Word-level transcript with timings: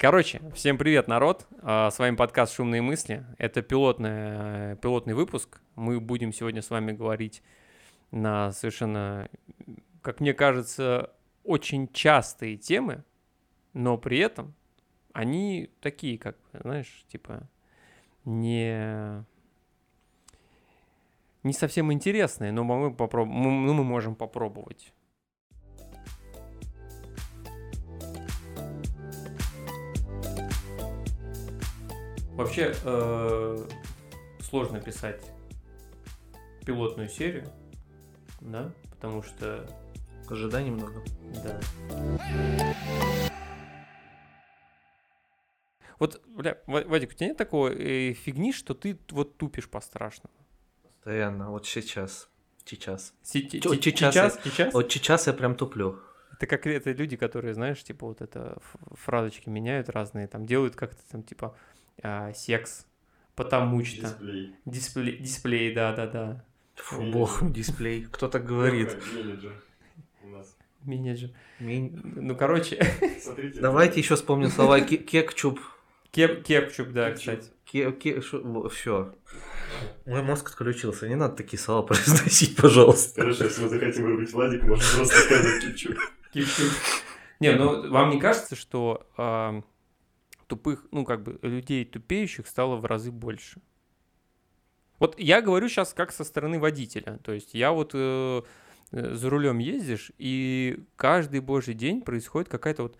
Короче, 0.00 0.40
всем 0.54 0.78
привет, 0.78 1.08
народ. 1.08 1.46
А, 1.60 1.90
С 1.90 1.98
вами 1.98 2.16
подкаст 2.16 2.54
«Шумные 2.54 2.80
мысли». 2.80 3.22
Это 3.36 3.60
пилотный, 3.60 4.74
пилотный 4.76 5.12
выпуск. 5.12 5.60
Мы 5.76 6.00
будем 6.00 6.32
сегодня 6.32 6.62
с 6.62 6.70
вами 6.70 6.92
говорить 6.92 7.42
на 8.10 8.50
совершенно, 8.52 9.28
как 10.00 10.20
мне 10.20 10.32
кажется, 10.32 11.12
очень 11.44 11.86
частые 11.92 12.56
темы, 12.56 13.04
но 13.74 13.98
при 13.98 14.20
этом 14.20 14.54
они 15.12 15.68
такие, 15.82 16.16
как, 16.16 16.38
знаешь, 16.54 17.04
типа, 17.08 17.46
не, 18.24 19.22
не 21.42 21.52
совсем 21.52 21.92
интересные, 21.92 22.52
но 22.52 22.64
мы, 22.64 22.90
попроб... 22.90 23.28
м- 23.28 23.66
ну, 23.66 23.74
мы 23.74 23.84
можем 23.84 24.14
попробовать. 24.14 24.94
Вообще 32.40 32.74
э, 32.84 33.58
сложно 34.40 34.80
писать 34.80 35.22
пилотную 36.64 37.10
серию, 37.10 37.46
да, 38.40 38.72
потому 38.88 39.22
что, 39.22 39.68
Ожиданий 40.26 40.70
много. 40.70 41.04
да. 41.44 41.60
Вот, 45.98 46.22
бля, 46.28 46.56
Ва- 46.66 46.84
Вадик, 46.86 47.10
у 47.10 47.12
тебя 47.12 47.26
нет 47.26 47.36
такого 47.36 47.68
э, 47.68 48.14
фигни, 48.14 48.54
что 48.54 48.72
ты 48.72 48.98
вот 49.10 49.36
тупишь 49.36 49.68
по-страшному? 49.68 50.32
Постоянно. 50.82 51.50
Вот 51.50 51.66
сейчас. 51.66 52.30
Сейчас. 52.64 53.12
Сейчас 53.22 53.52
Сейчас, 53.52 54.40
сейчас? 54.42 54.72
Вот 54.72 54.90
сейчас 54.90 55.26
я 55.26 55.34
прям 55.34 55.56
туплю. 55.56 55.98
Это 56.32 56.46
как 56.46 56.66
это 56.66 56.92
люди, 56.92 57.18
которые, 57.18 57.52
знаешь, 57.52 57.84
типа 57.84 58.06
вот 58.06 58.22
это 58.22 58.56
фразочки 58.92 59.50
меняют 59.50 59.90
разные, 59.90 60.26
там 60.26 60.46
делают 60.46 60.74
как-то 60.74 61.02
там 61.10 61.22
типа 61.22 61.54
а, 62.02 62.32
секс, 62.34 62.86
потому 63.34 63.84
что 63.84 64.02
Дисплей. 64.02 64.54
дисплей, 64.64 65.16
дисплей, 65.18 65.74
да, 65.74 65.92
да, 65.94 66.06
да, 66.06 66.44
Фу, 66.76 66.96
Менеджер. 66.96 67.12
бог, 67.14 67.52
дисплей. 67.52 68.06
Кто 68.10 68.28
так 68.28 68.44
говорит? 68.44 68.96
Менеджер 69.14 69.52
у 70.22 70.28
нас. 70.28 70.56
менеджер. 70.82 71.30
Ну, 71.60 72.34
короче, 72.36 72.82
Смотрите. 73.20 73.60
Давайте 73.60 74.00
еще 74.00 74.16
вспомним 74.16 74.48
слова 74.50 74.80
ке- 74.80 74.96
кекчуп. 74.96 75.60
кеп, 76.10 76.42
кепчуп, 76.42 76.88
да, 76.88 77.12
кстати. 77.12 77.48
Ке- 77.64 77.92
ке- 77.92 78.20
шо- 78.20 78.68
Все. 78.68 79.14
Мой 80.06 80.22
мозг 80.22 80.48
отключился. 80.48 81.06
Не 81.08 81.14
надо 81.14 81.36
такие 81.36 81.58
слова 81.58 81.82
произносить, 81.86 82.56
пожалуйста. 82.56 83.20
Хорошо, 83.20 83.44
если 83.44 83.62
мы 83.62 83.68
захотим 83.68 84.04
выбрать 84.04 84.32
Владик, 84.32 84.62
можно 84.64 84.84
просто 84.96 85.16
сказать 85.18 85.62
Кипчук. 85.62 85.96
Кепчуп. 86.32 86.72
Не, 87.40 87.52
ну 87.54 87.90
вам 87.90 88.10
не 88.10 88.18
кажется, 88.20 88.56
что 88.56 89.06
тупых, 90.50 90.86
ну 90.90 91.04
как 91.04 91.22
бы 91.22 91.38
людей 91.42 91.84
тупеющих 91.84 92.46
стало 92.46 92.76
в 92.76 92.84
разы 92.84 93.10
больше? 93.10 93.62
Вот 94.98 95.18
я 95.18 95.40
говорю 95.40 95.68
сейчас 95.68 95.94
как 95.94 96.12
со 96.12 96.24
стороны 96.24 96.58
водителя. 96.58 97.18
То 97.24 97.32
есть 97.32 97.54
я 97.54 97.72
вот 97.72 97.92
э, 97.94 98.42
э, 98.92 99.14
за 99.14 99.30
рулем 99.30 99.58
ездишь, 99.58 100.12
и 100.18 100.84
каждый 100.96 101.40
божий 101.40 101.74
день 101.74 102.02
происходит 102.02 102.50
какая-то 102.50 102.82
вот 102.82 102.98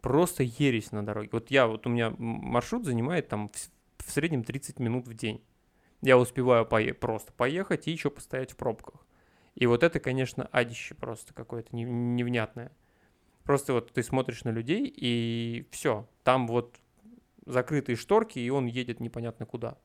просто 0.00 0.44
ересь 0.44 0.92
на 0.92 1.04
дороге. 1.04 1.30
Вот 1.32 1.50
я, 1.50 1.66
вот 1.66 1.86
у 1.86 1.90
меня 1.90 2.14
маршрут 2.18 2.84
занимает 2.84 3.28
там 3.28 3.48
в, 3.48 4.04
в 4.06 4.10
среднем 4.10 4.44
30 4.44 4.78
минут 4.78 5.08
в 5.08 5.14
день. 5.14 5.42
Я 6.02 6.18
успеваю 6.18 6.64
пое- 6.66 6.94
просто 6.94 7.32
поехать 7.32 7.88
и 7.88 7.90
еще 7.90 8.10
постоять 8.10 8.52
в 8.52 8.56
пробках. 8.56 9.04
И 9.56 9.66
вот 9.66 9.82
это, 9.82 9.98
конечно, 9.98 10.48
адище 10.52 10.94
просто 10.94 11.34
какое-то 11.34 11.74
не- 11.74 11.84
невнятное. 11.84 12.70
Просто 13.42 13.72
вот 13.72 13.92
ты 13.92 14.02
смотришь 14.04 14.44
на 14.44 14.50
людей, 14.50 14.92
и 14.94 15.66
все. 15.72 16.08
Там 16.22 16.46
вот 16.46 16.76
закрытые 17.46 17.96
шторки, 17.96 18.38
и 18.38 18.50
он 18.50 18.66
едет 18.66 19.00
непонятно 19.00 19.46
куда. 19.46 19.78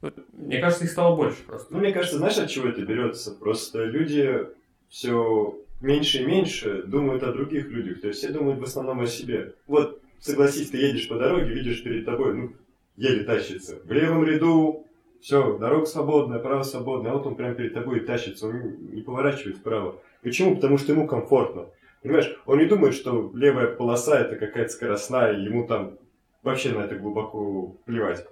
Вот, 0.00 0.18
мне 0.32 0.60
кажется, 0.60 0.84
их 0.84 0.90
стало 0.90 1.16
больше 1.16 1.42
просто. 1.44 1.72
Ну, 1.72 1.78
мне 1.78 1.92
кажется, 1.92 2.18
знаешь, 2.18 2.38
от 2.38 2.50
чего 2.50 2.68
это 2.68 2.82
берется? 2.82 3.32
Просто 3.32 3.84
люди 3.84 4.46
все 4.88 5.58
меньше 5.80 6.22
и 6.22 6.26
меньше 6.26 6.82
думают 6.82 7.22
о 7.22 7.32
других 7.32 7.66
людях. 7.68 8.00
То 8.00 8.08
есть 8.08 8.18
все 8.18 8.30
думают 8.30 8.60
в 8.60 8.64
основном 8.64 9.00
о 9.00 9.06
себе. 9.06 9.54
Вот, 9.66 10.00
согласись, 10.18 10.70
ты 10.70 10.78
едешь 10.78 11.08
по 11.08 11.16
дороге, 11.16 11.54
видишь 11.54 11.82
перед 11.84 12.04
тобой, 12.04 12.34
ну, 12.34 12.52
еле 12.96 13.24
тащится. 13.24 13.78
В 13.84 13.92
левом 13.92 14.24
ряду 14.24 14.86
все, 15.20 15.56
дорога 15.58 15.86
свободная, 15.86 16.40
право 16.40 16.64
свободное, 16.64 17.12
а 17.12 17.14
вот 17.14 17.26
он 17.26 17.36
прямо 17.36 17.54
перед 17.54 17.74
тобой 17.74 17.98
и 17.98 18.04
тащится, 18.04 18.48
он 18.48 18.92
не 18.92 19.02
поворачивает 19.02 19.58
вправо. 19.58 20.00
Почему? 20.22 20.56
Потому 20.56 20.78
что 20.78 20.92
ему 20.92 21.06
комфортно. 21.06 21.66
Понимаешь, 22.02 22.36
он 22.46 22.58
не 22.58 22.66
думает, 22.66 22.94
что 22.94 23.30
левая 23.32 23.68
полоса 23.68 24.18
это 24.18 24.34
какая-то 24.34 24.72
скоростная, 24.72 25.38
ему 25.38 25.66
там 25.66 25.98
вообще 26.42 26.72
на 26.72 26.82
это 26.84 26.96
глубоко 26.96 27.76
плевать. 27.84 28.26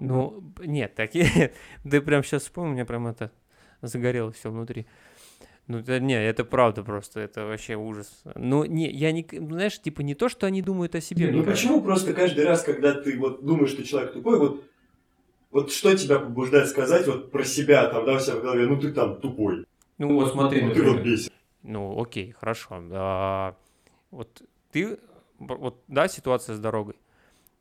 Ну, 0.00 0.42
нет, 0.60 0.94
такие... 0.94 1.52
Ты 1.90 2.00
прям 2.00 2.22
сейчас 2.22 2.42
вспомнил, 2.42 2.70
у 2.72 2.74
меня 2.74 2.84
прям 2.84 3.06
это 3.06 3.32
загорелось 3.82 4.36
все 4.36 4.50
внутри. 4.50 4.86
Ну, 5.68 5.78
это, 5.78 5.98
не, 5.98 6.14
это 6.14 6.44
правда 6.44 6.84
просто, 6.84 7.18
это 7.20 7.44
вообще 7.46 7.74
ужас. 7.74 8.22
Ну, 8.36 8.64
не, 8.64 8.88
я 8.90 9.10
не... 9.10 9.24
к- 9.24 9.34
Знаешь, 9.34 9.80
типа 9.80 10.02
не 10.02 10.14
то, 10.14 10.28
что 10.28 10.46
они 10.46 10.62
думают 10.62 10.94
о 10.94 11.00
себе. 11.00 11.26
мне 11.26 11.38
Ну 11.38 11.44
кажется. 11.44 11.66
почему 11.66 11.82
просто 11.82 12.12
каждый 12.14 12.44
раз, 12.44 12.62
когда 12.62 12.92
ты 12.94 13.18
вот 13.18 13.44
думаешь, 13.44 13.70
что 13.70 13.82
человек 13.82 14.12
тупой, 14.12 14.38
вот, 14.38 14.64
вот 15.50 15.72
что 15.72 15.96
тебя 15.96 16.20
побуждает 16.20 16.68
сказать 16.68 17.06
вот 17.08 17.32
про 17.32 17.42
себя, 17.42 17.88
там, 17.88 18.04
да, 18.04 18.14
у 18.14 18.18
себя 18.20 18.36
в 18.36 18.42
голове, 18.42 18.66
ну 18.66 18.78
ты 18.78 18.92
там 18.92 19.20
тупой, 19.20 19.64
Ну, 19.98 20.14
вот 20.14 20.30
смотри, 20.32 20.62
ну 20.62 20.72
ты 20.72 20.82
вот 20.82 21.02
бесит. 21.02 21.32
Ну, 21.62 22.00
окей, 22.00 22.30
хорошо. 22.30 22.80
А, 22.92 23.56
вот 24.12 24.42
ты, 24.70 24.98
вот, 25.40 25.82
да, 25.88 26.06
ситуация 26.06 26.54
с 26.54 26.60
дорогой. 26.60 26.94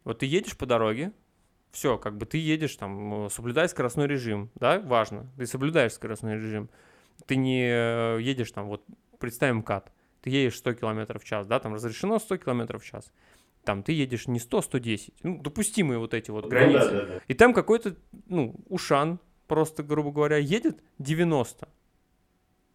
Вот 0.06 0.20
ты 0.20 0.26
едешь 0.26 0.56
по 0.58 0.66
дороге, 0.66 1.12
все, 1.72 1.98
как 1.98 2.18
бы 2.18 2.26
ты 2.26 2.38
едешь 2.38 2.76
там, 2.78 3.26
э, 3.26 3.30
соблюдай 3.30 3.68
скоростной 3.68 4.08
режим, 4.08 4.50
да, 4.56 4.80
важно. 4.80 5.30
Ты 5.38 5.46
соблюдаешь 5.46 5.92
скоростной 5.94 6.36
режим. 6.36 6.70
Ты 7.26 7.36
не 7.36 7.66
э, 7.68 8.20
едешь 8.22 8.52
там, 8.52 8.68
вот, 8.68 8.84
представим 9.20 9.62
кат, 9.62 9.92
ты 10.22 10.30
едешь 10.30 10.58
100 10.58 10.76
км 10.76 11.20
в 11.20 11.24
час, 11.26 11.46
да, 11.48 11.60
там 11.60 11.74
разрешено 11.74 12.20
100 12.20 12.38
км 12.38 12.78
в 12.78 12.86
час. 12.86 13.12
Там 13.66 13.82
ты 13.84 13.94
едешь 13.94 14.28
не 14.28 14.40
100, 14.40 14.62
110, 14.62 15.14
ну, 15.24 15.42
допустимые 15.42 15.98
вот 15.98 16.14
эти 16.14 16.30
вот 16.32 16.46
Ну 16.46 16.50
границы. 16.50 16.92
да, 16.92 17.02
да, 17.02 17.06
да. 17.08 17.22
И 17.28 17.34
там 17.34 17.54
какой-то, 17.54 17.96
ну, 18.28 18.56
Ушан, 18.70 19.20
просто, 19.48 19.82
грубо 19.84 20.12
говоря, 20.12 20.38
едет 20.38 20.84
90. 21.00 21.68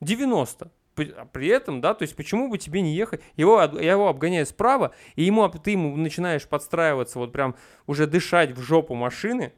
90. 0.00 0.70
А 0.96 1.24
при 1.24 1.48
этом, 1.48 1.80
да, 1.80 1.94
то 1.94 2.02
есть 2.02 2.16
почему 2.16 2.48
бы 2.48 2.58
тебе 2.58 2.82
не 2.82 2.94
ехать? 2.94 3.22
Его, 3.36 3.58
от- 3.58 3.80
его 3.80 4.08
обгоняют 4.08 4.48
справа, 4.48 4.94
и 5.16 5.22
ему, 5.24 5.48
ты 5.48 5.70
ему 5.72 5.96
начинаешь 5.96 6.46
подстраиваться, 6.46 7.18
вот 7.18 7.32
прям 7.32 7.56
уже 7.86 8.06
дышать 8.06 8.50
в 8.52 8.60
жопу 8.60 8.94
машины, 8.94 9.52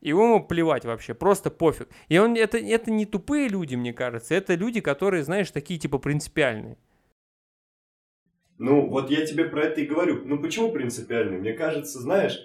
и 0.00 0.10
ему 0.10 0.44
плевать 0.44 0.84
вообще, 0.84 1.14
просто 1.14 1.50
пофиг. 1.50 1.88
И 2.08 2.18
он, 2.18 2.36
это, 2.36 2.58
это 2.58 2.90
не 2.90 3.06
тупые 3.06 3.48
люди, 3.48 3.74
мне 3.74 3.92
кажется, 3.92 4.34
это 4.34 4.54
люди, 4.54 4.80
которые, 4.80 5.24
знаешь, 5.24 5.50
такие 5.50 5.78
типа 5.78 5.98
принципиальные. 5.98 6.76
Ну 8.58 8.88
вот 8.88 9.10
я 9.10 9.26
тебе 9.26 9.44
про 9.44 9.64
это 9.64 9.80
и 9.82 9.86
говорю. 9.86 10.22
Ну 10.24 10.38
почему 10.40 10.72
принципиально? 10.72 11.38
Мне 11.38 11.52
кажется, 11.52 12.00
знаешь, 12.00 12.38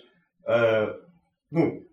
э, 0.45 0.87
ну, 1.51 1.87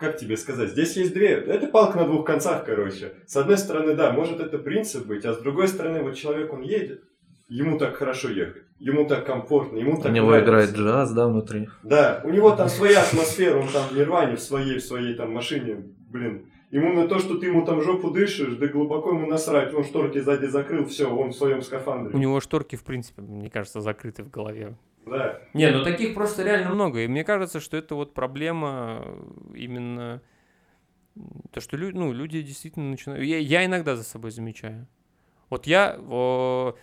как 0.00 0.16
тебе 0.16 0.36
сказать, 0.38 0.70
здесь 0.70 0.96
есть 0.96 1.12
две, 1.12 1.28
это 1.34 1.66
палка 1.66 1.98
на 1.98 2.06
двух 2.06 2.24
концах, 2.26 2.64
короче. 2.64 3.12
С 3.26 3.36
одной 3.36 3.58
стороны, 3.58 3.94
да, 3.94 4.12
может 4.12 4.40
это 4.40 4.58
принцип 4.58 5.06
быть, 5.06 5.24
а 5.26 5.34
с 5.34 5.38
другой 5.38 5.68
стороны, 5.68 6.02
вот 6.02 6.14
человек, 6.14 6.52
он 6.52 6.62
едет, 6.62 7.04
ему 7.48 7.78
так 7.78 7.96
хорошо 7.96 8.30
ехать, 8.30 8.62
ему 8.78 9.06
так 9.06 9.26
комфортно, 9.26 9.76
ему 9.76 9.98
У 9.98 10.02
так 10.02 10.12
него 10.12 10.30
нравится. 10.30 10.50
играет 10.50 10.70
джаз, 10.70 11.12
да, 11.12 11.28
внутри. 11.28 11.68
Да, 11.82 12.22
у 12.24 12.30
него 12.30 12.50
там 12.56 12.68
своя 12.68 13.02
атмосфера, 13.02 13.58
он 13.58 13.68
там 13.68 13.88
в 13.88 13.92
нирване, 13.92 14.36
в 14.36 14.40
своей, 14.40 14.78
в 14.78 14.84
своей 14.84 15.14
там 15.14 15.32
машине, 15.32 15.84
блин. 16.08 16.46
Ему 16.70 16.92
на 16.92 17.08
то, 17.08 17.18
что 17.18 17.36
ты 17.36 17.46
ему 17.46 17.66
там 17.66 17.82
жопу 17.82 18.10
дышишь, 18.10 18.54
да 18.54 18.68
глубоко 18.68 19.10
ему 19.10 19.26
насрать, 19.26 19.74
он 19.74 19.84
шторки 19.84 20.20
сзади 20.20 20.46
закрыл, 20.46 20.86
все, 20.86 21.12
он 21.12 21.30
в 21.30 21.34
своем 21.34 21.62
скафандре. 21.62 22.14
У 22.14 22.18
него 22.18 22.40
шторки, 22.40 22.76
в 22.76 22.84
принципе, 22.84 23.22
мне 23.22 23.50
кажется, 23.50 23.80
закрыты 23.80 24.22
в 24.22 24.30
голове. 24.30 24.76
Да. 25.06 25.40
Не, 25.54 25.70
ну 25.70 25.82
таких 25.84 26.14
просто 26.14 26.42
реально 26.42 26.70
много. 26.70 27.00
И 27.00 27.08
мне 27.08 27.24
кажется, 27.24 27.60
что 27.60 27.76
это 27.76 27.94
вот 27.94 28.14
проблема 28.14 29.02
э, 29.04 29.22
именно 29.54 30.22
то, 31.50 31.60
что 31.60 31.76
лю- 31.76 31.92
ну, 31.92 32.12
люди 32.12 32.40
действительно 32.42 32.90
начинают... 32.90 33.24
Я, 33.24 33.38
я 33.38 33.64
иногда 33.64 33.96
за 33.96 34.04
собой 34.04 34.30
замечаю. 34.30 34.86
Вот 35.48 35.66
я, 35.66 35.96
о, 35.98 36.76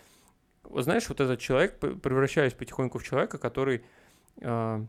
знаешь, 0.70 1.08
вот 1.08 1.22
этот 1.22 1.40
человек, 1.40 1.80
превращаюсь 1.80 2.54
потихоньку 2.54 3.00
в 3.00 3.04
человека, 3.04 3.38
который 3.38 3.84
э, 4.42 4.86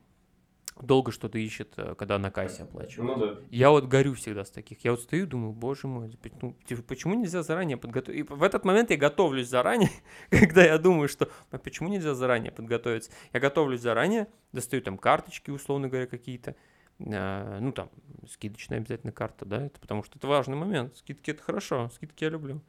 долго 0.82 1.12
что-то 1.12 1.38
ищет, 1.38 1.74
э, 1.76 1.94
когда 1.96 2.18
на 2.18 2.30
кассе 2.30 2.64
оплачивает. 2.64 3.18
Ну 3.18 3.26
да. 3.26 3.40
Я 3.50 3.70
вот 3.70 3.86
горю 3.86 4.14
всегда 4.14 4.44
с 4.44 4.50
таких. 4.50 4.84
Я 4.84 4.92
вот 4.92 5.00
стою 5.00 5.24
и 5.24 5.26
думаю, 5.26 5.52
боже 5.52 5.86
мой, 5.86 6.10
ну, 6.42 6.56
типа, 6.66 6.82
почему 6.82 7.14
нельзя 7.14 7.42
заранее 7.42 7.76
подготовить? 7.76 8.20
И 8.20 8.22
в 8.22 8.42
этот 8.42 8.64
момент 8.64 8.90
я 8.90 8.96
готовлюсь 8.96 9.48
заранее, 9.48 9.90
когда 10.30 10.64
я 10.64 10.78
думаю, 10.78 11.08
что 11.08 11.28
а 11.50 11.58
почему 11.58 11.88
нельзя 11.88 12.14
заранее 12.14 12.52
подготовиться? 12.52 13.10
Я 13.32 13.40
готовлюсь 13.40 13.80
заранее, 13.80 14.28
достаю 14.52 14.82
там 14.82 14.98
карточки, 14.98 15.50
условно 15.50 15.88
говоря, 15.88 16.06
какие-то. 16.06 16.54
а, 17.00 17.58
ну, 17.60 17.72
там, 17.72 17.90
скидочная 18.30 18.78
обязательно 18.78 19.12
карта, 19.12 19.44
да, 19.44 19.66
это 19.66 19.80
потому 19.80 20.02
что 20.02 20.18
это 20.18 20.26
важный 20.26 20.56
момент. 20.56 20.96
Скидки 20.96 21.30
это 21.30 21.42
хорошо, 21.42 21.90
скидки 21.94 22.24
я 22.24 22.30
люблю. 22.30 22.60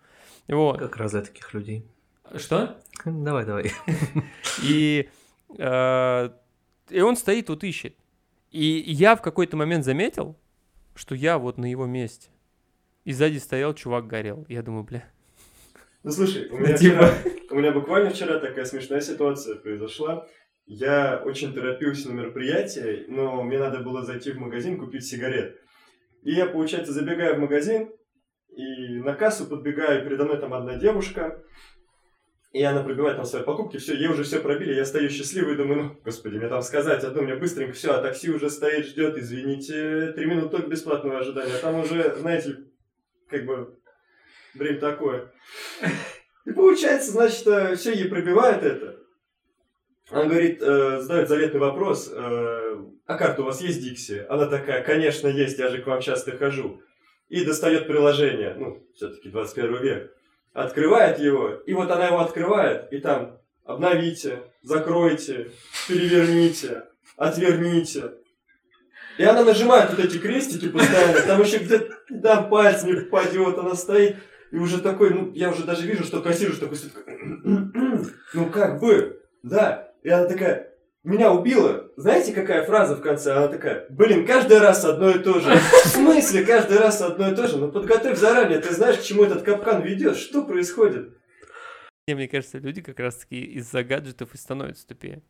Вот. 0.47 0.79
Как 0.79 0.97
раз 0.97 1.11
для 1.11 1.21
таких 1.21 1.53
людей. 1.53 1.85
Что? 2.35 2.79
Давай, 3.05 3.45
давай. 3.45 3.71
И 4.63 5.09
э, 5.57 6.29
и 6.89 7.01
он 7.01 7.15
стоит, 7.15 7.49
вот 7.49 7.63
ищет. 7.63 7.95
И 8.51 8.61
я 8.87 9.15
в 9.15 9.21
какой-то 9.21 9.57
момент 9.57 9.85
заметил, 9.85 10.35
что 10.95 11.15
я 11.15 11.37
вот 11.37 11.57
на 11.57 11.69
его 11.69 11.85
месте. 11.85 12.29
И 13.05 13.13
сзади 13.13 13.37
стоял 13.37 13.73
чувак 13.73 14.07
горел. 14.07 14.45
Я 14.49 14.61
думаю, 14.61 14.83
бля. 14.83 15.03
Ну 16.03 16.11
слушай, 16.11 16.49
у 16.49 16.57
меня, 16.59 16.77
Типа. 16.77 17.05
вчера, 17.07 17.13
у 17.51 17.55
меня 17.55 17.71
буквально 17.71 18.09
вчера 18.09 18.39
такая 18.39 18.65
смешная 18.65 19.01
ситуация 19.01 19.55
произошла. 19.55 20.27
Я 20.65 21.21
очень 21.25 21.53
торопился 21.53 22.09
на 22.09 22.13
мероприятие, 22.13 23.05
но 23.07 23.41
мне 23.43 23.57
надо 23.57 23.79
было 23.79 24.03
зайти 24.03 24.31
в 24.31 24.37
магазин 24.37 24.77
купить 24.79 25.05
сигарет. 25.05 25.59
И 26.23 26.31
я, 26.33 26.45
получается, 26.45 26.93
забегаю 26.93 27.35
в 27.37 27.39
магазин, 27.39 27.89
и 28.49 28.99
на 28.99 29.13
кассу 29.13 29.47
подбегаю, 29.47 30.03
передо 30.03 30.25
мной 30.25 30.39
там 30.39 30.53
одна 30.53 30.75
девушка, 30.75 31.41
и 32.51 32.63
она 32.63 32.83
пробивает 32.83 33.17
там 33.17 33.25
свои 33.25 33.43
покупки, 33.43 33.77
все, 33.77 33.95
ей 33.95 34.07
уже 34.07 34.23
все 34.23 34.39
пробили, 34.39 34.73
я 34.73 34.85
стою 34.85 35.09
счастливый, 35.09 35.55
думаю, 35.55 35.83
ну, 35.83 35.97
господи, 36.03 36.37
мне 36.37 36.47
там 36.47 36.61
сказать 36.61 37.03
одну, 37.03 37.21
мне 37.21 37.35
быстренько, 37.35 37.73
все, 37.73 37.91
а 37.91 38.01
такси 38.01 38.31
уже 38.31 38.49
стоит, 38.49 38.87
ждет, 38.87 39.17
извините, 39.17 40.13
три 40.13 40.25
минуты 40.25 40.49
только 40.49 40.69
бесплатного 40.69 41.19
ожидания, 41.19 41.53
а 41.53 41.59
там 41.59 41.79
уже, 41.79 42.15
знаете, 42.17 42.57
как 43.29 43.45
бы, 43.45 43.77
время 44.55 44.79
такое. 44.79 45.31
И 46.45 46.51
получается, 46.51 47.11
значит, 47.11 47.77
все, 47.77 47.93
ей 47.93 48.09
пробивает 48.09 48.63
это. 48.63 48.99
Она 50.09 50.25
говорит, 50.25 50.59
э, 50.61 51.01
задает 51.01 51.29
заветный 51.29 51.59
вопрос, 51.59 52.11
э, 52.11 52.77
а 53.05 53.15
карта 53.15 53.43
у 53.43 53.45
вас 53.45 53.61
есть 53.61 53.81
Дикси? 53.81 54.25
Она 54.27 54.47
такая, 54.47 54.83
конечно, 54.83 55.27
есть, 55.27 55.59
я 55.59 55.69
же 55.69 55.83
к 55.83 55.87
вам 55.87 56.01
часто 56.01 56.35
хожу. 56.35 56.81
И 57.27 57.45
достает 57.45 57.85
приложение, 57.85 58.55
ну, 58.55 58.83
все-таки 58.95 59.29
21 59.29 59.81
век. 59.83 60.11
Открывает 60.53 61.19
его, 61.19 61.51
и 61.65 61.73
вот 61.73 61.91
она 61.91 62.07
его 62.07 62.19
открывает, 62.19 62.91
и 62.91 62.99
там 62.99 63.39
обновите, 63.65 64.43
закройте, 64.63 65.51
переверните, 65.87 66.83
отверните. 67.17 68.13
И 69.17 69.23
она 69.23 69.43
нажимает 69.43 69.91
вот 69.91 69.99
эти 69.99 70.17
крестики 70.17 70.69
постоянно, 70.69 71.21
там 71.21 71.41
еще 71.41 71.57
где-то 71.57 71.93
там 72.23 72.49
пальцем 72.49 72.89
не 72.89 73.01
попадет, 73.01 73.57
она 73.57 73.75
стоит, 73.75 74.15
и 74.51 74.57
уже 74.57 74.81
такой, 74.81 75.11
ну, 75.11 75.31
я 75.33 75.51
уже 75.51 75.63
даже 75.63 75.85
вижу, 75.85 76.03
что 76.03 76.21
кассир 76.21 76.49
уже 76.49 76.59
такой, 76.59 76.77
стоит, 76.77 76.93
ну, 78.33 78.49
как 78.49 78.79
бы, 78.79 79.21
да. 79.43 79.91
И 80.01 80.09
она 80.09 80.27
такая, 80.27 80.73
меня 81.03 81.31
убила. 81.31 81.89
Знаете, 81.95 82.33
какая 82.33 82.65
фраза 82.65 82.95
в 82.95 83.01
конце? 83.01 83.33
Она 83.33 83.47
такая, 83.47 83.85
блин, 83.89 84.25
каждый 84.25 84.59
раз 84.59 84.83
одно 84.83 85.09
и 85.11 85.19
то 85.19 85.39
же. 85.39 85.49
В 85.83 85.87
смысле 85.87 86.45
каждый 86.45 86.77
раз 86.77 87.01
одно 87.01 87.31
и 87.31 87.35
то 87.35 87.47
же? 87.47 87.57
Ну, 87.57 87.71
подготовь 87.71 88.17
заранее, 88.17 88.59
ты 88.59 88.73
знаешь, 88.73 88.97
к 88.97 89.03
чему 89.03 89.23
этот 89.23 89.43
капкан 89.43 89.81
ведет, 89.81 90.17
что 90.17 90.43
происходит? 90.43 91.17
Не, 92.07 92.15
мне 92.15 92.27
кажется, 92.27 92.57
люди 92.57 92.81
как 92.81 92.99
раз-таки 92.99 93.39
из-за 93.39 93.83
гаджетов 93.83 94.33
и 94.33 94.37
становятся 94.37 94.87
тупее. 94.87 95.21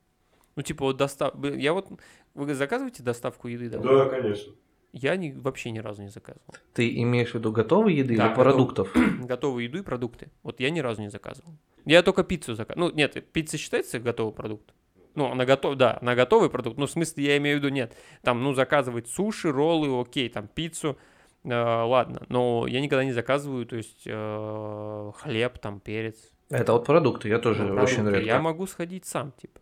Ну, 0.56 0.63
типа, 0.63 0.86
вот 0.86 0.98
достав... 0.98 1.33
Я 1.44 1.74
вот... 1.74 1.88
Вы 2.33 2.54
заказываете 2.56 3.04
доставку 3.04 3.48
еды 3.48 3.69
домой? 3.69 3.88
Да, 3.88 4.06
конечно. 4.10 4.54
Я 4.92 5.16
ни... 5.18 5.31
вообще 5.31 5.71
ни 5.71 5.80
разу 5.80 6.01
не 6.01 6.10
заказывал. 6.10 6.56
Ты 6.74 6.89
имеешь 7.04 7.31
в 7.31 7.36
виду 7.36 7.51
готовой 7.51 7.94
еды 7.94 8.18
Да, 8.18 8.27
или 8.27 8.33
продуктов? 8.33 8.92
Готовую 9.19 9.66
еду 9.66 9.77
и 9.77 9.83
продукты. 9.83 10.31
Вот 10.42 10.60
я 10.60 10.69
ни 10.71 10.80
разу 10.80 11.01
не 11.01 11.10
заказывал. 11.10 11.54
Я 11.86 12.01
только 12.01 12.24
пиццу 12.24 12.56
заказывал. 12.56 12.89
Ну, 12.89 12.95
нет, 12.95 13.24
пицца 13.31 13.57
считается 13.57 14.00
готовый 14.00 14.33
продукт? 14.33 14.74
Ну, 15.19 15.30
она 15.31 15.44
готова, 15.44 15.75
да, 15.75 15.98
она 16.01 16.16
готовый 16.16 16.50
продукт. 16.50 16.77
Ну, 16.77 16.86
в 16.86 16.92
смысле, 16.92 17.25
я 17.25 17.38
имею 17.38 17.57
в 17.57 17.60
виду, 17.62 17.74
нет. 17.74 17.94
Там, 18.21 18.42
ну, 18.42 18.54
заказывать 18.54 19.10
суши, 19.10 19.51
роллы, 19.51 20.00
окей, 20.00 20.30
там, 20.30 20.48
пиццу, 20.48 20.98
э, 21.44 21.50
ладно. 21.54 22.25
Но 22.30 22.66
я 22.68 22.80
никогда 22.80 23.04
не 23.04 23.12
заказываю, 23.12 23.66
то 23.66 23.75
есть, 23.75 24.04
э, 24.06 25.12
хлеб, 25.18 25.60
там, 25.60 25.81
перец. 25.81 26.16
Это 26.50 26.71
вот 26.71 26.86
продукты, 26.86 27.27
я 27.27 27.38
тоже 27.39 27.63
Ну, 27.63 27.81
очень 27.81 27.95
продукты. 27.95 28.19
редко. 28.19 28.33
Я 28.33 28.39
могу 28.39 28.66
сходить 28.66 29.06
сам, 29.06 29.33
типа. 29.33 29.60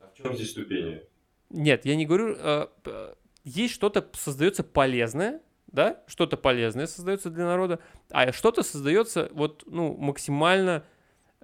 А 0.00 0.10
в 0.12 0.22
чем 0.22 0.34
здесь 0.34 0.50
ступени? 0.50 1.00
Нет, 1.48 1.86
я 1.86 1.96
не 1.96 2.04
говорю, 2.04 2.36
э, 2.38 2.66
есть 3.44 3.72
что-то 3.72 4.06
создается 4.12 4.62
полезное, 4.64 5.40
да, 5.66 6.02
что-то 6.06 6.36
полезное 6.36 6.86
создается 6.86 7.30
для 7.30 7.46
народа, 7.46 7.78
а 8.10 8.30
что-то 8.32 8.62
создается 8.62 9.30
вот, 9.32 9.62
ну, 9.66 9.96
максимально 9.96 10.84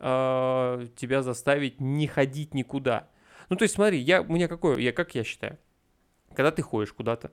э, 0.00 0.86
тебя 0.96 1.22
заставить 1.22 1.80
не 1.80 2.06
ходить 2.06 2.54
никуда. 2.54 3.08
Ну, 3.48 3.56
то 3.56 3.62
есть, 3.64 3.74
смотри, 3.74 3.98
я, 3.98 4.22
у 4.22 4.32
меня 4.32 4.48
какое, 4.48 4.78
я, 4.78 4.92
как 4.92 5.14
я 5.14 5.24
считаю, 5.24 5.58
когда 6.34 6.50
ты 6.50 6.62
ходишь 6.62 6.92
куда-то, 6.92 7.32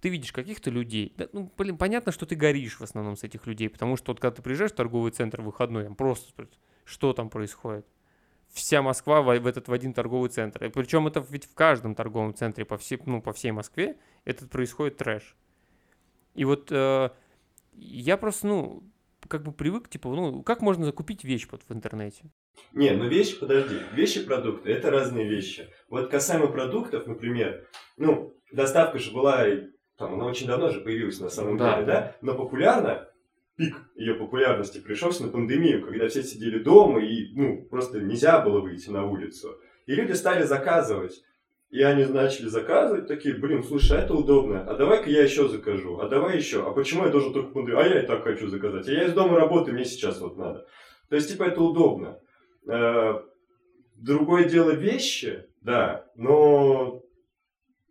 ты 0.00 0.10
видишь 0.10 0.32
каких-то 0.32 0.70
людей, 0.70 1.14
да, 1.16 1.28
ну, 1.32 1.50
блин, 1.56 1.78
понятно, 1.78 2.12
что 2.12 2.26
ты 2.26 2.34
горишь 2.34 2.78
в 2.78 2.82
основном 2.82 3.16
с 3.16 3.24
этих 3.24 3.46
людей, 3.46 3.70
потому 3.70 3.96
что 3.96 4.12
вот 4.12 4.20
когда 4.20 4.36
ты 4.36 4.42
приезжаешь 4.42 4.72
в 4.72 4.74
торговый 4.74 5.12
центр 5.12 5.40
в 5.40 5.44
выходной, 5.44 5.84
там 5.84 5.94
просто, 5.94 6.30
что 6.84 7.12
там 7.12 7.30
происходит? 7.30 7.86
Вся 8.52 8.82
Москва 8.82 9.22
в, 9.22 9.38
в 9.38 9.46
этот 9.46 9.68
в 9.68 9.72
один 9.72 9.94
торговый 9.94 10.28
центр. 10.28 10.64
И 10.64 10.68
причем 10.68 11.06
это 11.06 11.24
ведь 11.28 11.46
в 11.46 11.54
каждом 11.54 11.94
торговом 11.94 12.34
центре 12.34 12.64
по 12.64 12.76
всей, 12.76 13.00
ну, 13.06 13.22
по 13.22 13.32
всей 13.32 13.50
Москве 13.50 13.96
этот 14.24 14.50
происходит 14.50 14.98
трэш. 14.98 15.34
И 16.34 16.44
вот 16.44 16.70
э, 16.70 17.10
я 17.72 18.16
просто, 18.16 18.46
ну, 18.46 18.82
как 19.28 19.42
бы 19.42 19.52
привык, 19.52 19.88
типа, 19.88 20.08
ну, 20.08 20.42
как 20.42 20.60
можно 20.62 20.84
закупить 20.84 21.24
вещь 21.24 21.46
вот 21.50 21.62
в 21.68 21.72
интернете? 21.72 22.24
Не, 22.72 22.90
ну 22.90 23.08
вещи, 23.08 23.38
подожди, 23.38 23.76
вещи, 23.94 24.24
продукты, 24.24 24.70
это 24.70 24.90
разные 24.90 25.28
вещи. 25.28 25.68
Вот 25.88 26.10
касаемо 26.10 26.46
продуктов, 26.48 27.06
например, 27.06 27.66
ну, 27.96 28.34
доставка 28.52 28.98
же 28.98 29.12
была, 29.12 29.44
там, 29.96 30.14
она 30.14 30.26
очень 30.26 30.46
давно 30.46 30.70
же 30.70 30.80
появилась 30.80 31.20
на 31.20 31.28
самом 31.30 31.56
Да. 31.56 31.74
деле, 31.74 31.86
да? 31.86 32.16
Но 32.20 32.34
популярно, 32.34 33.08
пик 33.56 33.76
ее 33.96 34.14
популярности 34.14 34.78
пришелся 34.78 35.24
на 35.24 35.28
пандемию, 35.30 35.84
когда 35.84 36.08
все 36.08 36.22
сидели 36.22 36.58
дома 36.58 37.00
и, 37.04 37.32
ну, 37.34 37.62
просто 37.70 38.00
нельзя 38.00 38.40
было 38.40 38.60
выйти 38.60 38.90
на 38.90 39.04
улицу. 39.04 39.56
И 39.86 39.94
люди 39.94 40.12
стали 40.12 40.44
заказывать. 40.44 41.22
И 41.74 41.82
они 41.82 42.04
начали 42.04 42.46
заказывать, 42.46 43.08
такие, 43.08 43.34
блин, 43.34 43.64
слушай, 43.64 43.98
а 43.98 44.02
это 44.02 44.14
удобно, 44.14 44.62
а 44.62 44.76
давай-ка 44.76 45.10
я 45.10 45.24
еще 45.24 45.48
закажу, 45.48 45.98
а 45.98 46.08
давай 46.08 46.36
еще, 46.36 46.64
а 46.64 46.70
почему 46.70 47.04
я 47.04 47.10
должен 47.10 47.32
только 47.32 47.50
пандемию, 47.50 47.80
а 47.80 47.84
я 47.84 48.00
и 48.00 48.06
так 48.06 48.22
хочу 48.22 48.46
заказать, 48.46 48.86
а 48.86 48.92
я 48.92 49.06
из 49.06 49.12
дома 49.12 49.36
работаю, 49.36 49.74
мне 49.74 49.84
сейчас 49.84 50.20
вот 50.20 50.36
надо. 50.36 50.68
То 51.08 51.16
есть, 51.16 51.32
типа, 51.32 51.42
это 51.42 51.60
удобно. 51.60 52.20
Э, 52.68 53.14
Другое 53.96 54.44
дело 54.48 54.70
вещи, 54.70 55.46
да, 55.62 56.06
но 56.14 57.02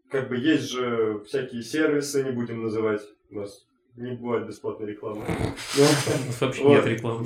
как 0.09 0.29
бы 0.29 0.37
есть 0.37 0.69
же 0.71 1.21
всякие 1.25 1.61
сервисы, 1.61 2.23
не 2.23 2.31
будем 2.31 2.63
называть, 2.63 3.01
у 3.31 3.35
нас 3.39 3.65
не 3.97 4.15
бывает 4.15 4.47
бесплатной 4.47 4.87
рекламы. 4.87 5.25
вообще 6.39 6.63
нет 6.63 6.85
рекламы. 6.85 7.25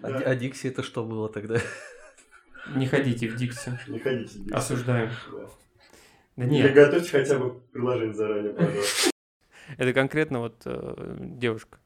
А, 0.00 0.08
а 0.08 0.34
Дикси 0.34 0.68
это 0.68 0.82
что 0.82 1.04
было 1.04 1.28
тогда? 1.28 1.58
Не 2.74 2.86
ходите 2.86 3.28
в 3.28 3.36
Дикси. 3.36 3.78
Не 3.88 3.98
ходите. 3.98 4.38
здесь. 4.38 4.52
Осуждаем. 4.52 5.10
Да 6.38 6.44
Или 6.44 6.50
нет, 6.52 6.72
готовьте 6.72 7.10
хотя 7.10 7.36
бы 7.36 7.58
приложение 7.72 8.14
заранее, 8.14 8.52
пожалуйста. 8.54 9.10
это 9.76 9.92
конкретно 9.92 10.38
вот 10.38 10.62
э, 10.66 11.16
девушка. 11.18 11.80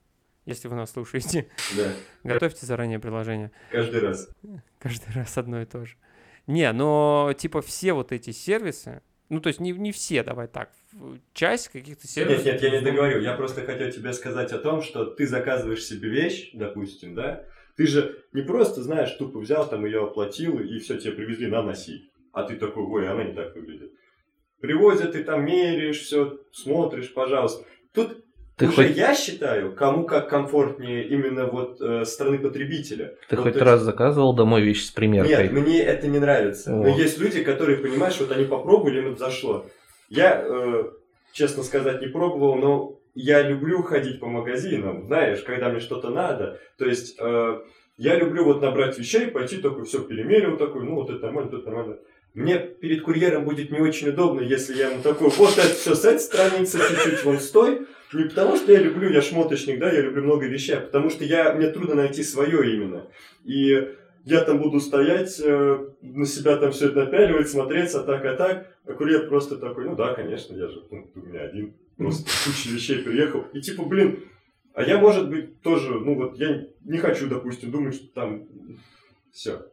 Если 0.44 0.68
вы 0.68 0.74
нас 0.76 0.90
слушаете, 0.92 1.48
Да, 1.74 1.90
готовьте 2.22 2.66
заранее 2.66 2.98
приложение. 2.98 3.50
каждый 3.70 4.00
раз. 4.02 4.28
Каждый 4.78 5.10
раз 5.14 5.38
одно 5.38 5.62
и 5.62 5.64
то 5.64 5.86
же. 5.86 5.96
Не, 6.46 6.70
но 6.72 7.32
типа 7.38 7.62
все 7.62 7.94
вот 7.94 8.12
эти 8.12 8.30
сервисы, 8.30 9.00
ну 9.30 9.40
то 9.40 9.46
есть 9.48 9.58
не, 9.58 9.72
не 9.72 9.90
все, 9.90 10.22
давай 10.22 10.48
так, 10.48 10.70
часть 11.32 11.68
каких-то 11.68 12.06
сервисов. 12.06 12.44
Нет, 12.44 12.60
нет, 12.60 12.62
я 12.62 12.78
не 12.78 12.84
договорю. 12.84 13.20
Я 13.22 13.32
просто 13.34 13.62
хотел 13.64 13.90
тебе 13.90 14.12
сказать 14.12 14.52
о 14.52 14.58
том, 14.58 14.82
что 14.82 15.06
ты 15.06 15.26
заказываешь 15.26 15.82
себе 15.82 16.10
вещь, 16.10 16.50
допустим, 16.52 17.14
да? 17.14 17.46
Ты 17.76 17.86
же 17.86 18.22
не 18.34 18.42
просто, 18.42 18.82
знаешь, 18.82 19.12
тупо 19.12 19.38
взял, 19.38 19.66
там 19.66 19.86
ее 19.86 20.04
оплатил, 20.04 20.58
и 20.58 20.78
все, 20.78 20.98
тебе 20.98 21.12
привезли, 21.12 21.46
на, 21.46 21.62
носи. 21.62 22.10
А 22.32 22.42
ты 22.42 22.56
такой, 22.56 22.82
ой, 22.84 23.08
она 23.08 23.24
не 23.24 23.32
так 23.32 23.54
выглядит. 23.54 23.92
Привозят, 24.62 25.12
ты 25.12 25.24
там 25.24 25.44
меряешь, 25.44 25.98
все, 26.00 26.38
смотришь, 26.52 27.12
пожалуйста. 27.12 27.64
Тут 27.92 28.24
Ты 28.56 28.68
уже 28.68 28.76
хоть, 28.76 28.96
я 28.96 29.12
считаю, 29.12 29.74
кому 29.74 30.04
как 30.04 30.30
комфортнее 30.30 31.04
именно 31.08 31.46
вот 31.46 31.80
э, 31.80 32.04
стороны 32.04 32.38
потребителя. 32.38 33.16
ты 33.28 33.34
Вот, 33.34 33.42
хоть 33.42 33.54
то 33.54 33.58
есть- 33.58 33.66
раз 33.72 33.80
заказывал 33.82 34.34
домой 34.36 34.62
вещи 34.62 34.84
с 34.84 34.92
примеркой? 34.92 35.48
Нет, 35.48 35.52
мне 35.52 35.80
это 35.82 36.06
не 36.06 36.20
нравится. 36.20 36.72
О. 36.72 36.76
Но 36.76 36.96
есть 36.96 37.18
люди, 37.18 37.42
которые, 37.42 37.78
понимаешь, 37.78 38.16
вот 38.20 38.30
они 38.30 38.44
попробовали, 38.44 39.00
им 39.00 39.08
это 39.08 39.18
зашло. 39.18 39.66
Я, 40.08 40.44
э, 40.46 40.84
честно 41.32 41.64
сказать, 41.64 42.00
не 42.00 42.06
пробовал, 42.06 42.54
но 42.54 43.00
я 43.16 43.42
люблю 43.42 43.82
ходить 43.82 44.20
по 44.20 44.28
магазинам, 44.28 45.06
знаешь, 45.06 45.42
когда 45.42 45.70
мне 45.70 45.80
что-то 45.80 46.10
надо. 46.10 46.60
То 46.78 46.84
есть 46.86 47.16
э, 47.18 47.60
я 47.96 48.14
люблю 48.14 48.44
вот 48.44 48.62
набрать 48.62 48.96
вещей, 48.96 49.26
пойти 49.26 49.56
такой, 49.56 49.86
все 49.86 50.04
перемерил, 50.04 50.56
такой, 50.56 50.84
ну 50.84 50.94
вот 50.94 51.10
это 51.10 51.20
нормально, 51.20 51.50
тут 51.50 51.66
нормально. 51.66 51.96
Мне 52.34 52.58
перед 52.58 53.02
курьером 53.02 53.44
будет 53.44 53.70
не 53.70 53.78
очень 53.80 54.08
удобно, 54.08 54.40
если 54.40 54.74
я 54.74 54.90
ему 54.90 55.02
такой, 55.02 55.28
вот 55.28 55.58
это 55.58 55.74
все 55.74 55.94
с 55.94 56.04
этой 56.04 56.20
страницы, 56.20 56.78
чуть-чуть 56.78 57.24
вон 57.24 57.38
стой. 57.38 57.86
Не 58.12 58.24
потому 58.24 58.56
что 58.56 58.72
я 58.72 58.78
люблю, 58.78 59.10
я 59.10 59.22
шмоточник, 59.22 59.78
да, 59.78 59.90
я 59.90 60.02
люблю 60.02 60.22
много 60.22 60.46
вещей, 60.46 60.76
а 60.76 60.80
потому 60.80 61.10
что 61.10 61.24
я, 61.24 61.52
мне 61.54 61.68
трудно 61.68 61.94
найти 61.94 62.22
свое 62.22 62.74
именно. 62.74 63.06
И 63.44 63.88
я 64.24 64.44
там 64.44 64.60
буду 64.60 64.80
стоять, 64.80 65.40
э, 65.42 65.86
на 66.00 66.26
себя 66.26 66.56
там 66.56 66.72
все 66.72 66.88
это 66.88 67.04
напяливать, 67.04 67.48
смотреться 67.48 68.02
так, 68.02 68.24
а 68.24 68.36
так. 68.36 68.76
А 68.84 68.92
курьер 68.92 69.28
просто 69.28 69.56
такой, 69.56 69.84
ну 69.84 69.96
да, 69.96 70.14
конечно, 70.14 70.54
я 70.54 70.68
же, 70.68 70.82
ну, 70.90 71.10
у 71.14 71.18
меня 71.20 71.40
один, 71.40 71.74
просто 71.96 72.24
куча 72.44 72.68
вещей 72.74 72.98
приехал. 72.98 73.44
И 73.52 73.60
типа, 73.60 73.84
блин, 73.84 74.24
а 74.74 74.82
я, 74.84 74.98
может 74.98 75.28
быть, 75.28 75.60
тоже, 75.60 75.98
ну 75.98 76.14
вот, 76.14 76.38
я 76.38 76.66
не 76.84 76.98
хочу, 76.98 77.28
допустим, 77.28 77.70
думать, 77.70 77.94
что 77.94 78.06
там 78.08 78.46
все, 79.32 79.66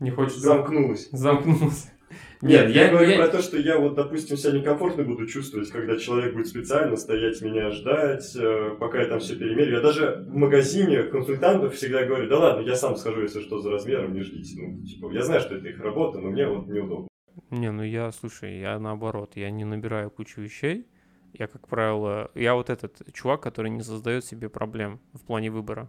Не 0.00 0.10
хочется. 0.10 0.40
замкнулось. 0.40 1.08
Замкнулся. 1.12 1.88
Нет, 2.42 2.68
я, 2.70 2.84
я- 2.84 2.90
говорю 2.90 3.10
я- 3.10 3.16
про 3.16 3.28
то, 3.28 3.42
что 3.42 3.56
я 3.56 3.78
вот, 3.78 3.94
допустим, 3.94 4.36
себя 4.36 4.58
некомфортно 4.58 5.02
буду 5.04 5.26
чувствовать, 5.26 5.70
когда 5.70 5.96
человек 5.96 6.34
будет 6.34 6.46
специально 6.46 6.96
стоять 6.96 7.40
меня 7.40 7.70
ждать, 7.70 8.36
э, 8.36 8.76
пока 8.78 9.00
я 9.00 9.08
там 9.08 9.20
все 9.20 9.36
перемерю. 9.36 9.76
Я 9.76 9.80
даже 9.80 10.26
в 10.28 10.34
магазине 10.34 11.04
консультантов 11.04 11.74
всегда 11.74 12.04
говорю, 12.04 12.28
да 12.28 12.38
ладно, 12.38 12.60
я 12.60 12.76
сам 12.76 12.96
скажу, 12.96 13.22
если 13.22 13.40
что, 13.40 13.60
за 13.60 13.70
размером, 13.70 14.12
не 14.12 14.22
ждите. 14.22 14.60
Ну, 14.60 14.82
типа, 14.84 15.10
я 15.12 15.22
знаю, 15.22 15.40
что 15.40 15.54
это 15.54 15.68
их 15.68 15.80
работа, 15.80 16.18
но 16.18 16.30
мне 16.30 16.46
вот 16.46 16.66
неудобно. 16.66 17.08
Не, 17.50 17.70
ну 17.72 17.82
я, 17.82 18.12
слушай, 18.12 18.60
я 18.60 18.78
наоборот, 18.78 19.32
я 19.36 19.50
не 19.50 19.64
набираю 19.64 20.10
кучу 20.10 20.40
вещей. 20.40 20.86
Я, 21.32 21.48
как 21.48 21.66
правило, 21.66 22.30
я 22.34 22.54
вот 22.54 22.70
этот 22.70 23.00
чувак, 23.12 23.40
который 23.40 23.70
не 23.70 23.82
создает 23.82 24.24
себе 24.24 24.48
проблем 24.48 25.00
в 25.14 25.22
плане 25.24 25.50
выбора. 25.50 25.88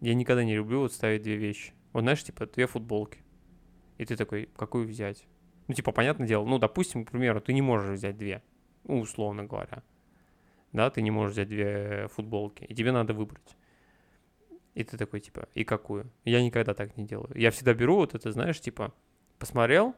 Я 0.00 0.14
никогда 0.14 0.44
не 0.44 0.54
люблю 0.54 0.80
вот 0.80 0.92
ставить 0.92 1.22
две 1.22 1.36
вещи. 1.36 1.72
Вот 1.92 2.02
знаешь, 2.02 2.24
типа, 2.24 2.46
две 2.46 2.66
футболки. 2.66 3.22
И 3.98 4.04
ты 4.04 4.16
такой, 4.16 4.48
какую 4.56 4.86
взять? 4.86 5.26
Ну, 5.68 5.74
типа, 5.74 5.92
понятное 5.92 6.26
дело, 6.26 6.44
ну, 6.44 6.58
допустим, 6.58 7.04
к 7.04 7.12
примеру, 7.12 7.40
ты 7.40 7.52
не 7.52 7.62
можешь 7.62 7.98
взять 7.98 8.16
две, 8.16 8.42
ну, 8.84 9.00
условно 9.00 9.44
говоря. 9.44 9.82
Да, 10.72 10.90
ты 10.90 11.02
не 11.02 11.10
можешь 11.10 11.34
взять 11.34 11.48
две 11.48 12.08
футболки, 12.08 12.64
и 12.64 12.74
тебе 12.74 12.92
надо 12.92 13.12
выбрать. 13.12 13.56
И 14.74 14.84
ты 14.84 14.96
такой, 14.96 15.20
типа, 15.20 15.48
и 15.54 15.64
какую? 15.64 16.10
Я 16.24 16.42
никогда 16.42 16.72
так 16.72 16.96
не 16.96 17.06
делаю. 17.06 17.30
Я 17.34 17.50
всегда 17.50 17.74
беру 17.74 17.96
вот 17.96 18.14
это, 18.14 18.32
знаешь, 18.32 18.60
типа, 18.60 18.94
посмотрел, 19.38 19.94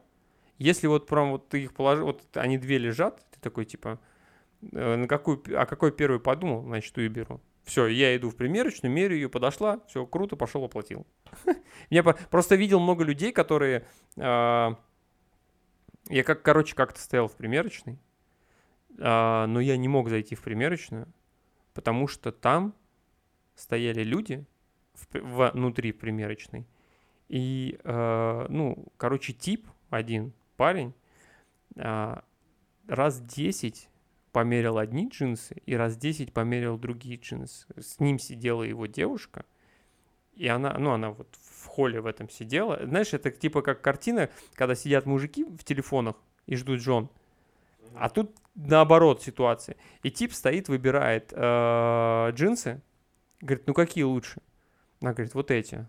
если 0.57 0.87
вот 0.87 1.07
прям 1.07 1.31
вот 1.31 1.49
ты 1.49 1.63
их 1.63 1.73
положил, 1.73 2.07
вот 2.07 2.25
они 2.35 2.57
две 2.57 2.77
лежат, 2.77 3.25
ты 3.31 3.39
такой, 3.39 3.65
типа, 3.65 3.99
э, 4.71 4.95
на 4.95 5.07
какую, 5.07 5.41
а 5.59 5.65
какой 5.65 5.91
первый 5.91 6.19
подумал, 6.19 6.63
значит, 6.63 6.93
ту 6.93 7.01
и 7.01 7.07
беру. 7.07 7.41
Все, 7.65 7.87
я 7.87 8.15
иду 8.15 8.29
в 8.29 8.35
примерочную, 8.35 8.91
мерю 8.91 9.15
ее, 9.15 9.27
подошла, 9.27 9.79
все, 9.87 10.05
круто, 10.05 10.35
пошел, 10.35 10.63
оплатил. 10.63 11.07
Я 11.89 12.03
просто 12.03 12.55
видел 12.55 12.79
много 12.79 13.03
людей, 13.03 13.31
которые... 13.31 13.87
а, 14.17 14.79
Я 16.09 16.23
как, 16.23 16.43
короче, 16.43 16.75
как-то 16.75 16.99
стоял 16.99 17.27
в 17.27 17.35
примерочной, 17.35 17.97
а, 18.99 19.47
но 19.47 19.59
я 19.59 19.77
не 19.77 19.87
мог 19.87 20.09
зайти 20.09 20.35
в 20.35 20.43
примерочную, 20.43 21.07
потому 21.73 22.07
что 22.07 22.31
там 22.31 22.75
стояли 23.55 24.03
люди 24.03 24.45
внутри 25.11 25.91
примерочной, 25.91 26.67
и, 27.29 27.79
а, 27.83 28.45
ну, 28.47 28.85
короче, 28.97 29.33
тип 29.33 29.67
один, 29.89 30.33
парень, 30.55 30.93
раз 31.75 33.19
10 33.19 33.89
померил 34.35 34.79
одни 34.79 35.07
джинсы 35.07 35.55
и 35.65 35.77
раз 35.77 35.95
10 35.95 36.33
померил 36.33 36.77
другие 36.77 37.15
джинсы. 37.15 37.65
С 37.77 38.01
ним 38.01 38.19
сидела 38.19 38.63
его 38.63 38.85
девушка, 38.85 39.45
и 40.33 40.45
она, 40.49 40.75
ну, 40.77 40.91
она 40.91 41.11
вот 41.11 41.33
в 41.39 41.67
холле 41.67 42.01
в 42.01 42.05
этом 42.05 42.29
сидела. 42.29 42.85
Знаешь, 42.85 43.13
это 43.13 43.31
типа 43.31 43.61
как 43.61 43.81
картина, 43.81 44.29
когда 44.55 44.75
сидят 44.75 45.05
мужики 45.05 45.45
в 45.45 45.63
телефонах 45.63 46.17
и 46.47 46.57
ждут 46.57 46.81
жен. 46.81 47.09
А 47.95 48.09
тут 48.09 48.35
наоборот 48.55 49.23
ситуация. 49.23 49.77
И 50.03 50.11
тип 50.11 50.33
стоит, 50.33 50.67
выбирает 50.67 51.31
э, 51.31 52.31
джинсы. 52.33 52.81
Говорит, 53.39 53.67
ну 53.67 53.73
какие 53.73 54.03
лучше? 54.03 54.41
Она 54.99 55.13
говорит, 55.13 55.33
вот 55.33 55.49
эти. 55.49 55.87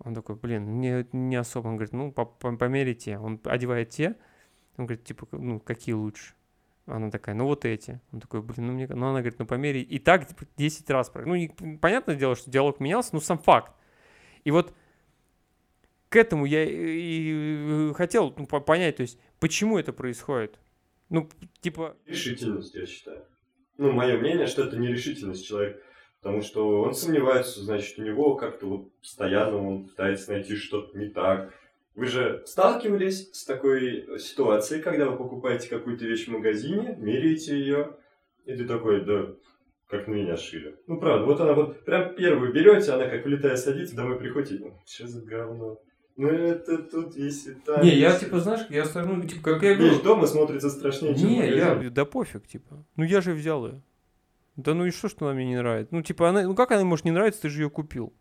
Он 0.00 0.14
такой, 0.14 0.36
блин, 0.36 0.64
мне 0.64 1.06
не 1.12 1.36
особо. 1.36 1.68
Он 1.68 1.76
говорит, 1.76 1.94
ну, 1.94 2.12
по- 2.12 2.26
по- 2.26 2.54
померяй 2.58 2.92
те. 2.92 3.16
Он 3.16 3.40
одевает 3.44 3.88
те. 3.88 4.16
Он 4.76 4.84
говорит, 4.84 5.04
типа, 5.04 5.26
ну, 5.32 5.60
какие 5.60 5.94
лучше? 5.94 6.34
Она 6.88 7.10
такая, 7.10 7.34
ну, 7.34 7.44
вот 7.44 7.64
эти. 7.64 8.00
Он 8.12 8.20
такой, 8.20 8.42
блин, 8.42 8.66
ну, 8.66 8.72
мне... 8.72 8.86
Ну, 8.88 9.06
она 9.06 9.20
говорит, 9.20 9.38
ну, 9.38 9.46
померяй. 9.46 9.82
И 9.82 9.98
так 9.98 10.26
типа, 10.26 10.46
10 10.56 10.88
раз. 10.90 11.10
про- 11.10 11.24
Ну, 11.26 11.34
не- 11.36 11.48
понятное 11.80 12.16
дело, 12.16 12.34
что 12.34 12.50
диалог 12.50 12.80
менялся, 12.80 13.10
но 13.12 13.20
сам 13.20 13.38
факт. 13.38 13.72
И 14.44 14.50
вот 14.50 14.72
к 16.08 16.16
этому 16.16 16.46
я 16.46 16.64
и, 16.64 17.92
хотел 17.94 18.32
ну, 18.36 18.46
по- 18.46 18.60
понять, 18.60 18.96
то 18.96 19.02
есть, 19.02 19.18
почему 19.40 19.78
это 19.78 19.92
происходит? 19.92 20.58
Ну, 21.10 21.28
типа, 21.60 21.96
Решительность, 22.06 22.74
я 22.74 22.86
считаю. 22.86 23.24
Ну, 23.76 23.92
мое 23.92 24.18
мнение, 24.18 24.46
что 24.46 24.64
это 24.64 24.76
нерешительность 24.76 25.46
человека. 25.46 25.80
Потому 26.20 26.42
что 26.42 26.80
он 26.82 26.94
сомневается, 26.94 27.60
значит, 27.62 27.98
у 27.98 28.02
него 28.02 28.34
как-то 28.34 28.66
вот 28.66 28.92
постоянно 29.00 29.56
он 29.58 29.84
пытается 29.88 30.32
найти 30.32 30.56
что-то 30.56 30.98
не 30.98 31.08
так. 31.10 31.54
Вы 31.98 32.06
же 32.06 32.44
сталкивались 32.46 33.28
с 33.32 33.44
такой 33.44 34.20
ситуацией, 34.20 34.80
когда 34.80 35.06
вы 35.10 35.16
покупаете 35.16 35.68
какую-то 35.68 36.04
вещь 36.04 36.28
в 36.28 36.30
магазине, 36.30 36.94
меряете 36.96 37.58
ее, 37.58 37.96
и 38.44 38.54
ты 38.54 38.66
такой, 38.66 39.04
да, 39.04 39.34
как 39.88 40.06
на 40.06 40.12
меня 40.12 40.36
шили. 40.36 40.76
Ну, 40.86 41.00
правда, 41.00 41.26
вот 41.26 41.40
она 41.40 41.54
вот 41.54 41.84
прям 41.84 42.14
первую 42.14 42.52
берете, 42.52 42.92
она 42.92 43.08
как 43.08 43.24
влетая 43.24 43.56
садится, 43.56 43.96
домой 43.96 44.16
приходите, 44.16 44.64
«Ну, 44.64 44.78
что 44.86 45.08
за 45.08 45.22
говно? 45.22 45.80
Ну, 46.16 46.28
это 46.28 46.78
тут 46.78 47.16
висит, 47.16 47.64
там 47.64 47.82
не, 47.82 47.96
я, 47.96 48.10
висит». 48.10 48.20
типа, 48.20 48.38
знаешь, 48.38 48.66
я 48.70 48.84
ну, 49.02 49.24
типа, 49.24 49.42
как 49.42 49.62
я 49.64 49.74
Вещь 49.74 49.78
говорю, 49.78 50.02
дома 50.04 50.26
смотрится 50.28 50.70
страшнее, 50.70 51.16
чем 51.16 51.28
не, 51.28 51.50
я, 51.50 51.90
да 51.90 52.04
пофиг, 52.04 52.46
типа, 52.46 52.86
ну, 52.94 53.02
я 53.02 53.20
же 53.20 53.32
взял 53.32 53.66
ее. 53.66 53.82
Да 54.54 54.74
ну 54.74 54.86
и 54.86 54.92
что, 54.92 55.08
что 55.08 55.26
она 55.26 55.34
мне 55.34 55.46
не 55.46 55.56
нравится? 55.56 55.92
Ну, 55.92 56.02
типа, 56.02 56.28
она, 56.28 56.42
ну, 56.42 56.54
как 56.54 56.70
она 56.70 56.84
может 56.84 57.04
не 57.04 57.10
нравиться, 57.10 57.42
ты 57.42 57.48
же 57.48 57.62
ее 57.62 57.70
купил. 57.70 58.12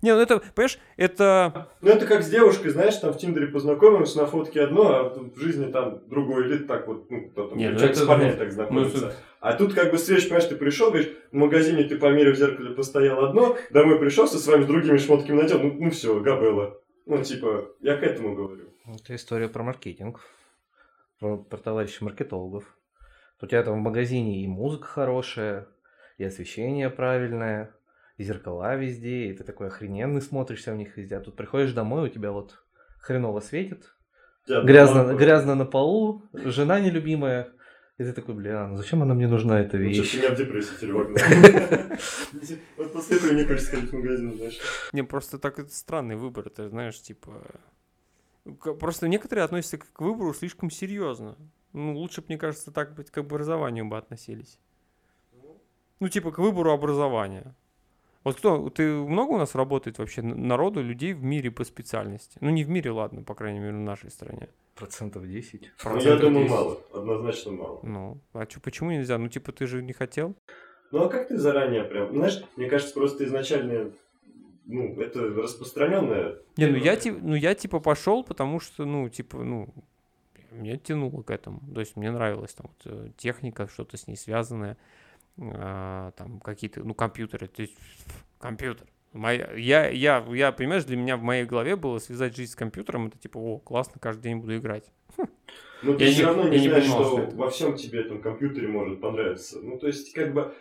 Не, 0.00 0.14
ну 0.14 0.20
это, 0.20 0.38
понимаешь, 0.54 0.78
это... 0.96 1.68
Ну, 1.80 1.90
это 1.90 2.06
как 2.06 2.22
с 2.22 2.30
девушкой, 2.30 2.68
знаешь, 2.70 2.94
там 2.96 3.12
в 3.12 3.18
Тиндере 3.18 3.48
познакомился, 3.48 4.18
на 4.18 4.26
фотке 4.26 4.62
одно, 4.62 4.94
а 4.94 5.08
в 5.10 5.36
жизни 5.40 5.70
там 5.72 6.06
другое. 6.08 6.46
Или 6.46 6.58
так 6.58 6.86
вот, 6.86 7.10
ну, 7.10 7.28
кто 7.30 7.48
там, 7.48 7.58
Не, 7.58 7.70
ну 7.70 7.76
человек 7.76 7.96
это- 7.96 8.04
с 8.04 8.06
парнями 8.06 8.30
ну, 8.30 8.36
так 8.38 8.46
Ну, 8.48 8.52
знакомится. 8.54 8.96
это- 8.98 9.16
А 9.40 9.52
тут 9.54 9.74
как 9.74 9.90
бы 9.90 9.98
свеч, 9.98 10.24
понимаешь, 10.24 10.44
ты 10.44 10.54
пришел, 10.56 10.90
говоришь, 10.90 11.10
в 11.32 11.34
магазине 11.34 11.82
ты 11.84 11.98
померил 11.98 12.32
в 12.32 12.36
зеркале, 12.36 12.70
постоял 12.74 13.24
одно, 13.24 13.56
домой 13.70 13.98
пришел, 13.98 14.28
со 14.28 14.38
своими 14.38 14.64
другими 14.64 14.98
шмотками 14.98 15.42
надел, 15.42 15.60
ну, 15.60 15.76
ну 15.78 15.90
все, 15.90 16.20
габела. 16.20 16.80
Ну, 17.06 17.22
типа, 17.22 17.68
я 17.80 17.96
к 17.96 18.02
этому 18.04 18.34
говорю. 18.36 18.66
Это 18.86 19.16
история 19.16 19.48
про 19.48 19.62
маркетинг, 19.64 20.20
про, 21.18 21.38
про 21.38 21.56
товарищей 21.56 22.04
маркетологов. 22.04 22.64
У 23.40 23.46
тебя 23.46 23.62
там 23.62 23.74
в 23.74 23.82
магазине 23.82 24.42
и 24.44 24.46
музыка 24.48 24.86
хорошая, 24.86 25.66
и 26.18 26.24
освещение 26.24 26.90
правильное, 26.90 27.74
и 28.18 28.24
зеркала 28.24 28.76
везде, 28.76 29.28
и 29.28 29.32
ты 29.32 29.44
такой 29.44 29.68
охрененный 29.68 30.20
смотришься 30.20 30.72
в 30.72 30.76
них 30.76 30.96
везде. 30.96 31.16
А 31.16 31.20
тут 31.20 31.36
приходишь 31.36 31.72
домой, 31.72 32.08
у 32.08 32.12
тебя 32.12 32.32
вот 32.32 32.62
хреново 33.00 33.40
светит, 33.40 33.94
грязно, 34.46 35.14
грязно 35.14 35.54
на 35.54 35.64
полу, 35.64 36.24
жена 36.32 36.80
нелюбимая. 36.80 37.52
И 37.96 38.04
ты 38.04 38.12
такой, 38.12 38.34
бля, 38.34 38.66
ну 38.68 38.76
зачем 38.76 39.02
она 39.02 39.14
мне 39.14 39.26
нужна, 39.26 39.60
эта 39.60 39.76
ну, 39.76 39.84
вещь? 39.84 40.08
что-то 40.08 40.26
меня 40.26 40.34
в 40.34 40.38
депрессию 40.38 40.96
вогнал. 40.96 41.18
Вот 42.76 42.92
после 42.92 43.16
этого 43.16 43.32
не 43.32 43.44
хочется 43.44 43.70
ходить 43.72 43.90
в 43.90 43.92
магазин, 43.94 44.34
знаешь. 44.36 44.58
Не, 44.92 45.02
просто 45.02 45.38
так 45.38 45.58
это 45.58 45.74
странный 45.74 46.14
выбор, 46.14 46.48
ты 46.48 46.68
знаешь, 46.68 47.00
типа... 47.00 47.42
к- 48.60 48.74
Просто 48.74 49.08
некоторые 49.08 49.44
относятся 49.44 49.78
к 49.78 49.92
к 49.92 50.00
выбору 50.00 50.32
слишком 50.32 50.70
серьезно. 50.70 51.36
Ну, 51.72 51.96
лучше 51.96 52.20
бы, 52.20 52.26
мне 52.28 52.38
кажется, 52.38 52.70
так 52.70 52.94
быть 52.94 53.10
к 53.10 53.18
образованию 53.18 53.84
бы 53.84 53.98
относились. 53.98 54.58
Ну, 56.00 56.08
типа, 56.08 56.30
к 56.30 56.38
выбору 56.38 56.70
образования. 56.72 57.56
Вот 58.28 58.36
кто, 58.36 58.68
ты 58.68 58.82
много 58.92 59.30
у 59.32 59.38
нас 59.38 59.54
работает 59.54 59.98
вообще 59.98 60.20
народу, 60.20 60.82
людей 60.82 61.14
в 61.14 61.22
мире 61.24 61.50
по 61.50 61.64
специальности? 61.64 62.36
Ну, 62.42 62.50
не 62.50 62.62
в 62.62 62.68
мире, 62.68 62.90
ладно, 62.90 63.22
по 63.22 63.34
крайней 63.34 63.58
мере, 63.58 63.72
в 63.72 63.80
нашей 63.80 64.10
стране. 64.10 64.48
Процентов 64.74 65.26
10. 65.26 65.62
Ну, 65.62 65.68
я 65.68 65.90
Процентов 65.92 66.20
думаю, 66.20 66.44
10. 66.44 66.50
мало. 66.50 66.80
Однозначно 66.92 67.52
мало. 67.52 67.80
Ну, 67.82 68.18
а 68.34 68.44
чё, 68.44 68.60
почему 68.60 68.90
нельзя? 68.90 69.16
Ну, 69.16 69.28
типа, 69.28 69.52
ты 69.52 69.66
же 69.66 69.82
не 69.82 69.94
хотел? 69.94 70.34
Ну, 70.90 71.04
а 71.04 71.08
как 71.08 71.28
ты 71.28 71.38
заранее 71.38 71.84
прям? 71.84 72.14
Знаешь, 72.14 72.44
мне 72.56 72.68
кажется, 72.68 72.92
просто 72.92 73.24
изначально, 73.24 73.92
ну, 74.66 75.00
это 75.00 75.20
распространенное 75.20 76.36
Не, 76.58 76.66
ну 76.66 76.76
я, 76.76 76.96
ти- 76.96 77.10
ну 77.10 77.34
я 77.34 77.54
типа 77.54 77.80
пошел, 77.80 78.24
потому 78.24 78.60
что, 78.60 78.84
ну, 78.84 79.08
типа, 79.08 79.38
ну, 79.42 79.68
меня 80.50 80.76
тянуло 80.76 81.22
к 81.22 81.30
этому. 81.30 81.60
То 81.72 81.80
есть 81.80 81.96
мне 81.96 82.10
нравилась 82.10 82.52
там 82.52 82.66
вот, 82.84 82.92
э, 82.92 83.08
техника, 83.16 83.68
что-то 83.68 83.96
с 83.96 84.06
ней 84.06 84.16
связанное, 84.16 84.76
а, 85.40 86.12
там 86.12 86.40
какие-то, 86.40 86.82
ну, 86.84 86.94
компьютеры, 86.94 87.48
то 87.48 87.62
есть 87.62 87.76
компьютер. 88.38 88.86
Моя, 89.12 89.50
я, 89.56 89.88
я, 89.88 90.24
я, 90.30 90.52
понимаешь, 90.52 90.84
для 90.84 90.96
меня 90.96 91.16
в 91.16 91.22
моей 91.22 91.44
голове 91.44 91.76
было 91.76 91.98
связать 91.98 92.36
жизнь 92.36 92.52
с 92.52 92.56
компьютером, 92.56 93.06
это 93.06 93.18
типа, 93.18 93.38
о, 93.38 93.58
классно, 93.58 93.98
каждый 94.00 94.24
день 94.24 94.36
буду 94.36 94.56
играть. 94.56 94.90
Но 95.82 95.94
ты 95.94 96.04
Я 96.04 96.10
все 96.10 96.20
не- 96.20 96.26
равно 96.26 96.42
я 96.44 96.50
не 96.50 96.68
знаешь, 96.68 96.84
понимал, 96.84 97.04
что, 97.04 97.26
что 97.28 97.36
во 97.36 97.50
всем 97.50 97.76
тебе 97.76 98.00
этом 98.00 98.20
компьютере 98.20 98.68
может 98.68 99.00
понравиться. 99.00 99.60
Ну, 99.62 99.78
то 99.78 99.86
есть, 99.86 100.12
как 100.12 100.34
бы, 100.34 100.54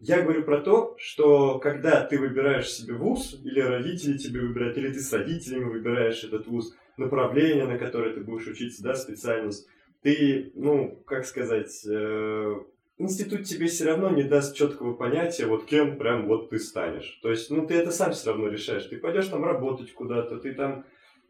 я 0.00 0.22
говорю 0.22 0.42
про 0.42 0.60
то, 0.60 0.96
что 0.98 1.58
когда 1.58 2.04
ты 2.04 2.18
выбираешь 2.18 2.68
себе 2.70 2.94
вуз, 2.94 3.38
или 3.44 3.60
родители 3.60 4.16
тебе 4.16 4.40
выбирают, 4.40 4.76
или 4.78 4.92
ты 4.92 5.00
с 5.00 5.12
родителями 5.12 5.64
выбираешь 5.64 6.24
этот 6.24 6.46
вуз, 6.46 6.74
направление, 6.96 7.66
на 7.66 7.78
которое 7.78 8.12
ты 8.14 8.20
будешь 8.20 8.46
учиться, 8.46 8.82
да, 8.82 8.94
специальность, 8.94 9.68
ты, 10.02 10.50
ну, 10.54 11.02
как 11.06 11.26
сказать, 11.26 11.84
э, 11.86 12.54
институт 12.98 13.44
тебе 13.44 13.68
все 13.68 13.84
равно 13.84 14.10
не 14.10 14.24
даст 14.24 14.56
четкого 14.56 14.94
понятия, 14.94 15.46
вот 15.46 15.64
кем 15.64 15.96
прям 15.98 16.26
вот 16.26 16.50
ты 16.50 16.58
станешь. 16.58 17.18
То 17.22 17.30
есть, 17.30 17.50
ну, 17.50 17.66
ты 17.66 17.74
это 17.74 17.90
сам 17.90 18.12
все 18.12 18.30
равно 18.30 18.48
решаешь. 18.48 18.84
Ты 18.84 18.98
пойдешь 18.98 19.28
там 19.28 19.44
работать 19.44 19.92
куда-то, 19.92 20.38
ты 20.38 20.52
там, 20.52 20.84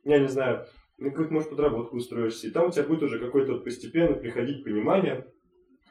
я 0.04 0.18
не 0.18 0.28
знаю, 0.28 0.66
на 0.96 1.10
какую-то, 1.10 1.32
может, 1.32 1.50
подработку 1.50 1.96
устроишься, 1.96 2.48
и 2.48 2.50
там 2.50 2.68
у 2.68 2.70
тебя 2.70 2.84
будет 2.84 3.02
уже 3.02 3.18
какое-то 3.18 3.52
вот 3.52 3.64
постепенно 3.64 4.14
приходить 4.14 4.64
понимание 4.64 5.26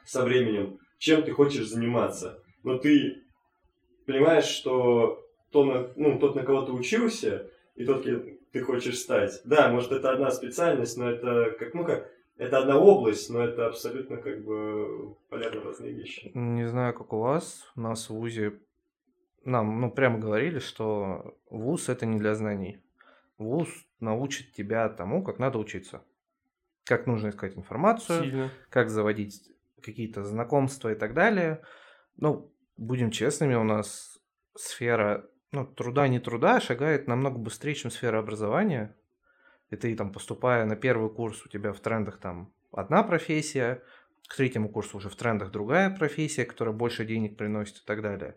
со 0.04 0.24
временем, 0.24 0.78
чем 0.98 1.22
ты 1.22 1.30
хочешь 1.30 1.68
заниматься. 1.68 2.42
Но 2.62 2.76
ты 2.76 3.22
понимаешь, 4.04 4.44
что 4.44 5.24
то, 5.50 5.64
на, 5.64 5.90
ну, 5.96 6.18
тот, 6.18 6.34
на 6.34 6.42
кого 6.42 6.62
ты 6.62 6.72
учился, 6.72 7.50
и 7.76 7.84
тот, 7.84 8.02
ке- 8.02 8.38
ты 8.52 8.60
хочешь 8.60 8.98
стать. 8.98 9.40
Да, 9.44 9.68
может, 9.68 9.92
это 9.92 10.10
одна 10.10 10.30
специальность, 10.30 10.96
но 10.96 11.10
это 11.10 11.54
как, 11.58 11.72
ну 11.74 11.84
как, 11.84 12.10
это 12.38 12.58
одна 12.58 12.78
область, 12.78 13.30
но 13.30 13.42
это 13.42 13.66
абсолютно 13.66 14.16
как 14.16 14.44
бы 14.44 15.14
полярно 15.28 15.62
разные 15.62 15.92
вещи. 15.92 16.30
Не 16.34 16.68
знаю, 16.68 16.94
как 16.94 17.12
у 17.12 17.18
вас, 17.18 17.70
у 17.76 17.80
нас 17.80 18.08
в 18.08 18.14
ВУЗе 18.14 18.60
нам 19.44 19.80
ну, 19.80 19.90
прямо 19.90 20.18
говорили, 20.18 20.58
что 20.58 21.36
ВУЗ 21.50 21.88
это 21.90 22.06
не 22.06 22.18
для 22.18 22.34
знаний. 22.34 22.80
ВУЗ 23.38 23.68
научит 24.00 24.52
тебя 24.52 24.88
тому, 24.88 25.22
как 25.22 25.38
надо 25.38 25.58
учиться. 25.58 26.02
Как 26.84 27.06
нужно 27.06 27.28
искать 27.28 27.56
информацию, 27.56 28.22
Сильно. 28.22 28.50
как 28.70 28.88
заводить 28.88 29.50
какие-то 29.82 30.24
знакомства 30.24 30.92
и 30.92 30.94
так 30.94 31.14
далее. 31.14 31.62
Ну, 32.16 32.52
будем 32.76 33.10
честными, 33.10 33.54
у 33.54 33.64
нас 33.64 34.20
сфера 34.54 35.28
ну, 35.52 35.66
труда 35.66 36.08
не 36.08 36.20
труда 36.20 36.60
шагает 36.60 37.08
намного 37.08 37.38
быстрее, 37.38 37.74
чем 37.74 37.90
сфера 37.90 38.18
образования. 38.18 38.96
И 39.70 39.76
ты 39.76 39.94
там, 39.94 40.12
поступая 40.12 40.64
на 40.64 40.76
первый 40.76 41.10
курс, 41.10 41.44
у 41.44 41.48
тебя 41.48 41.72
в 41.72 41.80
трендах 41.80 42.18
там 42.18 42.52
одна 42.72 43.02
профессия, 43.02 43.82
к 44.28 44.36
третьему 44.36 44.68
курсу 44.68 44.98
уже 44.98 45.08
в 45.08 45.16
трендах 45.16 45.50
другая 45.50 45.90
профессия, 45.90 46.44
которая 46.44 46.74
больше 46.74 47.04
денег 47.04 47.36
приносит 47.36 47.78
и 47.78 47.86
так 47.86 48.02
далее. 48.02 48.36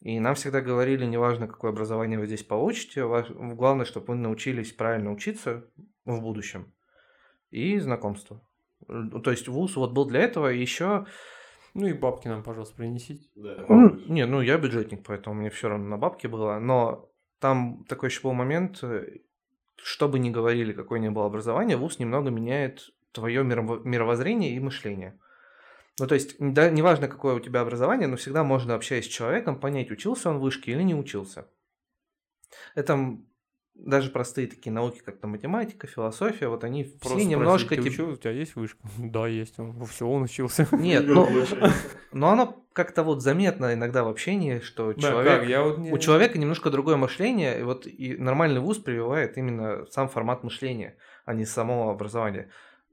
И 0.00 0.20
нам 0.20 0.34
всегда 0.34 0.60
говорили, 0.60 1.04
неважно, 1.06 1.46
какое 1.46 1.70
образование 1.70 2.18
вы 2.18 2.26
здесь 2.26 2.42
получите, 2.42 3.06
главное, 3.06 3.86
чтобы 3.86 4.08
вы 4.08 4.14
научились 4.16 4.72
правильно 4.72 5.10
учиться 5.10 5.64
в 6.04 6.20
будущем. 6.20 6.72
И 7.50 7.78
знакомство. 7.78 8.46
Э, 8.88 9.02
То 9.22 9.30
есть 9.30 9.48
вуз 9.48 9.76
вот 9.76 9.92
был 9.92 10.06
для 10.06 10.20
этого, 10.20 10.52
и 10.52 10.60
еще... 10.60 11.06
Ну 11.74 11.86
и 11.86 11.92
бабки 11.92 12.28
нам, 12.28 12.42
пожалуйста, 12.42 12.76
принесите. 12.76 13.28
Да. 13.34 13.66
Ну, 13.68 13.96
не, 14.08 14.24
ну 14.24 14.40
я 14.40 14.56
бюджетник, 14.56 15.04
поэтому 15.04 15.36
мне 15.36 15.50
все 15.50 15.68
равно 15.68 15.86
на 15.86 15.98
бабки 15.98 16.26
было, 16.26 16.58
но 16.58 17.10
там 17.38 17.84
такой 17.84 18.08
еще 18.08 18.22
был 18.22 18.32
момент, 18.32 18.82
э, 18.82 19.20
что 19.82 20.08
бы 20.08 20.18
ни 20.18 20.30
говорили, 20.30 20.72
какое 20.72 20.98
ни 20.98 21.08
было 21.08 21.26
образование, 21.26 21.76
вуз 21.76 21.98
немного 21.98 22.30
меняет 22.30 22.90
твое 23.12 23.42
мировоззрение 23.44 24.54
и 24.54 24.60
мышление. 24.60 25.18
Ну, 25.98 26.06
то 26.06 26.14
есть, 26.14 26.36
да, 26.38 26.68
неважно, 26.70 27.08
какое 27.08 27.34
у 27.34 27.40
тебя 27.40 27.60
образование, 27.62 28.06
но 28.06 28.16
всегда 28.16 28.44
можно, 28.44 28.74
общаясь 28.74 29.06
с 29.06 29.08
человеком, 29.08 29.58
понять, 29.58 29.90
учился 29.90 30.28
он 30.28 30.38
в 30.38 30.42
вышке 30.42 30.72
или 30.72 30.82
не 30.82 30.94
учился. 30.94 31.48
Это 32.74 33.16
даже 33.78 34.10
простые 34.10 34.46
такие 34.46 34.72
науки, 34.72 35.00
как 35.04 35.18
там 35.18 35.30
математика, 35.32 35.86
философия, 35.86 36.48
вот 36.48 36.64
они 36.64 36.84
Просто 36.84 37.18
все 37.18 37.28
немножко... 37.28 37.66
спросить, 37.74 37.84
ты 37.84 37.90
типа- 37.90 38.02
учил? 38.02 38.14
у 38.14 38.16
тебя 38.16 38.30
есть 38.32 38.56
вышка? 38.56 38.78
Да, 38.98 39.26
есть. 39.26 39.58
Он, 39.58 39.84
все, 39.86 40.06
он 40.08 40.22
учился. 40.22 40.66
Нет, 40.72 41.04
ну, 41.06 41.28
но 42.12 42.30
оно 42.30 42.64
как-то 42.72 43.02
вот 43.02 43.22
заметно 43.22 43.74
иногда 43.74 44.04
в 44.04 44.08
общении, 44.08 44.60
что 44.60 44.92
Да, 44.94 45.00
человек... 45.00 45.40
как? 45.40 45.48
Я 45.48 45.62
вот 45.62 45.78
не- 45.78 45.92
У 45.92 45.98
человека 45.98 46.38
немножко 46.38 46.70
другое 46.70 46.96
мощление, 46.96 47.60
и 47.60 47.62
вот 47.62 47.86
и 47.86 48.16
нормальный 48.16 48.60
вуз 48.60 48.78
прививает 48.78 49.36
именно 49.38 49.86
сам 49.90 50.08
формат 50.08 50.42
мышления, 50.42 50.96
а 51.24 51.34
не 51.34 51.44
само 51.44 51.90
образование. 51.90 52.50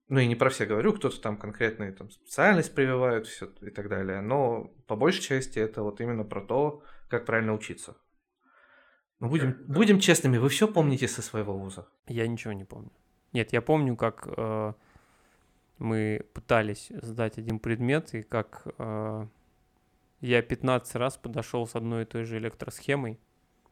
Ну 0.09 0.19
и 0.19 0.27
не 0.27 0.35
про 0.35 0.49
все 0.49 0.65
говорю, 0.65 0.93
кто-то 0.93 1.19
там 1.21 1.37
конкретную 1.37 1.93
там, 1.93 2.09
специальность 2.11 2.75
прививают 2.75 3.25
все 3.25 3.49
и 3.61 3.69
так 3.69 3.89
далее, 3.89 4.21
но 4.21 4.71
по 4.85 4.95
большей 4.95 5.21
части 5.21 5.59
это 5.59 5.81
вот 5.81 6.01
именно 6.01 6.23
про 6.23 6.41
то, 6.41 6.83
как 7.09 7.25
правильно 7.25 7.53
учиться. 7.53 7.95
Ну, 9.23 9.29
будем, 9.29 9.53
Как- 9.53 9.67
будем 9.67 9.99
честными, 9.99 10.37
вы 10.37 10.49
все 10.49 10.67
помните 10.67 11.07
со 11.07 11.21
своего 11.21 11.57
вуза? 11.57 11.87
Я 12.07 12.27
ничего 12.27 12.51
не 12.51 12.65
помню. 12.65 12.91
Нет, 13.31 13.53
я 13.53 13.61
помню, 13.61 13.95
как 13.95 14.27
э, 14.27 14.73
мы 15.77 16.25
пытались 16.33 16.91
сдать 17.01 17.37
один 17.37 17.59
предмет, 17.59 18.13
и 18.13 18.21
как 18.21 18.67
э, 18.77 19.27
я 20.19 20.41
15 20.41 20.95
раз 20.95 21.15
подошел 21.15 21.65
с 21.65 21.75
одной 21.75 22.03
и 22.03 22.05
той 22.05 22.25
же 22.25 22.37
электросхемой, 22.37 23.17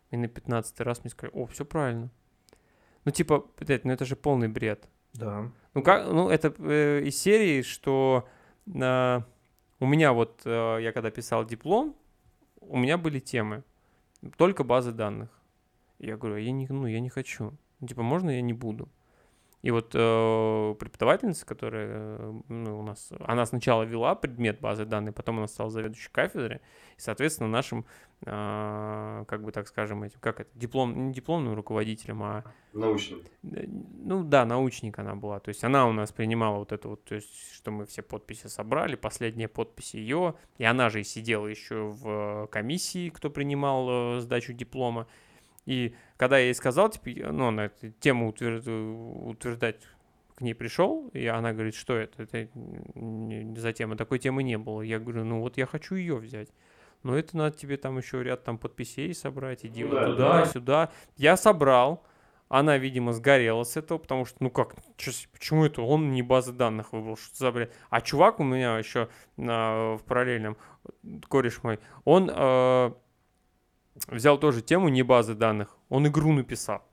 и 0.09 0.15
на 0.15 0.29
15 0.29 0.79
раз 0.79 1.03
мне 1.03 1.09
сказали, 1.09 1.35
о, 1.35 1.47
все 1.47 1.65
правильно. 1.65 2.09
Ну, 3.03 3.11
типа, 3.11 3.45
блядь, 3.59 3.83
ну 3.83 3.91
это 3.91 4.05
же 4.05 4.15
полный 4.15 4.47
бред. 4.47 4.87
Да. 5.11 5.51
Ну, 5.73 5.83
как, 5.83 6.07
ну 6.07 6.29
это 6.29 6.55
э, 6.59 7.01
из 7.03 7.21
серии, 7.21 7.61
что 7.61 8.25
э, 8.67 9.19
у 9.81 9.85
меня 9.85 10.13
вот, 10.13 10.43
э, 10.45 10.77
я 10.81 10.93
когда 10.93 11.11
писал 11.11 11.43
диплом, 11.43 11.93
у 12.61 12.77
меня 12.77 12.97
были 12.97 13.19
темы, 13.19 13.65
только 14.37 14.63
базы 14.63 14.93
данных. 14.93 15.40
Я 16.01 16.17
говорю, 16.17 16.37
я 16.37 16.51
не, 16.51 16.67
ну, 16.67 16.87
я 16.87 16.99
не 16.99 17.09
хочу. 17.09 17.53
Ну, 17.79 17.87
Типа, 17.87 18.01
можно 18.01 18.31
я 18.31 18.41
не 18.41 18.53
буду? 18.53 18.89
И 19.61 19.69
вот 19.69 19.91
э, 19.93 20.75
преподавательница, 20.79 21.45
которая 21.45 21.87
э, 21.89 22.33
ну, 22.47 22.79
у 22.79 22.81
нас, 22.81 23.11
она 23.19 23.45
сначала 23.45 23.83
вела 23.83 24.15
предмет 24.15 24.59
базы 24.59 24.85
данных, 24.85 25.13
потом 25.13 25.37
она 25.37 25.47
стала 25.47 25.69
заведующей 25.69 26.09
кафедры, 26.11 26.61
и, 26.97 26.99
соответственно, 26.99 27.47
нашим, 27.47 27.85
э, 28.25 29.23
как 29.27 29.43
бы 29.43 29.51
так 29.51 29.67
скажем, 29.67 30.01
этим, 30.01 30.17
как 30.19 30.39
это, 30.39 30.49
диплом, 30.55 31.09
не 31.09 31.13
дипломным 31.13 31.53
руководителем, 31.53 32.23
а 32.23 32.43
Научным. 32.73 33.19
Э, 33.43 33.67
Ну 33.67 34.23
да, 34.23 34.45
научник 34.45 34.97
она 34.97 35.13
была. 35.13 35.39
То 35.39 35.49
есть 35.49 35.63
она 35.63 35.87
у 35.87 35.91
нас 35.91 36.11
принимала 36.11 36.57
вот 36.57 36.71
это 36.71 36.87
вот, 36.87 37.03
то 37.03 37.13
есть, 37.13 37.53
что 37.53 37.69
мы 37.69 37.85
все 37.85 38.01
подписи 38.01 38.47
собрали, 38.47 38.95
последняя 38.95 39.47
подпись 39.47 39.93
ее. 39.93 40.33
И 40.57 40.63
она 40.63 40.89
же 40.89 41.01
и 41.01 41.03
сидела 41.03 41.45
еще 41.45 41.93
в 42.01 42.47
комиссии, 42.47 43.09
кто 43.09 43.29
принимал 43.29 44.17
э, 44.17 44.21
сдачу 44.21 44.53
диплома. 44.53 45.05
И 45.65 45.95
когда 46.17 46.37
я 46.39 46.45
ей 46.45 46.55
сказал, 46.55 46.89
типа, 46.89 47.31
ну, 47.31 47.51
на 47.51 47.65
эту 47.65 47.91
тему 47.99 48.29
утвер- 48.29 48.61
утверждать 48.67 49.79
к 50.35 50.41
ней 50.41 50.55
пришел, 50.55 51.07
и 51.13 51.25
она 51.27 51.53
говорит, 51.53 51.75
что 51.75 51.95
это, 51.95 52.23
это 52.23 52.47
не 52.95 53.55
за 53.59 53.73
тема, 53.73 53.95
такой 53.95 54.17
темы 54.19 54.43
не 54.43 54.57
было. 54.57 54.81
Я 54.81 54.99
говорю, 54.99 55.23
ну 55.23 55.39
вот 55.41 55.57
я 55.57 55.65
хочу 55.65 55.95
ее 55.95 56.15
взять. 56.15 56.49
Но 57.03 57.17
это 57.17 57.35
надо 57.37 57.57
тебе 57.57 57.77
там 57.77 57.97
еще 57.97 58.23
ряд 58.23 58.43
там 58.43 58.57
подписей 58.57 59.13
собрать, 59.13 59.65
иди 59.65 59.83
Ну 59.83 59.89
вот 59.89 59.99
да, 59.99 60.05
туда, 60.07 60.39
да. 60.39 60.45
сюда. 60.45 60.91
Я 61.17 61.37
собрал, 61.37 62.03
она, 62.47 62.77
видимо, 62.77 63.13
сгорела 63.13 63.63
с 63.63 63.77
этого, 63.77 63.97
потому 63.97 64.25
что, 64.25 64.37
ну 64.39 64.49
как, 64.49 64.75
чё 64.97 65.11
почему 65.31 65.65
это 65.65 65.81
он 65.83 66.11
не 66.11 66.21
базы 66.21 66.53
данных 66.53 66.91
выбрал, 66.93 67.17
что 67.17 67.35
за 67.35 67.51
бред? 67.51 67.73
А 67.89 68.01
чувак 68.01 68.39
у 68.39 68.43
меня 68.43 68.77
еще 68.77 69.09
на- 69.37 69.95
в 69.95 70.03
параллельном, 70.05 70.57
кореш 71.29 71.63
мой, 71.63 71.79
он 72.03 72.29
э, 72.33 72.91
взял 74.07 74.37
тоже 74.37 74.61
тему 74.61 74.89
не 74.89 75.03
базы 75.03 75.35
данных, 75.35 75.75
он 75.89 76.07
игру 76.07 76.31
написал. 76.33 76.83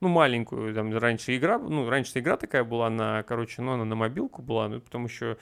Ну, 0.00 0.08
маленькую, 0.08 0.74
там, 0.74 0.96
раньше 0.96 1.36
игра, 1.36 1.58
ну, 1.58 1.88
раньше 1.88 2.18
игра 2.18 2.36
такая 2.36 2.64
была 2.64 2.90
на, 2.90 3.22
короче, 3.22 3.62
ну, 3.62 3.72
она 3.72 3.84
на 3.84 3.94
мобилку 3.94 4.42
была, 4.42 4.68
ну, 4.68 4.80
потом 4.80 5.04
еще 5.04 5.38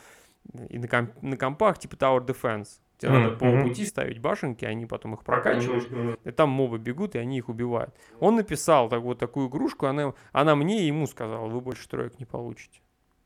и 0.69 0.79
на, 0.79 0.87
комп- 0.87 1.23
на 1.23 1.37
компах, 1.37 1.79
типа 1.79 1.95
Tower 1.95 2.25
Defense. 2.25 2.81
Тебе 2.99 3.11
Мгм, 3.11 3.23
надо 3.25 3.37
по 3.37 3.63
пути 3.63 3.85
ставить 3.85 4.21
башенки, 4.21 4.65
они 4.65 4.87
потом 4.87 5.15
их 5.15 5.25
прокачиваешь, 5.25 5.89
Мгм. 5.91 6.17
и 6.23 6.31
там 6.31 6.51
мобы 6.51 6.79
бегут, 6.79 7.17
и 7.17 7.19
они 7.19 7.39
их 7.39 7.49
убивают. 7.49 7.93
Он 8.21 8.37
написал 8.37 8.89
так, 8.89 9.03
вот 9.03 9.19
такую 9.19 9.49
игрушку, 9.49 9.87
она, 9.87 10.15
она 10.33 10.55
мне 10.55 10.83
и 10.85 10.87
ему 10.87 11.09
сказала, 11.09 11.49
вы 11.49 11.61
больше 11.61 11.89
троек 11.89 12.21
не 12.21 12.25
получите. 12.25 12.81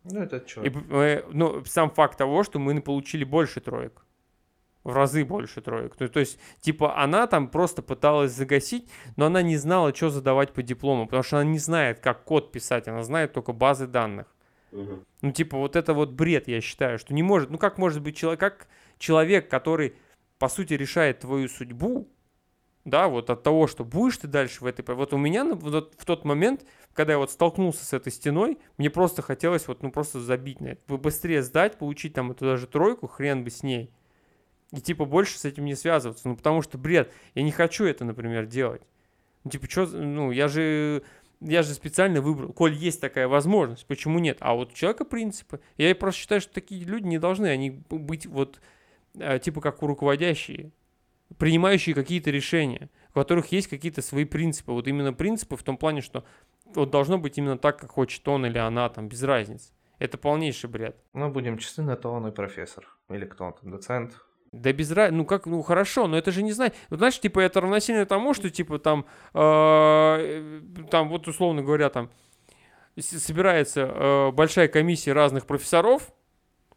Ну, 0.04 0.20
это 0.20 0.42
что? 0.48 0.62
И, 0.64 0.72
э, 0.90 1.22
ну, 1.30 1.62
сам 1.66 1.90
факт 1.90 2.16
того, 2.16 2.44
что 2.44 2.58
мы 2.58 2.80
получили 2.80 3.24
больше 3.24 3.60
троек. 3.60 4.06
В 4.88 4.94
разы 4.94 5.22
больше 5.22 5.60
троек. 5.60 5.96
То, 5.96 6.08
то 6.08 6.18
есть, 6.18 6.38
типа, 6.62 6.96
она 6.96 7.26
там 7.26 7.48
просто 7.48 7.82
пыталась 7.82 8.32
загасить, 8.32 8.88
но 9.16 9.26
она 9.26 9.42
не 9.42 9.58
знала, 9.58 9.94
что 9.94 10.08
задавать 10.08 10.54
по 10.54 10.62
диплому, 10.62 11.04
потому 11.04 11.22
что 11.22 11.36
она 11.36 11.50
не 11.50 11.58
знает, 11.58 12.00
как 12.00 12.24
код 12.24 12.52
писать, 12.52 12.88
она 12.88 13.02
знает 13.02 13.34
только 13.34 13.52
базы 13.52 13.86
данных. 13.86 14.34
Мгм. 14.72 15.04
Ну, 15.20 15.32
типа, 15.32 15.58
вот 15.58 15.76
это 15.76 15.92
вот 15.92 16.12
бред, 16.12 16.48
я 16.48 16.62
считаю, 16.62 16.98
что 16.98 17.12
не 17.12 17.22
может, 17.22 17.50
ну, 17.50 17.58
как 17.58 17.76
может 17.76 18.00
быть 18.00 18.16
человек, 18.16 18.40
как 18.40 18.68
человек, 18.96 19.50
который, 19.50 19.94
по 20.38 20.48
сути, 20.48 20.72
решает 20.72 21.18
твою 21.18 21.50
судьбу, 21.50 22.08
да, 22.86 23.08
вот 23.08 23.28
от 23.28 23.42
того, 23.42 23.66
что 23.66 23.84
будешь 23.84 24.16
ты 24.16 24.26
дальше 24.26 24.64
в 24.64 24.66
этой... 24.66 24.82
Вот 24.94 25.12
у 25.12 25.18
меня 25.18 25.44
вот 25.44 25.96
в 25.98 26.04
тот 26.06 26.24
момент, 26.24 26.64
когда 26.94 27.12
я 27.12 27.18
вот 27.18 27.30
столкнулся 27.30 27.84
с 27.84 27.92
этой 27.92 28.10
стеной, 28.10 28.56
мне 28.78 28.88
просто 28.88 29.20
хотелось 29.20 29.68
вот, 29.68 29.82
ну, 29.82 29.90
просто 29.90 30.18
забить 30.18 30.62
на 30.62 30.68
это. 30.68 30.80
Бы- 30.88 30.96
Быстрее 30.96 31.42
сдать, 31.42 31.76
получить 31.76 32.14
там 32.14 32.30
эту 32.30 32.46
даже 32.46 32.66
тройку, 32.66 33.06
хрен 33.06 33.44
бы 33.44 33.50
с 33.50 33.62
ней. 33.62 33.92
И, 34.72 34.80
типа, 34.80 35.04
больше 35.04 35.38
с 35.38 35.44
этим 35.44 35.64
не 35.64 35.74
связываться. 35.74 36.28
Ну, 36.28 36.36
потому 36.36 36.62
что, 36.62 36.78
бред, 36.78 37.12
я 37.34 37.42
не 37.42 37.52
хочу 37.52 37.84
это, 37.84 38.04
например, 38.04 38.46
делать. 38.46 38.82
Ну, 39.44 39.50
типа, 39.50 39.68
что, 39.70 39.86
ну, 39.86 40.30
я 40.30 40.48
же... 40.48 41.02
Я 41.40 41.62
же 41.62 41.72
специально 41.72 42.20
выбрал, 42.20 42.52
коль 42.52 42.72
есть 42.72 43.00
такая 43.00 43.28
возможность, 43.28 43.86
почему 43.86 44.18
нет? 44.18 44.38
А 44.40 44.54
вот 44.54 44.72
у 44.72 44.74
человека 44.74 45.04
принципы. 45.04 45.60
Я 45.76 45.94
просто 45.94 46.20
считаю, 46.20 46.40
что 46.40 46.52
такие 46.52 46.84
люди 46.84 47.06
не 47.06 47.18
должны, 47.18 47.46
они 47.46 47.80
быть 47.90 48.26
вот 48.26 48.60
э, 49.14 49.38
типа 49.38 49.60
как 49.60 49.80
у 49.84 49.86
руководящие, 49.86 50.72
принимающие 51.36 51.94
какие-то 51.94 52.32
решения, 52.32 52.90
у 53.10 53.12
которых 53.12 53.52
есть 53.52 53.68
какие-то 53.68 54.02
свои 54.02 54.24
принципы. 54.24 54.72
Вот 54.72 54.88
именно 54.88 55.12
принципы 55.12 55.56
в 55.56 55.62
том 55.62 55.76
плане, 55.76 56.00
что 56.00 56.24
вот 56.64 56.90
должно 56.90 57.18
быть 57.18 57.38
именно 57.38 57.56
так, 57.56 57.78
как 57.78 57.92
хочет 57.92 58.26
он 58.26 58.44
или 58.44 58.58
она, 58.58 58.88
там, 58.88 59.08
без 59.08 59.22
разницы. 59.22 59.72
Это 60.00 60.18
полнейший 60.18 60.68
бред. 60.68 60.96
Ну, 61.12 61.30
будем 61.30 61.58
честны, 61.58 61.84
на 61.84 61.96
то 61.96 62.10
он 62.10 62.26
и 62.26 62.32
профессор. 62.32 62.88
Или 63.10 63.26
кто 63.26 63.44
он 63.44 63.52
там, 63.52 63.70
доцент. 63.70 64.24
Да 64.52 64.72
без 64.72 64.90
разницы, 64.90 65.16
ну 65.16 65.24
как, 65.26 65.46
ну 65.46 65.60
хорошо, 65.62 66.06
но 66.06 66.16
это 66.16 66.30
же 66.32 66.42
не 66.42 66.52
знаю, 66.52 66.72
вот 66.88 66.98
знаешь, 66.98 67.20
типа 67.20 67.40
это 67.40 67.60
равносильно 67.60 68.06
тому, 68.06 68.32
что 68.32 68.48
типа 68.48 68.78
там, 68.78 69.04
э, 69.34 70.60
там 70.90 71.08
вот 71.10 71.28
условно 71.28 71.62
говоря, 71.62 71.90
там 71.90 72.10
собирается 72.98 73.82
э, 73.82 74.30
большая 74.32 74.68
комиссия 74.68 75.12
разных 75.12 75.46
профессоров, 75.46 76.12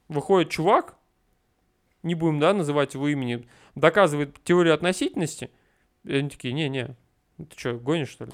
выходит 0.10 0.50
чувак, 0.50 0.96
не 2.04 2.14
будем, 2.16 2.40
да, 2.40 2.54
называть 2.54 2.94
его 2.94 3.08
имени, 3.08 3.48
доказывает 3.76 4.44
теорию 4.44 4.74
относительности, 4.74 5.50
и 6.04 6.16
они 6.16 6.30
такие, 6.30 6.54
не-не, 6.54 6.98
ты 7.38 7.58
что, 7.58 7.74
гонишь 7.76 8.10
что 8.10 8.26
ли? 8.26 8.32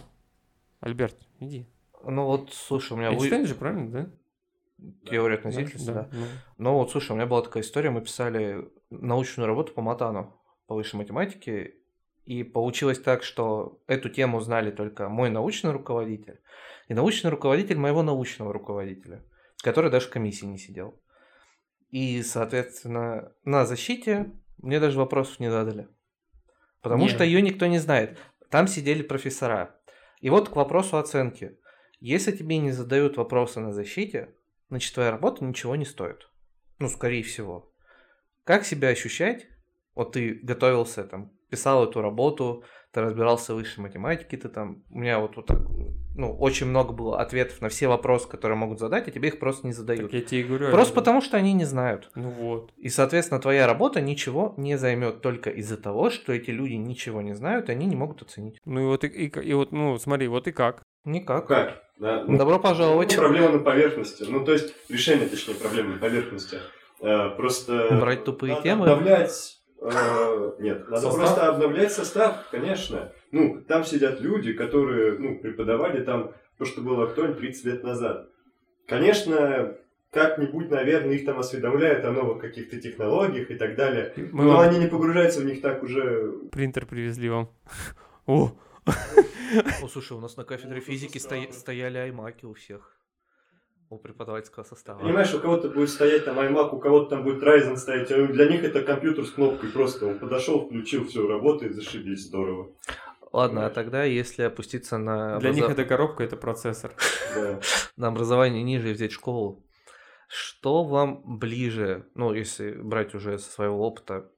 Альберт, 0.80 1.16
иди. 1.40 1.68
Ну 2.04 2.26
вот, 2.26 2.54
слушай, 2.54 2.94
у 2.94 2.96
меня 2.96 3.12
вы- 3.12 3.18
Эйнштейн 3.18 3.46
же, 3.46 3.56
правильно, 3.56 3.92
да? 3.92 4.10
Теория 5.10 5.36
относительности, 5.36 5.92
да. 5.92 6.10
ну. 6.12 6.26
Ну 6.58 6.74
вот, 6.74 6.92
слушай, 6.92 7.12
у 7.12 7.16
меня 7.16 7.26
была 7.26 7.42
такая 7.42 7.64
история, 7.64 7.90
мы 7.90 8.02
писали 8.02 8.70
научную 8.90 9.48
работу 9.48 9.74
по 9.74 9.82
матану, 9.82 10.40
по 10.68 10.76
высшей 10.76 10.98
математике, 10.98 11.76
и 12.26 12.44
получилось 12.44 13.00
так, 13.00 13.24
что 13.24 13.82
эту 13.88 14.10
тему 14.10 14.40
знали 14.42 14.72
только 14.72 15.10
мой 15.10 15.30
научный 15.30 15.72
руководитель 15.72 16.40
и 16.88 16.94
научный 16.94 17.32
руководитель 17.32 17.78
моего 17.78 18.04
научного 18.04 18.52
руководителя, 18.54 19.24
который 19.64 19.90
даже 19.90 20.08
в 20.08 20.12
комиссии 20.12 20.46
не 20.46 20.58
сидел. 20.58 21.00
И, 21.90 22.22
соответственно, 22.24 23.32
на 23.46 23.66
защите 23.66 24.32
мне 24.58 24.80
даже 24.80 24.98
вопросов 24.98 25.40
не 25.40 25.50
задали. 25.50 25.88
Потому 26.82 27.04
Не. 27.04 27.10
что 27.10 27.24
ее 27.24 27.42
никто 27.42 27.66
не 27.66 27.80
знает. 27.80 28.18
Там 28.50 28.68
сидели 28.68 29.02
профессора. 29.02 29.76
И 30.20 30.30
вот 30.30 30.50
к 30.50 30.56
вопросу 30.56 30.98
оценки. 30.98 31.58
Если 32.00 32.32
тебе 32.32 32.58
не 32.58 32.72
задают 32.72 33.18
вопросы 33.18 33.60
на 33.60 33.72
защите, 33.72 34.36
значит 34.70 34.94
твоя 34.94 35.12
работа 35.12 35.44
ничего 35.44 35.76
не 35.76 35.86
стоит. 35.86 36.30
Ну, 36.80 36.90
скорее 36.90 37.24
всего. 37.24 37.72
Как 38.44 38.66
себя 38.66 38.90
ощущать? 38.90 39.48
Вот 39.96 40.12
ты 40.14 40.40
готовился, 40.44 41.04
там, 41.04 41.32
писал 41.50 41.84
эту 41.90 42.02
работу, 42.02 42.64
ты 42.92 43.02
разбирался 43.02 43.54
в 43.54 43.58
высшей 43.58 43.82
математике, 43.82 44.38
ты 44.38 44.48
там... 44.48 44.84
У 44.92 45.00
меня 45.00 45.20
вот, 45.20 45.36
вот 45.38 45.48
так, 45.48 45.60
ну, 46.16 46.36
очень 46.38 46.68
много 46.68 46.94
было 46.94 47.20
ответов 47.20 47.62
на 47.62 47.70
все 47.70 47.88
вопросы, 47.88 48.28
которые 48.30 48.58
могут 48.58 48.80
задать, 48.80 49.08
а 49.08 49.12
тебе 49.12 49.30
их 49.30 49.40
просто 49.40 49.66
не 49.66 49.74
задают. 49.74 50.04
Так 50.12 50.14
я 50.14 50.22
тебе 50.22 50.42
и 50.42 50.44
говорю. 50.44 50.70
Просто 50.72 50.92
это- 50.94 51.02
потому, 51.02 51.22
что 51.22 51.38
они 51.38 51.54
не 51.54 51.66
знают. 51.66 52.12
Ну 52.16 52.30
вот. 52.30 52.74
И, 52.78 52.90
соответственно, 52.90 53.42
твоя 53.42 53.66
работа 53.66 54.02
ничего 54.02 54.54
не 54.58 54.78
займет 54.78 55.22
только 55.22 55.50
из-за 55.50 55.78
того, 55.78 56.10
что 56.12 56.32
эти 56.32 56.52
люди 56.52 56.74
ничего 56.74 57.22
не 57.22 57.34
знают, 57.34 57.70
и 57.70 57.72
они 57.72 57.86
не 57.88 57.96
могут 57.96 58.22
оценить. 58.22 58.60
Ну 58.66 58.82
и 58.82 58.86
вот, 58.86 59.04
и, 59.04 59.08
и- 59.08 59.50
и 59.50 59.54
вот, 59.54 59.72
ну, 59.72 59.98
смотри, 59.98 60.28
вот 60.28 60.48
и 60.48 60.52
как. 60.52 60.84
Никак. 61.06 61.48
Как? 61.48 61.84
Да, 62.00 62.24
ну, 62.28 62.38
Добро 62.38 62.60
пожаловать. 62.60 63.14
Ну, 63.16 63.22
Проблема 63.22 63.50
на 63.50 63.60
поверхности. 63.60 64.26
Ну, 64.28 64.46
то 64.46 64.54
есть, 64.54 64.74
решение, 64.90 65.28
точнее, 65.28 65.56
проблемы 65.56 65.94
на 65.96 66.00
поверхности. 66.00 66.60
Э, 67.02 67.30
Просто... 67.36 67.88
Брать 68.00 68.24
тупые 68.24 68.54
надо 68.54 68.64
темы? 68.64 68.90
Обновлять... 68.90 69.58
э, 69.82 70.52
Нет, 70.60 70.90
надо 70.90 71.02
Состав? 71.02 71.16
просто 71.16 71.48
обновлять 71.50 71.92
состав, 71.92 72.46
конечно. 72.52 73.12
Ну, 73.32 73.62
там 73.68 73.84
сидят 73.84 74.22
люди, 74.22 74.54
которые, 74.54 75.18
ну, 75.18 75.40
преподавали 75.40 76.04
там 76.04 76.34
то, 76.58 76.66
что 76.66 76.82
было 76.82 77.06
актуально 77.06 77.36
30 77.36 77.66
лет 77.66 77.84
назад. 77.84 78.30
Конечно, 78.88 79.76
как-нибудь, 80.12 80.70
наверное, 80.70 81.16
их 81.16 81.26
там 81.26 81.40
осведомляют 81.40 82.06
о 82.06 82.12
новых 82.12 82.40
каких-то 82.40 82.80
технологиях 82.80 83.52
и 83.52 83.56
так 83.56 83.76
далее. 83.76 84.14
Мы 84.32 84.46
Но 84.46 84.52
вам 84.52 84.62
они 84.62 84.80
не 84.80 84.88
погружаются 84.88 85.42
в 85.42 85.46
них 85.46 85.62
так 85.62 85.84
уже... 85.84 86.32
принтер 86.52 86.86
привезли 86.86 87.30
вам. 87.30 87.50
О, 88.26 88.52
О, 89.84 89.88
слушай, 89.88 90.14
у 90.14 90.20
нас 90.20 90.38
на 90.38 90.44
кафедре 90.44 90.80
физики 90.82 91.18
стоя- 91.18 91.52
стояли 91.52 91.98
аймаки 91.98 92.46
у 92.46 92.54
всех. 92.54 92.94
У 93.90 93.98
преподавательского 93.98 94.64
состава. 94.64 95.00
Понимаешь, 95.00 95.34
у 95.34 95.40
кого-то 95.40 95.70
будет 95.70 95.90
стоять 95.90 96.26
там 96.26 96.38
iMac, 96.38 96.76
у 96.76 96.80
кого-то 96.80 97.12
там 97.12 97.24
будет 97.24 97.42
Ryzen 97.42 97.78
стоять. 97.78 98.12
а 98.12 98.28
Для 98.28 98.50
них 98.50 98.64
это 98.64 98.82
компьютер 98.82 99.26
с 99.26 99.32
кнопкой 99.32 99.70
просто. 99.70 100.08
Он 100.08 100.20
подошел, 100.20 100.66
включил, 100.66 101.06
все, 101.06 101.26
работает, 101.26 101.74
зашибись, 101.74 102.26
здорово. 102.26 102.76
Ладно, 103.32 103.66
а 103.66 103.70
тогда, 103.70 104.04
если 104.04 104.44
опуститься 104.44 104.98
на, 104.98 105.40
для 105.40 105.52
них 105.52 105.70
это 105.70 105.86
коробка, 105.86 106.24
это 106.24 106.36
процессор. 106.38 106.94
Да. 107.36 107.60
на 107.98 108.08
образование 108.08 108.64
ниже 108.64 108.90
и 108.90 108.94
взять 108.94 109.12
школу, 109.12 109.64
что 110.28 110.84
вам 110.84 111.38
ближе, 111.38 112.08
ну, 112.16 112.34
если 112.34 112.72
брать 112.72 113.14
уже 113.14 113.38
со 113.38 113.52
своего 113.52 113.86
опыта, 113.86 114.32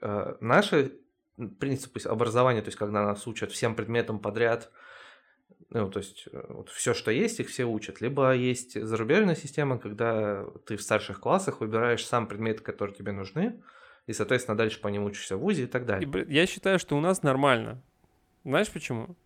э, 0.00 0.36
наши 0.40 0.92
принципы 1.58 2.00
образования, 2.00 2.62
то 2.62 2.68
есть 2.68 2.78
когда 2.78 3.02
нас 3.02 3.26
учат 3.26 3.52
всем 3.52 3.74
предметам 3.74 4.18
подряд, 4.18 4.70
ну, 5.70 5.90
то 5.90 5.98
есть 5.98 6.28
э, 6.30 6.44
вот 6.50 6.68
все, 6.70 6.94
что 6.94 7.10
есть, 7.10 7.40
их 7.40 7.48
все 7.48 7.64
учат. 7.64 8.00
Либо 8.00 8.32
есть 8.34 8.80
зарубежная 8.80 9.34
система, 9.34 9.78
когда 9.78 10.44
ты 10.66 10.76
в 10.76 10.82
старших 10.82 11.20
классах 11.20 11.60
выбираешь 11.60 12.06
сам 12.06 12.28
предметы, 12.28 12.62
которые 12.62 12.94
тебе 12.94 13.12
нужны, 13.12 13.60
и, 14.06 14.12
соответственно, 14.12 14.56
дальше 14.56 14.80
по 14.80 14.88
ним 14.88 15.04
учишься 15.04 15.36
в 15.36 15.40
ВУЗе 15.40 15.64
и 15.64 15.66
так 15.66 15.86
далее. 15.86 16.26
я 16.28 16.46
считаю, 16.46 16.78
что 16.78 16.96
у 16.96 17.00
нас 17.00 17.22
нормально. 17.22 17.82
Знаешь 18.44 18.70
почему? 18.70 19.16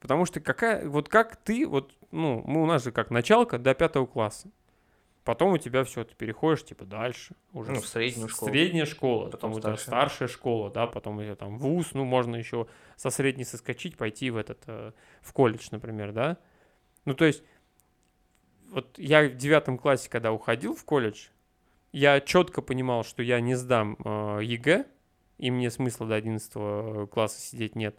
Потому 0.00 0.26
что 0.26 0.40
какая, 0.40 0.88
вот 0.88 1.08
как 1.08 1.36
ты, 1.36 1.66
вот, 1.66 1.94
ну, 2.10 2.42
мы 2.44 2.62
у 2.62 2.66
нас 2.66 2.84
же 2.84 2.92
как 2.92 3.10
началка 3.10 3.58
до 3.58 3.74
пятого 3.74 4.06
класса. 4.06 4.50
Потом 5.28 5.52
у 5.52 5.58
тебя 5.58 5.84
все, 5.84 6.04
ты 6.04 6.14
переходишь, 6.14 6.64
типа, 6.64 6.86
дальше. 6.86 7.36
Уже 7.52 7.72
Ну, 7.72 7.82
в 7.82 7.86
среднюю 7.86 8.30
школу. 8.30 8.50
Средняя 8.50 8.86
школа, 8.86 9.24
Потом 9.26 9.52
потом 9.52 9.52
у 9.52 9.60
тебя 9.60 9.76
старшая. 9.76 10.26
школа, 10.26 10.70
да, 10.70 10.86
потом 10.86 11.20
ее 11.20 11.34
там 11.34 11.58
вуз, 11.58 11.92
ну, 11.92 12.06
можно 12.06 12.34
еще 12.34 12.66
со 12.96 13.10
средней 13.10 13.44
соскочить, 13.44 13.98
пойти 13.98 14.30
в 14.30 14.38
этот, 14.38 14.62
э, 14.68 14.92
в 15.20 15.32
колледж, 15.34 15.68
например, 15.70 16.12
да. 16.12 16.38
Ну, 17.04 17.12
то 17.12 17.26
есть, 17.26 17.44
вот 18.70 18.98
я 18.98 19.28
в 19.28 19.36
девятом 19.36 19.76
классе, 19.76 20.08
когда 20.08 20.32
уходил 20.32 20.74
в 20.74 20.82
колледж, 20.86 21.26
я 21.92 22.22
четко 22.22 22.62
понимал, 22.62 23.04
что 23.04 23.22
я 23.22 23.42
не 23.42 23.54
сдам 23.54 23.98
э, 24.02 24.40
ЕГЭ, 24.42 24.86
и 25.36 25.50
мне 25.50 25.70
смысла 25.70 26.06
до 26.06 26.14
11 26.14 27.10
класса 27.10 27.38
сидеть 27.38 27.76
нет. 27.76 27.98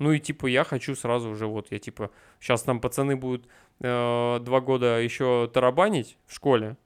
Ну 0.00 0.12
и 0.12 0.18
типа 0.18 0.46
я 0.46 0.64
хочу 0.64 0.96
сразу 0.96 1.28
уже 1.28 1.46
вот, 1.46 1.70
я 1.70 1.78
типа, 1.78 2.10
сейчас 2.40 2.62
там 2.62 2.80
пацаны 2.80 3.16
будут 3.16 3.46
э, 3.80 4.38
два 4.40 4.60
года 4.62 4.98
еще 4.98 5.48
тарабанить 5.52 6.16
в 6.26 6.34
школе, 6.34 6.78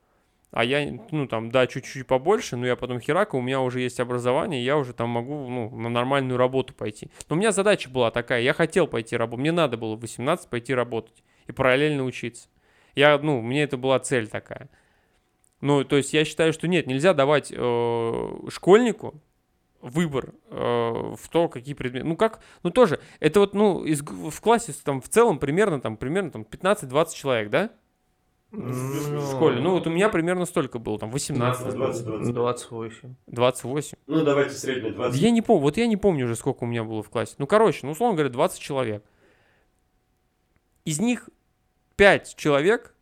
а 0.51 0.65
я, 0.65 0.99
ну 1.13 1.29
там, 1.29 1.53
да, 1.53 1.69
чуть-чуть 1.69 2.09
побольше, 2.09 2.57
но 2.57 2.67
я 2.67 2.75
потом 2.75 3.01
херака, 3.01 3.37
у 3.37 3.41
меня 3.41 3.61
уже 3.61 3.81
есть 3.81 4.01
образование, 4.01 4.65
я 4.65 4.77
уже 4.77 4.93
там 4.95 5.11
могу, 5.11 5.49
ну, 5.49 5.71
на 5.77 5.89
нормальную 5.89 6.37
работу 6.37 6.75
пойти. 6.75 7.09
Но 7.29 7.37
у 7.37 7.39
меня 7.39 7.53
задача 7.53 7.89
была 7.89 8.11
такая, 8.11 8.43
я 8.43 8.53
хотел 8.53 8.89
пойти 8.89 9.17
работать, 9.17 9.41
мне 9.41 9.53
надо 9.53 9.77
было 9.77 9.95
в 9.95 10.01
18 10.01 10.51
пойти 10.51 10.75
работать 10.75 11.23
и 11.47 11.53
параллельно 11.53 12.05
учиться. 12.05 12.49
Я, 12.97 13.17
ну, 13.19 13.41
мне 13.41 13.63
это 13.63 13.77
была 13.77 14.01
цель 14.01 14.27
такая. 14.27 14.69
Ну, 15.61 15.85
то 15.85 15.97
есть 15.97 16.13
я 16.13 16.25
считаю, 16.25 16.53
что 16.53 16.67
нет, 16.67 16.89
нельзя 16.89 17.15
давать 17.15 17.53
э, 17.55 18.29
школьнику 18.49 19.23
выбор 19.85 20.35
э, 20.49 20.55
в 20.57 21.29
то, 21.31 21.49
какие 21.49 21.75
предметы. 21.75 22.07
Ну 22.07 22.17
как, 22.17 22.41
ну 22.63 22.71
тоже, 22.71 23.01
это 23.21 23.41
вот, 23.41 23.55
ну, 23.55 23.85
из, 23.85 24.01
в 24.01 24.41
классе 24.41 24.75
там 24.83 25.01
в 25.01 25.09
целом 25.09 25.39
примерно 25.39 25.81
там, 25.81 25.97
примерно 25.97 26.31
там 26.31 26.43
15-20 26.43 27.15
человек, 27.15 27.51
да? 27.51 27.71
Ну, 28.51 28.73
В 28.73 29.33
школе. 29.33 29.61
Ну 29.61 29.73
вот 29.73 29.87
у 29.87 29.91
меня 29.91 30.09
примерно 30.09 30.47
столько 30.47 30.79
было, 30.79 30.99
там 30.99 31.11
18, 31.11 31.75
20, 31.75 32.05
20. 32.05 32.33
28. 32.35 33.15
28. 33.27 33.99
Ну, 34.07 34.25
давайте 34.25 34.55
средний 34.55 34.91
20. 34.91 35.21
Я 35.21 35.31
не 35.31 35.43
помню, 35.43 35.63
вот 35.63 35.77
я 35.77 35.87
не 35.87 35.97
помню 35.97 36.25
уже, 36.25 36.37
сколько 36.37 36.65
у 36.65 36.67
меня 36.67 36.83
было 36.83 37.03
в 37.03 37.11
классе. 37.11 37.35
Ну, 37.39 37.47
короче, 37.47 37.81
ну, 37.83 37.93
условно 37.93 38.17
говоря, 38.17 38.33
20 38.33 38.61
человек. 38.61 39.05
Из 40.85 40.99
них 40.99 41.29
5 41.97 42.37
человек, 42.37 42.95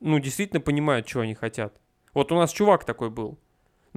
ну, 0.00 0.18
действительно 0.20 0.60
понимают, 0.60 1.08
что 1.08 1.20
они 1.20 1.34
хотят. 1.34 1.80
Вот 2.14 2.30
у 2.30 2.36
нас 2.36 2.52
чувак 2.52 2.84
такой 2.84 3.10
был. 3.10 3.38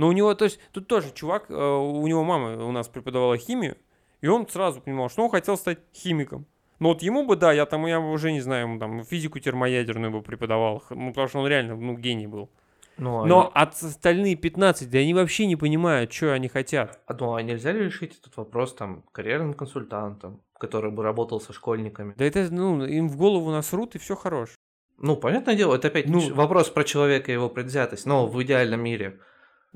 Но 0.01 0.07
у 0.07 0.13
него, 0.13 0.33
то 0.33 0.45
есть, 0.45 0.59
тут 0.71 0.87
тоже 0.87 1.11
чувак, 1.13 1.45
э, 1.51 1.53
у 1.53 2.07
него 2.07 2.23
мама 2.23 2.65
у 2.65 2.71
нас 2.71 2.87
преподавала 2.87 3.37
химию, 3.37 3.77
и 4.21 4.27
он 4.27 4.47
сразу 4.47 4.81
понимал, 4.81 5.09
что 5.09 5.23
он 5.23 5.29
хотел 5.29 5.57
стать 5.57 5.77
химиком. 5.93 6.47
Но 6.79 6.89
вот 6.89 7.03
ему 7.03 7.23
бы, 7.23 7.35
да, 7.35 7.53
я 7.53 7.67
там, 7.67 7.85
я 7.85 7.99
уже 7.99 8.31
не 8.31 8.41
знаю, 8.41 8.63
ему 8.63 8.79
там 8.79 9.03
физику 9.03 9.37
термоядерную 9.37 10.11
бы 10.11 10.23
преподавал, 10.23 10.81
ну, 10.89 11.09
потому 11.09 11.27
что 11.27 11.39
он 11.41 11.47
реально, 11.47 11.75
ну, 11.75 11.95
гений 11.95 12.25
был. 12.25 12.49
Ну, 12.97 13.21
а 13.21 13.25
Но 13.27 13.51
от 13.53 13.75
остальные 13.75 14.37
15, 14.37 14.89
да 14.89 14.97
они 14.97 15.13
вообще 15.13 15.45
не 15.45 15.55
понимают, 15.55 16.11
что 16.11 16.33
они 16.33 16.47
хотят. 16.47 16.99
А, 17.05 17.13
ну, 17.13 17.35
а 17.35 17.43
нельзя 17.43 17.71
ли 17.71 17.85
решить 17.85 18.17
этот 18.19 18.35
вопрос 18.37 18.73
там 18.73 19.03
карьерным 19.11 19.53
консультантом, 19.53 20.41
который 20.57 20.89
бы 20.89 21.03
работал 21.03 21.39
со 21.39 21.53
школьниками? 21.53 22.15
Да 22.17 22.25
это, 22.25 22.47
ну, 22.49 22.83
им 22.83 23.07
в 23.07 23.17
голову 23.17 23.51
насрут, 23.51 23.93
и 23.93 23.99
все 23.99 24.15
хорош. 24.15 24.55
Ну, 24.97 25.15
понятное 25.15 25.55
дело, 25.55 25.75
это 25.75 25.89
опять 25.89 26.07
Ну- 26.07 26.33
вопрос 26.33 26.71
про 26.71 26.83
человека 26.83 27.31
и 27.31 27.35
его 27.35 27.49
предвзятость, 27.49 28.07
но 28.07 28.25
в 28.25 28.41
идеальном 28.41 28.81
мире. 28.81 29.19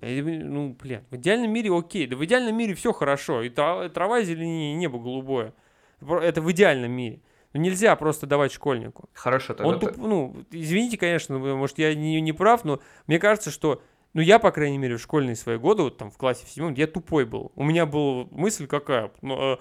Ну, 0.02 0.76
блин, 0.82 1.04
в 1.10 1.16
идеальном 1.16 1.52
мире 1.52 1.76
окей. 1.76 2.08
Да 2.08 2.18
в 2.18 2.26
идеальном 2.26 2.56
мире 2.56 2.74
все 2.74 2.92
хорошо. 2.92 3.42
И 3.44 3.50
трава, 3.50 4.22
зеленее, 4.22 4.74
и 4.74 4.76
небо 4.76 5.00
голубое. 5.00 5.54
Это 6.02 6.42
в 6.42 6.52
идеальном 6.52 6.92
мире. 6.92 7.22
Но 7.54 7.62
нельзя 7.62 7.96
просто 7.96 8.28
давать 8.28 8.52
школьнику. 8.52 9.10
Хорошо, 9.14 9.54
тогда... 9.54 9.70
Он 9.70 9.80
туп- 9.80 9.98
ну, 9.98 10.36
извините, 10.52 10.98
конечно, 10.98 11.38
может, 11.38 11.78
я 11.80 11.96
не, 11.96 12.20
не 12.20 12.34
прав, 12.34 12.66
но 12.66 12.82
мне 13.08 13.18
кажется, 13.18 13.50
что, 13.50 13.82
ну, 14.14 14.20
я, 14.20 14.40
по 14.40 14.52
крайней 14.52 14.78
мере, 14.78 14.98
в 14.98 15.02
школьные 15.02 15.38
свои 15.38 15.58
годы, 15.58 15.84
вот 15.84 15.98
там 15.98 16.12
в 16.12 16.18
классе 16.18 16.46
в 16.46 16.50
седьмом, 16.50 16.74
я 16.74 16.86
тупой 16.86 17.24
был. 17.24 17.54
У 17.56 17.64
меня 17.64 17.86
была 17.86 18.28
мысль 18.32 18.68
какая, 18.68 19.10
ну, 19.22 19.54
э, 19.54 19.58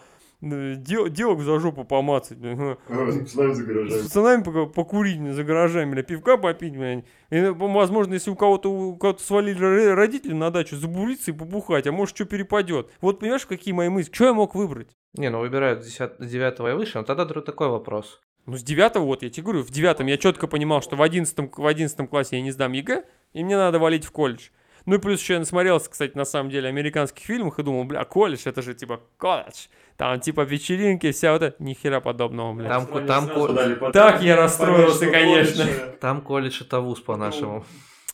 дел- 0.77 1.09
девок 1.09 1.41
за 1.41 1.59
жопу 1.59 1.85
помацать, 1.85 2.39
блин, 2.39 2.61
а, 2.61 2.77
А, 2.89 3.11
С 3.13 3.35
нами 3.35 3.53
за 3.55 3.63
с 3.63 3.67
гаражами. 3.67 4.03
пацанами 4.03 4.67
покурить 4.73 5.21
за 5.35 5.45
гаражами, 5.45 5.93
бля, 5.93 6.03
пивка 6.03 6.37
попить, 6.37 6.77
блин. 6.77 7.05
И, 7.31 7.41
ну, 7.41 7.55
возможно, 7.73 8.15
если 8.15 8.31
у 8.31 8.37
кого-то 8.37 8.71
у 8.71 8.97
кого-то 8.97 9.23
свалили 9.23 9.59
ро- 9.59 9.95
родители 9.95 10.33
на 10.35 10.51
дачу, 10.51 10.77
забуриться 10.77 11.31
и 11.31 11.35
побухать, 11.35 11.87
а 11.87 11.93
может, 11.93 12.15
что 12.17 12.25
перепадет. 12.25 12.91
Вот 13.01 13.21
понимаешь, 13.21 13.47
какие 13.47 13.73
мои 13.75 13.89
мысли? 13.89 14.13
Что 14.13 14.27
я 14.27 14.33
мог 14.35 14.55
выбрать? 14.55 14.89
Не, 15.15 15.31
ну 15.31 15.41
выбирают 15.41 15.83
с 15.83 15.87
10 15.87 16.13
с 16.19 16.27
9 16.27 16.61
и 16.73 16.77
выше, 16.77 16.99
но 16.99 17.05
тогда 17.05 17.25
такой 17.25 17.69
вопрос. 17.69 18.21
Ну, 18.47 18.59
с 18.59 18.63
девятого, 18.63 19.05
вот, 19.05 19.23
я 19.23 19.31
тебе 19.31 19.45
говорю, 19.45 19.63
в 19.63 19.71
девятом 19.71 20.07
я 20.07 20.19
четко 20.19 20.47
понимал, 20.47 20.83
что 20.83 20.97
в 20.97 21.03
одиннадцатом, 21.03 21.51
в 21.57 21.67
одиннадцатом 21.67 22.07
классе 22.09 22.37
я 22.37 22.43
не 22.43 22.51
сдам 22.51 22.73
ЕГЭ, 22.73 23.05
и 23.33 23.43
мне 23.43 23.57
надо 23.57 23.79
валить 23.79 24.05
в 24.05 24.11
колледж. 24.11 24.49
Ну 24.87 24.97
и 24.97 24.99
плюс 24.99 25.21
еще 25.21 25.35
я 25.35 25.39
насмотрелся, 25.39 25.89
кстати, 25.91 26.15
на 26.17 26.25
самом 26.27 26.51
деле, 26.51 26.69
американских 26.69 27.25
фильмах 27.25 27.59
и 27.59 27.63
думал, 27.63 27.85
бля, 27.85 28.05
колледж, 28.05 28.43
это 28.47 28.61
же 28.63 28.75
типа 28.75 29.01
колледж. 29.17 29.67
Там 29.97 30.21
типа 30.21 30.43
вечеринки, 30.43 31.11
вся 31.13 31.33
вот 31.33 31.43
это, 31.43 31.63
ни 31.63 31.73
хера 31.75 32.01
подобного, 32.01 32.53
бля. 32.53 32.69
Там- 32.69 33.07
там 33.07 33.25
сразу 33.27 33.47
ко- 33.47 33.53
дали 33.55 33.75
по 33.75 33.93
Так 33.93 34.23
я 34.23 34.37
расстроился, 34.37 35.11
конечно. 35.11 35.65
колледж, 35.65 35.97
Там 36.01 36.21
колледж 36.21 36.63
это 36.63 36.81
вуз 36.81 37.01
по-нашему. 37.01 37.65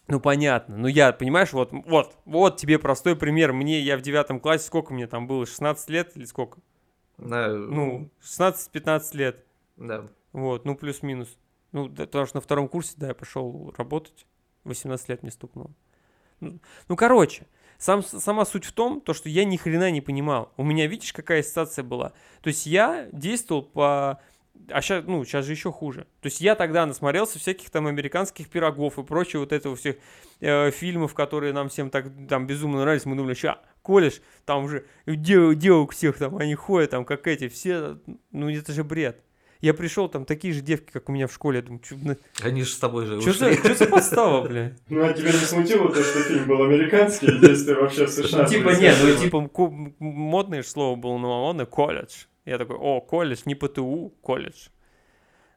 Ну 0.06 0.18
понятно, 0.20 0.76
ну 0.76 0.86
я, 0.88 1.12
понимаешь, 1.12 1.52
вот, 1.52 1.70
вот, 1.72 2.16
вот 2.24 2.56
тебе 2.56 2.78
простой 2.78 3.14
пример. 3.16 3.52
Мне, 3.52 3.80
я 3.80 3.96
в 3.96 4.00
девятом 4.02 4.40
классе, 4.40 4.66
сколько 4.66 4.92
мне 4.92 5.06
там 5.06 5.26
было, 5.26 5.46
16 5.46 5.88
лет 5.88 6.16
или 6.16 6.24
сколько? 6.24 6.58
Да, 7.18 7.48
Ну, 7.48 8.10
16-15 8.20 9.14
лет. 9.14 9.44
да. 9.76 10.06
Вот, 10.32 10.64
ну 10.64 10.74
плюс-минус. 10.76 11.36
Ну, 11.72 11.88
да, 11.88 12.04
потому 12.06 12.26
что 12.26 12.36
на 12.36 12.40
втором 12.40 12.68
курсе, 12.68 12.94
да, 12.96 13.08
я 13.08 13.14
пошел 13.14 13.72
работать. 13.76 14.26
18 14.64 15.08
лет 15.08 15.22
мне 15.22 15.30
стукнуло. 15.32 15.70
Ну, 16.40 16.96
короче, 16.96 17.46
сам, 17.78 18.02
сама 18.02 18.44
суть 18.44 18.64
в 18.64 18.72
том, 18.72 19.00
то, 19.00 19.14
что 19.14 19.28
я 19.28 19.44
ни 19.44 19.56
хрена 19.56 19.90
не 19.90 20.00
понимал. 20.00 20.52
У 20.56 20.64
меня, 20.64 20.86
видишь, 20.86 21.12
какая 21.12 21.42
ситуация 21.42 21.82
была? 21.82 22.12
То 22.42 22.48
есть 22.48 22.66
я 22.66 23.08
действовал 23.12 23.62
по... 23.62 24.20
А 24.68 24.82
сейчас, 24.82 25.04
ну, 25.06 25.24
сейчас 25.24 25.46
же 25.46 25.52
еще 25.52 25.72
хуже. 25.72 26.06
То 26.20 26.26
есть 26.26 26.40
я 26.42 26.54
тогда 26.54 26.84
насмотрелся 26.84 27.38
всяких 27.38 27.70
там 27.70 27.86
американских 27.86 28.50
пирогов 28.50 28.98
и 28.98 29.02
прочего 29.02 29.40
вот 29.40 29.52
этого 29.52 29.74
всех 29.74 29.96
э, 30.40 30.70
фильмов, 30.70 31.14
которые 31.14 31.54
нам 31.54 31.70
всем 31.70 31.88
так 31.88 32.06
там 32.28 32.46
безумно 32.46 32.80
нравились. 32.80 33.06
Мы 33.06 33.16
думали, 33.16 33.34
ща, 33.34 33.60
колледж, 33.80 34.18
там 34.44 34.64
уже 34.64 34.84
дев- 35.06 35.54
девок 35.54 35.92
всех 35.92 36.18
там, 36.18 36.36
они 36.36 36.54
ходят 36.54 36.90
там, 36.90 37.06
как 37.06 37.26
эти, 37.26 37.48
все, 37.48 37.98
ну, 38.30 38.50
это 38.50 38.72
же 38.72 38.84
бред. 38.84 39.24
Я 39.60 39.74
пришел, 39.74 40.08
там 40.08 40.24
такие 40.24 40.54
же 40.54 40.60
девки, 40.62 40.90
как 40.90 41.08
у 41.08 41.12
меня 41.12 41.26
в 41.26 41.32
школе. 41.34 41.58
Я 41.58 41.62
думаю, 41.64 41.82
что 41.84 41.96
Они 42.46 42.62
же 42.62 42.70
с 42.70 42.78
тобой 42.78 43.04
же 43.04 43.20
за, 43.20 43.30
ушли. 43.30 43.56
чё 43.62 43.74
за 43.74 43.86
подстава, 43.86 44.40
бля? 44.48 44.72
Ну, 44.88 45.04
а 45.04 45.12
тебя 45.12 45.26
не 45.32 45.38
смутило 45.38 45.92
то, 45.92 46.02
что 46.02 46.20
фильм 46.22 46.46
был 46.46 46.62
американский, 46.62 47.26
и 47.26 47.38
действие 47.38 47.76
вообще 47.76 48.06
в 48.06 48.10
США? 48.10 48.42
Ну, 48.44 48.48
типа, 48.48 48.70
нет, 48.70 48.96
ну, 49.02 49.14
типа, 49.16 49.48
ку- 49.48 49.66
м- 49.68 49.94
модное 50.00 50.62
слово 50.62 50.96
было, 50.96 51.18
ну, 51.18 51.28
модное, 51.28 51.66
колледж. 51.66 52.24
Я 52.46 52.56
такой, 52.56 52.76
о, 52.76 53.00
колледж, 53.02 53.40
не 53.44 53.54
ПТУ, 53.54 54.14
колледж. 54.22 54.68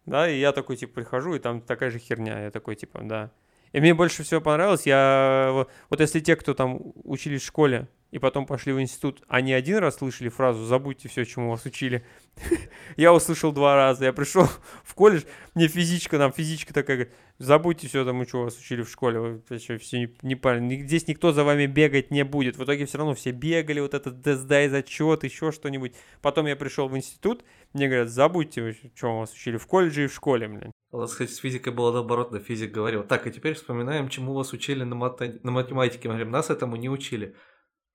Да, 0.05 0.29
и 0.29 0.37
я 0.37 0.51
такой, 0.51 0.75
типа, 0.75 0.95
прихожу, 0.95 1.35
и 1.35 1.39
там 1.39 1.61
такая 1.61 1.89
же 1.89 1.97
херня. 1.99 2.43
Я 2.43 2.51
такой, 2.51 2.75
типа, 2.75 2.99
да. 3.03 3.31
И 3.71 3.79
мне 3.79 3.93
больше 3.93 4.23
всего 4.23 4.41
понравилось, 4.41 4.85
я... 4.85 5.49
во- 5.53 5.67
Вот 5.89 6.01
если 6.01 6.19
те, 6.19 6.35
кто 6.35 6.53
там 6.53 6.79
учились 7.05 7.41
в 7.41 7.45
школе, 7.45 7.87
и 8.13 8.19
потом 8.19 8.45
пошли 8.45 8.71
в 8.73 8.79
институт, 8.79 9.23
они 9.27 9.53
один 9.53 9.77
раз 9.77 9.95
слышали 9.95 10.29
фразу 10.29 10.63
«забудьте 10.65 11.09
все, 11.09 11.25
чему 11.25 11.49
вас 11.49 11.65
учили». 11.65 12.05
Я 12.95 13.11
услышал 13.11 13.51
два 13.51 13.75
раза. 13.75 14.05
Я 14.05 14.13
пришел 14.13 14.47
в 14.83 14.93
колледж, 14.93 15.23
мне 15.55 15.67
физичка, 15.67 16.19
нам 16.19 16.31
физичка 16.31 16.75
такая 16.75 16.97
говорит, 16.97 17.15
забудьте 17.39 17.87
все 17.87 18.05
там, 18.05 18.23
что 18.27 18.43
вас 18.43 18.55
учили 18.59 18.83
в 18.83 18.89
школе, 18.89 19.19
вы 19.19 19.41
вообще 19.49 19.79
все 19.79 19.97
не, 19.97 20.15
не 20.21 20.35
пали. 20.35 20.59
Ни- 20.59 20.83
Здесь 20.83 21.07
никто 21.07 21.31
за 21.31 21.43
вами 21.43 21.65
бегать 21.65 22.11
не 22.11 22.23
будет. 22.23 22.55
В 22.55 22.63
итоге 22.63 22.85
все 22.85 22.99
равно 22.99 23.15
все 23.15 23.31
бегали, 23.31 23.79
вот 23.79 23.95
этот 23.95 24.21
«Да 24.21 24.35
сдай 24.35 24.69
зачет, 24.69 25.23
еще 25.23 25.51
что-нибудь. 25.51 25.95
Потом 26.21 26.45
я 26.45 26.55
пришел 26.55 26.87
в 26.87 26.95
институт, 26.95 27.43
мне 27.73 27.87
говорят, 27.87 28.09
забудьте, 28.09 28.77
что 28.95 29.17
вас 29.21 29.33
учили 29.33 29.57
в 29.57 29.65
колледже 29.65 30.03
и 30.03 30.07
в 30.07 30.13
школе, 30.13 30.47
блин. 30.47 30.71
У 30.91 30.99
нас, 30.99 31.13
кстати, 31.13 31.31
с 31.31 31.37
физикой 31.37 31.73
было 31.73 31.91
наоборот, 31.91 32.29
да, 32.31 32.37
физик 32.37 32.71
говорил. 32.71 33.01
Так, 33.03 33.25
и 33.25 33.31
теперь 33.31 33.55
вспоминаем, 33.55 34.07
чему 34.09 34.33
вас 34.35 34.53
учили 34.53 34.83
на, 34.83 34.93
мата- 34.93 35.39
на 35.41 35.49
математике. 35.49 36.07
Мы 36.09 36.13
говорим, 36.13 36.29
нас 36.31 36.51
этому 36.51 36.75
не 36.75 36.89
учили. 36.89 37.35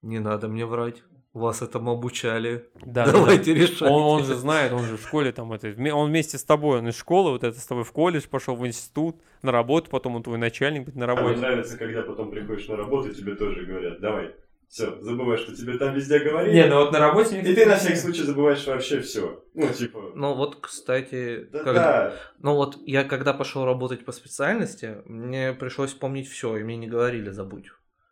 Не 0.02 0.18
надо 0.18 0.48
мне 0.48 0.64
врать. 0.66 1.02
Вас 1.34 1.60
этому 1.62 1.92
обучали. 1.92 2.68
Да, 2.84 3.04
да, 3.04 3.12
да. 3.12 3.18
Давайте 3.18 3.54
решать. 3.54 3.82
Он, 3.82 4.02
он 4.02 4.24
же 4.24 4.34
знает, 4.34 4.72
он 4.72 4.84
же 4.84 4.96
в 4.96 5.02
школе 5.02 5.30
там 5.30 5.52
это, 5.52 5.68
он 5.94 6.08
вместе 6.08 6.38
с 6.38 6.42
тобой, 6.44 6.78
он 6.78 6.88
из 6.88 6.96
школы, 6.96 7.32
вот 7.32 7.44
это 7.44 7.58
с 7.60 7.66
тобой 7.66 7.84
в 7.84 7.92
колледж 7.92 8.26
пошел, 8.28 8.56
в 8.56 8.66
институт, 8.66 9.16
на 9.42 9.52
работу, 9.52 9.90
потом 9.90 10.16
он 10.16 10.22
твой 10.22 10.38
начальник 10.38 10.84
будет 10.86 10.96
на 10.96 11.04
А 11.04 11.08
мне 11.08 11.16
работе. 11.16 11.40
нравится, 11.40 11.76
когда 11.76 12.02
потом 12.02 12.30
приходишь 12.30 12.66
на 12.68 12.76
работу, 12.76 13.14
тебе 13.14 13.34
тоже 13.34 13.66
говорят, 13.66 14.00
давай, 14.00 14.34
все, 14.68 14.98
забывай, 15.00 15.36
что 15.36 15.54
тебе 15.54 15.76
там 15.78 15.94
везде 15.94 16.18
говорили. 16.18 16.54
Не, 16.54 16.66
ну 16.66 16.76
вот 16.76 16.92
на 16.92 16.98
работе... 16.98 17.40
И 17.40 17.54
ты 17.54 17.66
на 17.66 17.76
всякий 17.76 17.96
случай 17.96 18.22
забываешь 18.22 18.66
вообще 18.66 19.00
все. 19.00 19.42
Ну, 19.54 19.68
типа... 19.68 20.12
Ну 20.14 20.34
вот, 20.34 20.56
кстати, 20.60 21.46
Да, 21.52 21.62
когда- 21.62 21.82
да. 22.10 22.14
ну 22.40 22.54
вот 22.54 22.78
я 22.86 23.04
когда 23.04 23.32
пошел 23.32 23.64
работать 23.64 24.04
по 24.04 24.12
специальности, 24.12 24.96
мне 25.06 25.52
пришлось 25.52 25.92
помнить 25.92 26.28
все, 26.28 26.56
и 26.56 26.64
мне 26.64 26.76
не 26.76 26.86
говорили 26.86 27.30
забудь. 27.30 27.70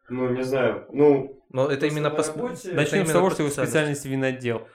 Ну, 0.09 0.31
не 0.31 0.45
знаю. 0.45 0.87
Ну, 0.93 1.43
Но 1.51 1.69
это 1.69 1.87
именно 1.87 2.11
по 2.11 2.23
работе- 2.23 2.69
это 2.69 2.77
Начнем 2.77 3.07
с 3.07 3.13
того, 3.13 3.31
что 3.31 3.43
специальности. 3.47 3.61
специальность 3.63 4.05
винодел. 4.07 4.69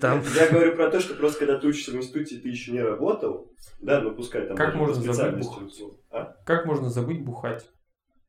Там 0.00 0.22
я 0.36 0.48
говорю 0.48 0.76
про 0.76 0.90
то, 0.90 1.00
что 1.00 1.14
просто 1.14 1.40
когда 1.40 1.58
ты 1.58 1.66
учишься 1.66 1.90
в 1.90 1.96
институте, 1.96 2.36
ты 2.36 2.48
еще 2.48 2.72
не 2.72 2.80
работал, 2.80 3.50
да, 3.80 4.00
ну 4.00 4.14
пускай 4.14 4.46
там 4.46 4.56
Как 4.56 4.74
можно 4.76 5.12
забыть 5.12 5.44
бухать? 5.44 5.80
А? 6.10 6.36
Как 6.46 6.64
можно 6.66 6.90
забыть 6.90 7.24
бухать? 7.24 7.68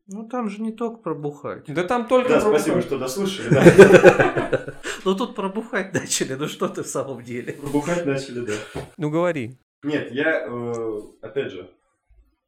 Ну 0.08 0.28
там 0.28 0.50
же 0.50 0.62
не 0.62 0.72
только 0.72 0.98
пробухать. 0.98 1.66
Да 1.68 1.84
там 1.84 2.08
только... 2.08 2.30
Да, 2.30 2.40
про 2.42 2.50
спасибо, 2.50 2.82
что 2.82 3.00
дослушали, 3.00 3.50
да. 3.50 4.76
Ну 5.06 5.16
тут 5.16 5.36
пробухать 5.36 5.94
начали, 5.94 6.34
ну 6.34 6.48
что 6.48 6.68
ты 6.68 6.84
в 6.84 6.88
самом 6.88 7.24
деле? 7.24 7.58
Бухать 7.72 8.06
начали, 8.06 8.42
да. 8.46 8.54
Ну 8.98 9.10
говори. 9.10 9.58
Нет, 9.84 10.12
я, 10.12 10.48
э, 10.48 11.00
опять 11.22 11.52
же, 11.52 11.70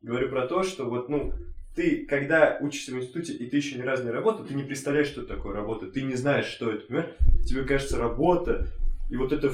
говорю 0.01 0.29
про 0.29 0.47
то, 0.47 0.63
что 0.63 0.85
вот, 0.85 1.07
ну, 1.07 1.33
ты, 1.77 2.07
когда 2.07 2.57
учишься 2.59 2.91
в 2.91 2.97
институте, 2.97 3.33
и 3.33 3.45
ты 3.45 3.57
еще 3.57 3.77
ни 3.77 3.83
разу 3.83 4.03
не 4.03 4.09
работал, 4.09 4.43
ты 4.43 4.55
не 4.55 4.63
представляешь, 4.63 5.07
что 5.07 5.21
такое 5.21 5.53
работа, 5.53 5.85
ты 5.85 6.01
не 6.01 6.15
знаешь, 6.15 6.47
что 6.47 6.71
это, 6.71 6.87
понимаешь? 6.87 7.11
Тебе 7.47 7.65
кажется 7.65 7.99
работа, 7.99 8.67
и 9.11 9.15
вот 9.15 9.31
это 9.31 9.53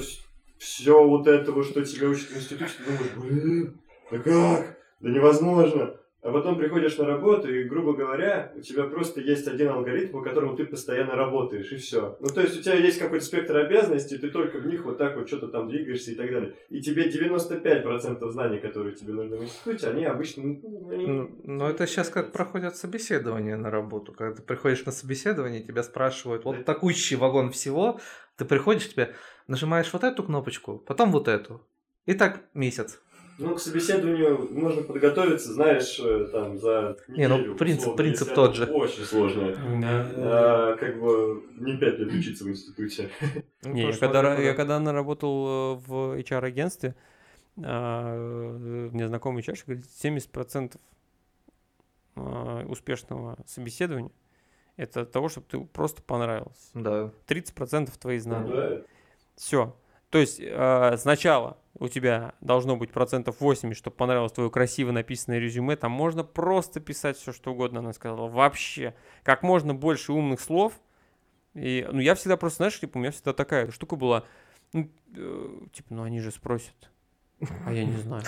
все 0.58 1.06
вот 1.06 1.26
этого, 1.26 1.62
что 1.62 1.84
тебя 1.84 2.08
учат 2.08 2.30
в 2.30 2.36
институте, 2.38 2.72
ты 2.78 2.84
думаешь, 2.90 3.12
блин, 3.14 3.80
да 4.10 4.18
как? 4.18 4.78
Да 5.00 5.10
невозможно. 5.10 5.96
А 6.24 6.32
потом 6.32 6.56
приходишь 6.56 6.96
на 6.96 7.04
работу, 7.04 7.54
и, 7.54 7.64
грубо 7.64 7.92
говоря, 7.92 8.50
у 8.56 8.60
тебя 8.62 8.84
просто 8.84 9.20
есть 9.20 9.46
один 9.46 9.68
алгоритм, 9.68 10.12
по 10.12 10.22
которому 10.22 10.56
ты 10.56 10.64
постоянно 10.64 11.14
работаешь, 11.16 11.70
и 11.70 11.76
все. 11.76 12.16
Ну, 12.18 12.28
то 12.28 12.40
есть 12.40 12.58
у 12.58 12.62
тебя 12.62 12.76
есть 12.76 12.98
какой-то 12.98 13.22
спектр 13.26 13.54
обязанностей, 13.58 14.16
ты 14.16 14.30
только 14.30 14.56
в 14.56 14.66
них 14.66 14.86
вот 14.86 14.96
так 14.96 15.18
вот 15.18 15.28
что-то 15.28 15.48
там 15.48 15.68
двигаешься 15.68 16.12
и 16.12 16.14
так 16.14 16.30
далее. 16.32 16.54
И 16.70 16.80
тебе 16.80 17.10
95% 17.10 18.26
знаний, 18.30 18.58
которые 18.58 18.94
тебе 18.94 19.12
нужны 19.12 19.36
в 19.36 19.42
институте, 19.44 19.88
они 19.88 20.06
обычно... 20.06 20.44
ну, 20.44 20.88
они- 20.90 21.06
Ну, 21.06 21.30
ну, 21.44 21.66
это 21.66 21.86
сейчас 21.86 22.08
как 22.08 22.32
проходят 22.32 22.74
собеседования 22.74 23.58
на 23.58 23.70
работу. 23.70 24.12
Когда 24.14 24.34
ты 24.36 24.42
приходишь 24.42 24.86
на 24.86 24.92
собеседование, 24.92 25.62
тебя 25.62 25.82
спрашивают, 25.82 26.46
вот 26.46 26.64
такущий 26.64 27.16
вагон 27.16 27.50
всего, 27.50 28.00
ты 28.38 28.46
приходишь, 28.46 28.88
тебе 28.88 29.14
нажимаешь 29.46 29.92
вот 29.92 30.04
эту 30.04 30.22
кнопочку, 30.22 30.78
потом 30.78 31.12
вот 31.12 31.28
эту. 31.28 31.60
И 32.06 32.14
так 32.14 32.44
месяц. 32.54 32.98
Ну, 33.38 33.54
к 33.54 33.60
собеседованию 33.60 34.48
можно 34.52 34.82
подготовиться, 34.82 35.52
знаешь, 35.52 35.98
э, 35.98 36.28
там, 36.30 36.58
за 36.58 36.96
Не, 37.08 37.26
ну, 37.28 37.38
неделю, 37.38 37.56
принцип- 37.56 37.78
условно, 37.80 37.96
принцип 37.96 38.28
если 38.28 38.34
тот 38.34 38.54
же. 38.54 38.64
Очень 38.66 39.04
сложно. 39.04 39.52
Да. 39.80 40.10
А, 40.16 40.76
как 40.76 41.00
бы 41.00 41.44
не 41.56 41.76
пять 41.76 41.98
лет 41.98 42.12
учиться 42.12 42.44
в 42.44 42.48
институте. 42.48 43.10
Ну, 43.62 43.72
Не, 43.72 43.90
я 43.90 43.96
когда, 43.96 44.38
я 44.38 44.54
когда 44.54 44.78
наработал 44.78 45.46
э, 45.46 45.80
в 45.86 46.18
HR-агентстве, 46.18 46.94
а, 47.62 48.14
э, 48.14 48.88
мне 48.92 49.08
знакомый 49.08 49.42
HR 49.42 49.56
говорит, 49.66 49.84
70% 49.86 50.76
а, 52.16 52.64
успешного 52.66 53.36
собеседования 53.46 54.10
это 54.76 55.02
от 55.02 55.12
того, 55.12 55.28
чтобы 55.28 55.46
ты 55.48 55.60
просто 55.60 56.02
понравился. 56.02 56.70
Да. 56.74 57.10
30% 57.26 57.90
твои 57.98 58.18
знания. 58.18 58.48
Ну, 58.48 58.54
да. 58.56 58.82
Все. 59.36 59.76
То 60.10 60.18
есть 60.18 60.40
э, 60.40 60.96
сначала 60.98 61.58
у 61.78 61.88
тебя 61.88 62.34
должно 62.40 62.76
быть 62.76 62.92
процентов 62.92 63.40
80, 63.40 63.76
чтобы 63.76 63.96
понравилось 63.96 64.32
твое 64.32 64.50
красиво 64.50 64.92
написанное 64.92 65.40
резюме. 65.40 65.76
Там 65.76 65.90
можно 65.90 66.22
просто 66.22 66.80
писать 66.80 67.16
все, 67.16 67.32
что 67.32 67.52
угодно, 67.52 67.80
она 67.80 67.92
сказала. 67.92 68.28
Вообще. 68.28 68.94
Как 69.22 69.42
можно 69.42 69.74
больше 69.74 70.12
умных 70.12 70.40
слов. 70.40 70.74
И, 71.54 71.86
ну, 71.90 72.00
я 72.00 72.14
всегда 72.14 72.36
просто, 72.36 72.58
знаешь, 72.58 72.78
типа, 72.78 72.98
у 72.98 73.00
меня 73.00 73.10
всегда 73.10 73.32
такая 73.32 73.70
штука 73.70 73.96
была. 73.96 74.24
Ну, 74.72 74.90
э, 75.16 75.60
типа, 75.72 75.94
ну, 75.94 76.02
они 76.02 76.20
же 76.20 76.30
спросят. 76.30 76.90
А 77.66 77.72
я 77.72 77.84
не 77.84 77.96
знаю. 77.96 78.24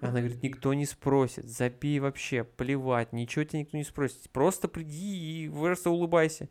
Она 0.00 0.20
говорит, 0.20 0.42
никто 0.42 0.74
не 0.74 0.84
спросит. 0.84 1.44
Забей 1.44 2.00
вообще, 2.00 2.44
плевать. 2.44 3.12
Ничего 3.12 3.44
тебя 3.44 3.60
никто 3.60 3.76
не 3.76 3.84
спросит. 3.84 4.30
Просто 4.30 4.68
приди 4.68 5.44
и 5.44 5.48
просто 5.48 5.90
улыбайся. 5.90 6.48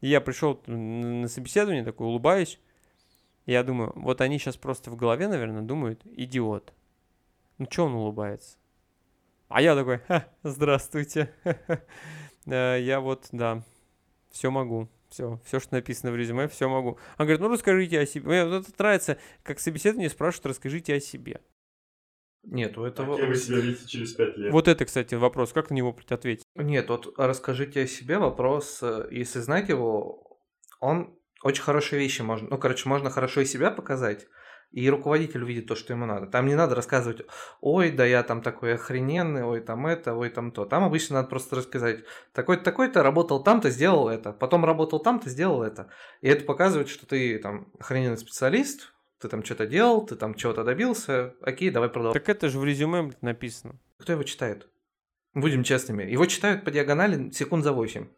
И 0.00 0.08
я 0.08 0.20
пришел 0.20 0.60
на 0.66 1.28
собеседование, 1.28 1.84
такой 1.84 2.06
улыбаюсь. 2.06 2.58
Я 3.46 3.64
думаю, 3.64 3.92
вот 3.96 4.20
они 4.20 4.38
сейчас 4.38 4.56
просто 4.56 4.90
в 4.90 4.96
голове, 4.96 5.28
наверное, 5.28 5.62
думают, 5.62 6.02
идиот. 6.04 6.72
Ну, 7.58 7.66
что 7.70 7.86
он 7.86 7.94
улыбается? 7.94 8.56
А 9.48 9.60
я 9.60 9.74
такой, 9.74 9.98
«Ха, 10.08 10.26
здравствуйте. 10.42 11.32
Э, 12.44 12.76
Я 12.80 12.98
вот, 12.98 13.28
да, 13.30 13.62
все 14.32 14.50
могу. 14.50 14.88
Все, 15.08 15.38
все, 15.44 15.60
что 15.60 15.74
написано 15.74 16.10
в 16.10 16.16
резюме, 16.16 16.48
все 16.48 16.68
могу. 16.68 16.98
Он 17.18 17.26
говорит, 17.26 17.40
ну 17.40 17.48
расскажите 17.48 18.00
о 18.00 18.06
себе. 18.06 18.26
Мне 18.26 18.44
вот 18.46 18.66
это 18.66 18.72
нравится, 18.78 19.18
как 19.44 19.60
собеседование 19.60 20.10
спрашивают, 20.10 20.46
расскажите 20.46 20.94
о 20.94 21.00
себе. 21.00 21.40
Нет, 22.42 22.76
у 22.78 22.84
этого... 22.84 23.16
Кем 23.16 23.28
вы 23.28 23.36
себя 23.36 23.58
видите 23.60 23.86
через 23.86 24.14
пять 24.14 24.36
лет? 24.36 24.52
Вот 24.52 24.66
это, 24.66 24.84
кстати, 24.84 25.14
вопрос, 25.14 25.52
как 25.52 25.70
на 25.70 25.74
него 25.74 25.96
ответить? 26.08 26.44
Нет, 26.56 26.88
вот 26.88 27.14
расскажите 27.16 27.82
о 27.82 27.86
себе 27.86 28.18
вопрос, 28.18 28.82
э, 28.82 29.06
если 29.12 29.38
знаете 29.38 29.72
его, 29.74 30.40
он 30.80 31.16
очень 31.42 31.62
хорошие 31.62 31.98
вещи 31.98 32.22
можно, 32.22 32.48
ну, 32.50 32.58
короче, 32.58 32.88
можно 32.88 33.10
хорошо 33.10 33.40
и 33.40 33.44
себя 33.44 33.70
показать, 33.70 34.28
И 34.72 34.88
руководитель 34.88 35.42
увидит 35.42 35.66
то, 35.66 35.74
что 35.74 35.92
ему 35.92 36.06
надо. 36.06 36.26
Там 36.26 36.46
не 36.46 36.54
надо 36.54 36.74
рассказывать, 36.74 37.26
ой, 37.60 37.90
да 37.90 38.06
я 38.06 38.22
там 38.22 38.40
такой 38.40 38.74
охрененный, 38.74 39.44
ой, 39.44 39.60
там 39.60 39.86
это, 39.86 40.14
ой, 40.14 40.30
там 40.30 40.50
то. 40.50 40.64
Там 40.64 40.82
обычно 40.82 41.16
надо 41.16 41.28
просто 41.28 41.56
рассказать, 41.56 42.04
такой-то, 42.32 42.64
такой-то, 42.64 43.02
работал 43.02 43.42
там-то, 43.42 43.68
сделал 43.68 44.08
это. 44.08 44.32
Потом 44.32 44.64
работал 44.64 44.98
там-то, 44.98 45.28
сделал 45.28 45.62
это. 45.62 45.90
И 46.22 46.28
это 46.28 46.44
показывает, 46.46 46.88
что 46.88 47.06
ты 47.06 47.38
там 47.38 47.70
охрененный 47.78 48.16
специалист, 48.16 48.94
ты 49.20 49.28
там 49.28 49.44
что-то 49.44 49.66
делал, 49.66 50.06
ты 50.06 50.16
там 50.16 50.34
чего-то 50.34 50.64
добился. 50.64 51.34
Окей, 51.42 51.68
давай 51.70 51.90
продолжим. 51.90 52.18
Так 52.18 52.30
это 52.30 52.48
же 52.48 52.58
в 52.58 52.64
резюме 52.64 53.12
написано. 53.20 53.78
Кто 53.98 54.12
его 54.12 54.22
читает? 54.22 54.68
Будем 55.34 55.64
честными. 55.64 56.04
Его 56.04 56.24
читают 56.24 56.64
по 56.64 56.70
диагонали 56.70 57.30
секунд 57.30 57.62
за 57.62 57.72
8. 57.72 58.08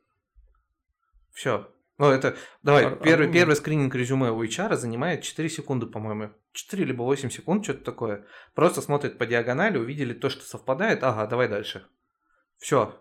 Все. 1.32 1.68
Ну, 1.96 2.10
это, 2.10 2.36
давай, 2.62 2.86
А- 2.86 2.96
первый, 2.96 3.28
а- 3.28 3.32
первый 3.32 3.54
скрининг 3.56 3.94
резюме 3.94 4.30
у 4.30 4.42
HR 4.42 4.74
занимает 4.76 5.22
4 5.22 5.48
секунды, 5.48 5.86
по-моему. 5.86 6.30
4 6.52 6.84
либо 6.84 7.02
8 7.02 7.30
секунд, 7.30 7.64
что-то 7.64 7.84
такое. 7.84 8.26
Просто 8.54 8.82
смотрят 8.82 9.16
по 9.18 9.26
диагонали, 9.26 9.78
увидели 9.78 10.12
то, 10.12 10.28
что 10.28 10.42
совпадает. 10.44 11.02
Ага, 11.04 11.26
давай 11.26 11.48
дальше. 11.48 11.86
Все. 12.58 13.00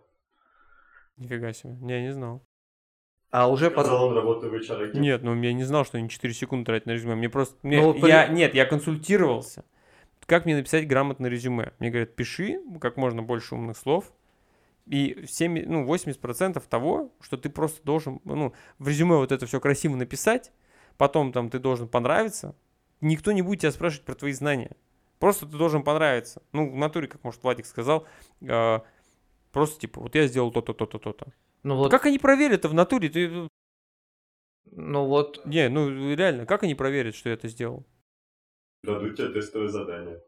Нифига 1.17 1.53
себе. 1.53 1.73
Не, 1.81 1.93
я 1.95 2.01
не 2.01 2.13
знал. 2.13 2.45
А 3.31 3.49
уже 3.49 3.71
по... 3.71 3.81
Сказал 3.81 4.05
он, 4.09 4.15
работает 4.15 4.53
в 4.53 4.55
HR 4.55 4.83
агент. 4.83 4.95
Нет, 4.95 5.23
ну 5.23 5.41
я 5.41 5.53
не 5.53 5.63
знал, 5.63 5.85
что 5.85 5.97
они 5.97 6.07
4 6.07 6.33
секунды 6.33 6.65
тратят 6.67 6.85
на 6.85 6.91
резюме. 6.91 7.15
Мне 7.15 7.29
просто... 7.29 7.55
мне- 7.63 7.77
Ну, 7.81 7.93
вот 7.93 8.07
я, 8.07 8.27
при- 8.27 8.33
Нет, 8.35 8.53
я 8.53 8.65
консультировался. 8.65 9.65
Как 10.27 10.45
мне 10.45 10.55
написать 10.55 10.87
грамотное 10.87 11.29
резюме? 11.31 11.73
Мне 11.79 11.89
говорят, 11.89 12.15
пиши 12.15 12.59
как 12.79 12.95
можно 12.97 13.23
больше 13.23 13.55
умных 13.55 13.75
слов. 13.77 14.13
И 14.85 15.25
7, 15.27 15.65
ну, 15.65 15.85
80% 15.85 16.61
того, 16.67 17.13
что 17.21 17.37
ты 17.37 17.49
просто 17.49 17.83
должен, 17.83 18.19
ну, 18.25 18.53
в 18.79 18.87
резюме 18.87 19.15
вот 19.15 19.31
это 19.31 19.45
все 19.45 19.59
красиво 19.59 19.95
написать, 19.95 20.51
потом 20.97 21.31
там 21.31 21.49
ты 21.49 21.59
должен 21.59 21.87
понравиться, 21.87 22.55
никто 22.99 23.31
не 23.31 23.41
будет 23.41 23.61
тебя 23.61 23.71
спрашивать 23.71 24.05
про 24.05 24.15
твои 24.15 24.33
знания. 24.33 24.75
Просто 25.19 25.45
ты 25.45 25.57
должен 25.57 25.83
понравиться. 25.83 26.41
Ну, 26.51 26.69
в 26.69 26.75
натуре, 26.75 27.07
как, 27.07 27.23
может, 27.23 27.41
Владик 27.43 27.65
сказал, 27.65 28.05
э, 28.41 28.79
просто 29.53 29.79
типа, 29.79 30.01
вот 30.01 30.15
я 30.15 30.27
сделал 30.27 30.51
то-то, 30.51 30.73
то-то, 30.73 30.99
то-то. 30.99 31.27
Ну 31.63 31.77
вот, 31.77 31.91
Как 31.91 32.05
они 32.05 32.19
проверят 32.19 32.59
это 32.59 32.67
в 32.67 32.73
натуре? 32.73 33.07
Ты, 33.07 33.47
ну 34.65 35.05
вот, 35.05 35.45
не, 35.45 35.69
ну 35.69 36.13
реально, 36.13 36.45
как 36.45 36.63
они 36.63 36.75
проверят, 36.75 37.15
что 37.15 37.29
я 37.29 37.35
это 37.35 37.47
сделал? 37.47 37.85
Дадут 38.83 39.15
тебе 39.15 39.29
тестовое 39.29 39.69
задание. 39.69 40.21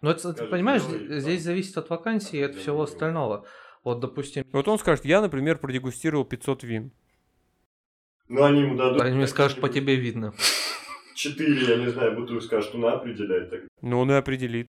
ну 0.00 0.10
это, 0.10 0.22
ты 0.22 0.32
Скажешь, 0.32 0.50
понимаешь, 0.50 0.82
здесь, 0.82 1.08
да. 1.08 1.20
здесь 1.20 1.42
зависит 1.42 1.78
от 1.78 1.88
вакансии 1.90 2.38
и 2.38 2.42
от 2.42 2.56
всего 2.56 2.82
остального. 2.82 3.46
Вот, 3.84 4.00
допустим, 4.00 4.44
Вот 4.52 4.68
он 4.68 4.78
скажет, 4.78 5.04
я, 5.04 5.20
например, 5.20 5.58
продегустировал 5.58 6.24
500 6.24 6.62
вин. 6.62 6.92
Ну, 8.28 8.44
они 8.44 8.60
ему 8.62 8.76
дадут... 8.76 9.02
они 9.02 9.16
мне 9.16 9.26
скажут, 9.26 9.60
по 9.60 9.68
тебе 9.68 9.96
видно. 9.96 10.32
Четыре, 11.14 11.66
я 11.66 11.76
не 11.76 11.88
знаю, 11.90 12.16
бутылку 12.16 12.42
скажут, 12.42 12.74
ну, 12.74 12.86
определяй 12.86 13.46
так. 13.46 13.60
Но 13.82 14.00
он 14.00 14.10
и 14.10 14.14
определит. 14.14 14.66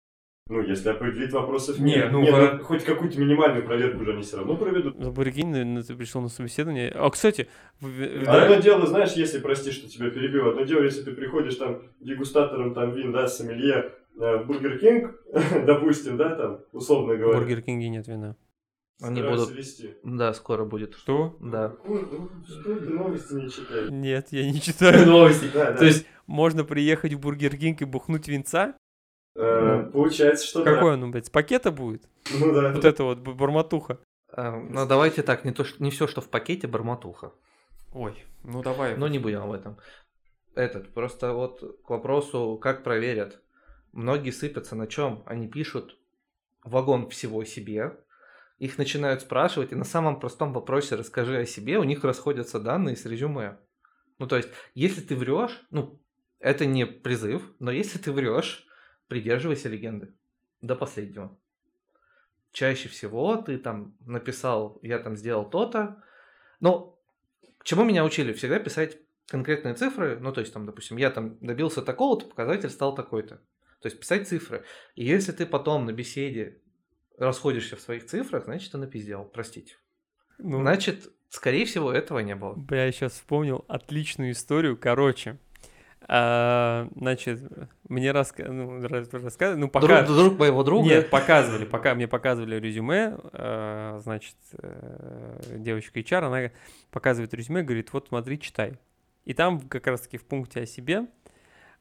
Ну, 0.49 0.61
если 0.61 0.89
определить, 0.89 1.31
вопросов 1.33 1.77
Не, 1.79 1.95
нет. 1.95 2.11
ну, 2.11 2.21
Не, 2.21 2.31
про- 2.31 2.59
хоть 2.59 2.83
какую-то 2.85 3.19
минимальную 3.19 3.65
проверку 3.65 4.05
же 4.05 4.13
они 4.13 4.21
все 4.21 4.37
равно 4.37 4.55
проведут. 4.55 4.95
За 4.97 5.11
прикинь, 5.11 5.49
наверное, 5.49 5.83
ты 5.83 5.93
пришел 5.95 6.21
на 6.21 6.29
собеседование. 6.29 6.89
А, 6.95 7.09
кстати, 7.09 7.47
в- 7.81 7.87
в- 7.87 8.21
А 8.23 8.25
да, 8.25 8.43
Одно 8.43 8.55
дело, 8.61 8.85
знаешь, 8.85 9.11
если, 9.13 9.39
прости, 9.39 9.71
что 9.71 9.89
тебя 9.89 10.09
перебил, 10.09 10.47
одно 10.49 10.61
дело, 10.63 10.83
если 10.83 11.01
ты 11.03 11.11
приходишь 11.11 11.55
там 11.55 11.81
дегустатором 11.99 12.73
там 12.73 12.93
вин, 12.93 13.11
да, 13.11 13.27
сомелье, 13.27 13.91
э, 14.19 14.37
в 14.37 14.47
Бургер 14.47 14.79
Кинг, 14.79 15.15
допустим, 15.65 16.15
да, 16.15 16.33
там, 16.35 16.59
условно 16.71 17.15
в 17.15 17.17
говоря. 17.17 17.39
Бургер 17.39 17.61
Кинге 17.61 17.89
нет 17.89 18.07
вина. 18.07 18.37
Они 19.01 19.21
будут- 19.21 19.51
вести. 19.51 19.95
Да, 20.03 20.33
скоро 20.33 20.65
будет. 20.65 20.95
Что? 20.95 21.37
Да. 21.39 21.75
Ну, 21.85 22.29
что 22.47 22.75
ты 22.79 22.89
новости 22.89 23.33
не 23.33 23.49
читаешь? 23.49 23.89
Нет, 23.91 24.27
я 24.31 24.49
не 24.51 24.59
читаю 24.59 25.05
новости. 25.05 25.49
Да, 25.53 25.71
да. 25.71 25.77
То 25.77 25.85
есть 25.85 26.05
можно 26.25 26.63
приехать 26.63 27.13
в 27.13 27.19
Бургер 27.19 27.55
Кинг 27.57 27.81
и 27.81 27.85
бухнуть 27.85 28.27
винца? 28.27 28.75
Э, 29.35 29.83
получается, 29.93 30.47
что 30.47 30.63
да. 30.63 30.73
Какой 30.73 30.93
он, 30.93 31.11
блядь, 31.11 31.27
с 31.27 31.29
пакета 31.29 31.71
будет? 31.71 32.09
Ну 32.39 32.51
да. 32.53 32.71
Вот 32.73 32.85
это 32.85 33.03
вот 33.03 33.19
бормотуха. 33.19 33.99
А, 34.29 34.51
Ну, 34.59 34.87
давайте 34.87 35.21
так, 35.21 35.45
не, 35.45 35.51
то, 35.53 35.63
что- 35.63 35.81
не 35.83 35.91
все, 35.91 36.07
что 36.07 36.21
в 36.21 36.29
пакете, 36.29 36.67
бормотуха. 36.67 37.31
Ой, 37.93 38.25
ну 38.43 38.63
давай. 38.63 38.97
Но 38.97 39.07
не 39.07 39.19
будем 39.19 39.43
об 39.43 39.51
этом. 39.51 39.77
Этот, 40.55 40.91
просто 40.93 41.33
вот 41.33 41.61
к 41.85 41.89
вопросу, 41.91 42.57
как 42.59 42.83
проверят. 42.83 43.39
Многие 43.93 44.31
сыпятся 44.31 44.75
на 44.75 44.87
чем? 44.87 45.21
Они 45.27 45.47
пишут 45.47 45.97
вагон 46.63 47.07
всего 47.09 47.43
себе, 47.43 47.95
их 48.57 48.77
начинают 48.77 49.21
спрашивать, 49.21 49.71
и 49.71 49.75
на 49.75 49.83
самом 49.83 50.19
простом 50.19 50.53
вопросе 50.53 50.95
расскажи 50.95 51.37
о 51.37 51.45
себе, 51.45 51.77
у 51.77 51.83
них 51.83 52.03
расходятся 52.03 52.59
данные 52.59 52.95
с 52.95 53.05
резюме. 53.05 53.59
Ну, 54.17 54.27
то 54.27 54.35
есть, 54.35 54.49
если 54.73 55.01
ты 55.01 55.15
врешь, 55.15 55.65
ну, 55.69 56.01
это 56.39 56.65
не 56.65 56.85
призыв, 56.85 57.53
но 57.59 57.71
если 57.71 57.99
ты 57.99 58.11
врешь, 58.11 58.67
придерживайся 59.07 59.69
легенды 59.69 60.13
до 60.61 60.75
последнего. 60.75 61.37
Чаще 62.51 62.89
всего 62.89 63.37
ты 63.37 63.57
там 63.57 63.95
написал, 63.99 64.79
я 64.81 64.97
там 64.99 65.15
сделал 65.15 65.47
то-то, 65.47 66.03
но 66.59 66.99
к 67.59 67.63
чему 67.63 67.83
меня 67.83 68.03
учили? 68.03 68.33
Всегда 68.33 68.59
писать 68.59 68.97
конкретные 69.27 69.75
цифры, 69.75 70.17
ну, 70.19 70.31
то 70.31 70.41
есть, 70.41 70.53
там, 70.53 70.65
допустим, 70.65 70.97
я 70.97 71.11
там 71.11 71.37
добился 71.39 71.81
такого-то, 71.81 72.25
показатель 72.25 72.69
стал 72.69 72.95
такой-то. 72.95 73.35
То 73.81 73.87
есть, 73.87 73.99
писать 73.99 74.27
цифры. 74.27 74.65
И 74.95 75.05
если 75.05 75.31
ты 75.31 75.45
потом 75.45 75.85
на 75.85 75.91
беседе 75.91 76.61
расходишься 77.17 77.75
в 77.75 77.81
своих 77.81 78.05
цифрах, 78.05 78.45
значит, 78.45 78.71
ты 78.71 78.77
напиздел, 78.77 79.23
простите. 79.25 79.75
Ну, 80.37 80.61
Значит, 80.61 81.11
скорее 81.29 81.65
всего, 81.65 81.91
этого 81.91 82.19
не 82.19 82.35
было. 82.35 82.57
Я 82.69 82.91
сейчас 82.91 83.13
вспомнил 83.13 83.65
отличную 83.67 84.31
историю. 84.31 84.77
Короче, 84.77 85.37
а, 86.01 86.87
значит, 86.95 87.41
мне 87.89 88.11
раска... 88.11 88.45
ну, 88.45 88.87
рас- 88.87 89.11
рассказывали, 89.11 89.61
ну, 89.61 89.67
пока... 89.67 90.03
Друг, 90.03 90.17
друг 90.17 90.39
моего 90.39 90.63
друга. 90.63 90.87
Нет, 90.87 91.09
показывали, 91.09 91.65
пока 91.65 91.95
мне 91.95 92.07
показывали 92.07 92.59
резюме, 92.59 93.17
э, 93.33 93.99
значит, 94.03 94.35
э, 94.53 95.57
девочка 95.57 95.99
HR, 95.99 96.27
она 96.27 96.51
показывает 96.91 97.33
резюме, 97.33 97.63
говорит, 97.63 97.91
вот 97.91 98.07
смотри, 98.09 98.39
читай. 98.39 98.77
И 99.25 99.33
там 99.33 99.59
как 99.59 99.87
раз-таки 99.87 100.17
в 100.17 100.23
пункте 100.23 100.61
о 100.61 100.65
себе 100.65 101.07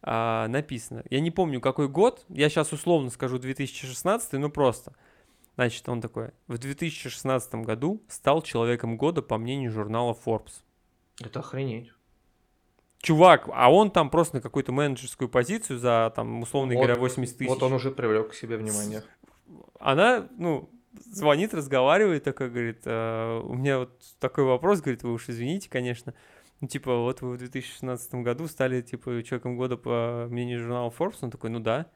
а, 0.03 0.49
написано, 0.49 1.05
я 1.11 1.21
не 1.21 1.31
помню 1.31 1.61
какой 1.61 1.89
год, 1.89 2.25
я 2.29 2.49
сейчас 2.49 2.73
условно 2.73 3.11
скажу 3.11 3.39
2016, 3.39 4.33
ну 4.35 4.51
просто. 4.51 4.93
Значит, 5.57 5.89
он 5.89 6.01
такой, 6.01 6.31
в 6.47 6.59
2016 6.59 7.55
году 7.57 8.03
стал 8.09 8.43
человеком 8.43 8.97
года 8.97 9.23
по 9.23 9.39
мнению 9.39 9.71
журнала 9.73 10.17
Forbes. 10.25 10.63
Это 11.21 11.41
охренеть. 11.41 11.93
Чувак, 12.99 13.49
а 13.53 13.73
он 13.73 13.91
там 13.91 14.11
просто 14.11 14.37
на 14.37 14.43
какую-то 14.43 14.73
менеджерскую 14.73 15.29
позицию 15.29 15.79
за, 15.79 16.13
там, 16.15 16.43
условно 16.43 16.75
Вот- 16.75 16.81
говоря, 16.83 17.01
80 17.01 17.39
тысяч. 17.39 17.49
Вот 17.49 17.63
он 17.63 17.73
уже 17.73 17.91
привлек 17.91 18.31
к 18.31 18.35
себе 18.35 18.57
внимание. 18.57 19.03
она, 19.79 20.27
ну, 20.37 20.69
звонит, 20.93 21.55
разговаривает, 21.55 22.25
такой, 22.25 22.51
говорит, 22.51 22.81
«А, 22.85 23.41
у 23.41 23.55
меня 23.55 23.79
вот 23.81 24.01
такой 24.19 24.45
вопрос, 24.45 24.81
говорит, 24.81 25.03
вы 25.03 25.13
уж 25.13 25.29
извините, 25.29 25.71
конечно, 25.71 26.15
ну, 26.61 26.69
типа, 26.69 26.97
вот 26.97 27.21
вы 27.21 27.35
в 27.35 27.39
2016 27.39 28.23
году 28.23 28.49
стали, 28.49 28.81
типа, 28.81 29.23
человеком 29.23 29.57
года 29.57 29.77
по 29.77 30.27
мнению 30.29 30.61
журнала 30.61 30.91
Forbes, 30.91 31.19
он 31.21 31.31
такой, 31.31 31.51
ну 31.51 31.61
да. 31.61 31.87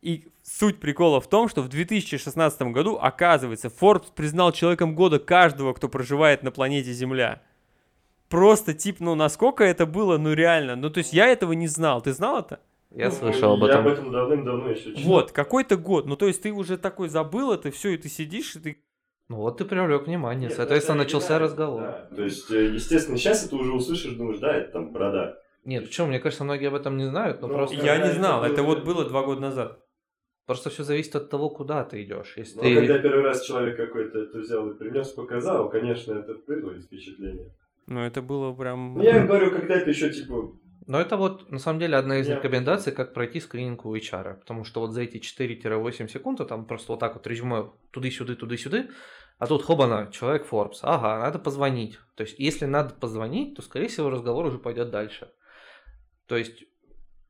И 0.00 0.28
суть 0.44 0.78
прикола 0.80 1.20
в 1.20 1.28
том, 1.28 1.48
что 1.48 1.60
в 1.62 1.68
2016 1.68 2.62
году, 2.72 2.96
оказывается, 3.00 3.68
Forbes 3.68 4.06
признал 4.14 4.52
человеком 4.52 4.94
года 4.94 5.18
каждого, 5.18 5.72
кто 5.74 5.88
проживает 5.88 6.42
на 6.42 6.50
планете 6.52 6.92
Земля. 6.92 7.42
Просто, 8.28 8.74
типа, 8.74 9.02
ну, 9.02 9.14
насколько 9.14 9.64
это 9.64 9.86
было, 9.86 10.18
ну, 10.18 10.34
реально. 10.34 10.76
Ну, 10.76 10.90
то 10.90 10.98
есть 10.98 11.12
я 11.12 11.26
этого 11.26 11.52
не 11.52 11.66
знал. 11.66 12.00
Ты 12.02 12.12
знал 12.12 12.40
это? 12.40 12.60
Я 12.90 13.06
Ну, 13.06 13.12
слышал 13.12 13.52
об 13.54 13.60
Я 13.64 13.68
этом. 13.70 13.80
об 13.86 13.92
этом 13.92 14.12
давным-давно 14.12 14.70
еще 14.70 14.90
читал. 14.94 15.02
Вот, 15.04 15.32
какой-то 15.32 15.76
год. 15.76 16.06
Ну, 16.06 16.16
то 16.16 16.26
есть 16.26 16.42
ты 16.42 16.52
уже 16.52 16.76
такой 16.78 17.08
забыл 17.08 17.52
это 17.52 17.70
все, 17.70 17.90
и 17.90 17.96
ты 17.96 18.08
сидишь, 18.08 18.54
и 18.56 18.60
ты 18.60 18.78
Ну 19.28 19.36
вот 19.36 19.58
ты 19.58 19.64
привлек 19.64 20.06
внимание. 20.06 20.48
Нет, 20.48 20.56
Соответственно, 20.56 20.96
это 20.96 21.04
начался 21.04 21.36
оригинально, 21.36 21.44
разговор. 21.46 21.82
да. 21.82 22.16
То 22.16 22.22
есть, 22.22 22.50
э, 22.50 22.66
естественно, 22.74 23.18
сейчас 23.18 23.44
это 23.44 23.56
уже 23.56 23.72
услышишь, 23.72 24.12
думаешь, 24.12 24.38
да, 24.38 24.54
это 24.54 24.72
там 24.72 24.92
борода. 24.92 25.36
Нет, 25.64 25.84
почему? 25.86 26.06
Мне 26.06 26.18
кажется, 26.18 26.44
многие 26.44 26.68
об 26.68 26.74
этом 26.74 26.96
не 26.96 27.04
знают, 27.04 27.42
но 27.42 27.48
Ну, 27.48 27.54
просто, 27.54 27.76
Я 27.76 27.98
не 27.98 28.04
это 28.04 28.14
знал, 28.14 28.42
это 28.44 28.62
было? 28.62 28.66
вот 28.74 28.84
было 28.84 29.04
два 29.04 29.22
года 29.22 29.40
назад. 29.42 29.78
Просто 30.48 30.70
все 30.70 30.82
зависит 30.82 31.14
от 31.14 31.28
того, 31.28 31.50
куда 31.50 31.84
ты 31.84 32.02
идешь. 32.02 32.32
Если 32.38 32.56
Но 32.56 32.62
ты... 32.62 32.74
когда 32.74 32.98
первый 32.98 33.22
раз 33.22 33.44
человек 33.44 33.76
какой-то 33.76 34.18
это 34.18 34.38
взял 34.38 34.70
и 34.70 34.78
принес, 34.78 35.08
показал, 35.08 35.68
конечно, 35.68 36.14
это 36.14 36.34
производит 36.34 36.84
впечатление. 36.84 37.52
Ну, 37.86 38.00
это 38.00 38.22
было 38.22 38.54
прям... 38.54 38.94
Ну, 38.94 39.02
я 39.02 39.26
говорю, 39.26 39.50
когда 39.50 39.74
это 39.74 39.90
еще, 39.90 40.10
типа, 40.10 40.52
Но 40.86 40.98
это 40.98 41.18
вот, 41.18 41.50
на 41.50 41.58
самом 41.58 41.80
деле, 41.80 41.96
одна 41.96 42.18
из 42.18 42.28
Я- 42.28 42.36
рекомендаций, 42.36 42.94
как 42.94 43.12
пройти 43.12 43.40
скрининг 43.40 43.84
у 43.84 43.94
HR. 43.94 44.40
Потому 44.40 44.64
что 44.64 44.80
вот 44.80 44.92
за 44.92 45.02
эти 45.02 45.18
4-8 45.18 46.08
секунд, 46.08 46.40
а 46.40 46.46
там 46.46 46.64
просто 46.64 46.92
вот 46.92 47.00
так 47.00 47.14
вот 47.14 47.26
резюме 47.26 47.70
туды-сюды, 47.90 48.34
туды-сюды, 48.34 48.88
а 49.38 49.46
тут 49.46 49.62
хобана, 49.62 50.10
человек 50.10 50.46
Forbes. 50.50 50.78
Ага, 50.80 51.18
надо 51.18 51.38
позвонить. 51.38 51.98
То 52.14 52.22
есть, 52.22 52.38
если 52.38 52.64
надо 52.64 52.94
позвонить, 52.94 53.54
то, 53.54 53.60
скорее 53.60 53.88
всего, 53.88 54.08
разговор 54.08 54.46
уже 54.46 54.58
пойдет 54.58 54.90
дальше. 54.90 55.30
То 56.26 56.38
есть, 56.38 56.64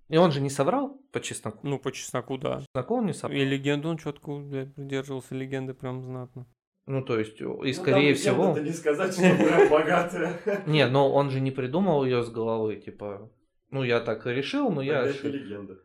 и 0.08 0.16
он 0.16 0.32
же 0.32 0.40
не 0.40 0.50
соврал 0.50 1.00
по 1.12 1.20
чесноку. 1.20 1.58
Ну, 1.62 1.78
по 1.78 1.92
чесноку, 1.92 2.38
да. 2.38 2.60
Чесноку 2.60 2.96
он 2.96 3.06
не 3.06 3.12
соврал. 3.12 3.38
И 3.38 3.44
легенду 3.44 3.88
он 3.88 3.98
четко 3.98 4.32
придерживался, 4.76 5.34
легенды 5.34 5.74
прям 5.74 6.02
знатно. 6.02 6.46
Ну, 6.86 7.02
то 7.02 7.18
есть, 7.18 7.38
и 7.40 7.44
ну, 7.44 7.72
скорее 7.74 8.14
там 8.14 8.20
всего... 8.20 8.42
легенда-то 8.44 8.66
не 8.66 8.72
сказать, 8.72 9.12
что 9.12 9.22
прям 9.22 9.68
богатая. 9.68 10.40
Не, 10.66 10.86
но 10.86 11.12
он 11.12 11.28
же 11.28 11.40
не 11.40 11.50
придумал 11.50 12.02
ее 12.02 12.22
с 12.22 12.30
головы, 12.30 12.76
типа, 12.76 13.30
Ну, 13.70 13.82
я 13.82 14.00
так 14.00 14.26
и 14.26 14.30
решил, 14.30 14.70
но 14.70 14.80
я... 14.80 15.02
Это 15.02 15.28
легенда. 15.28 15.78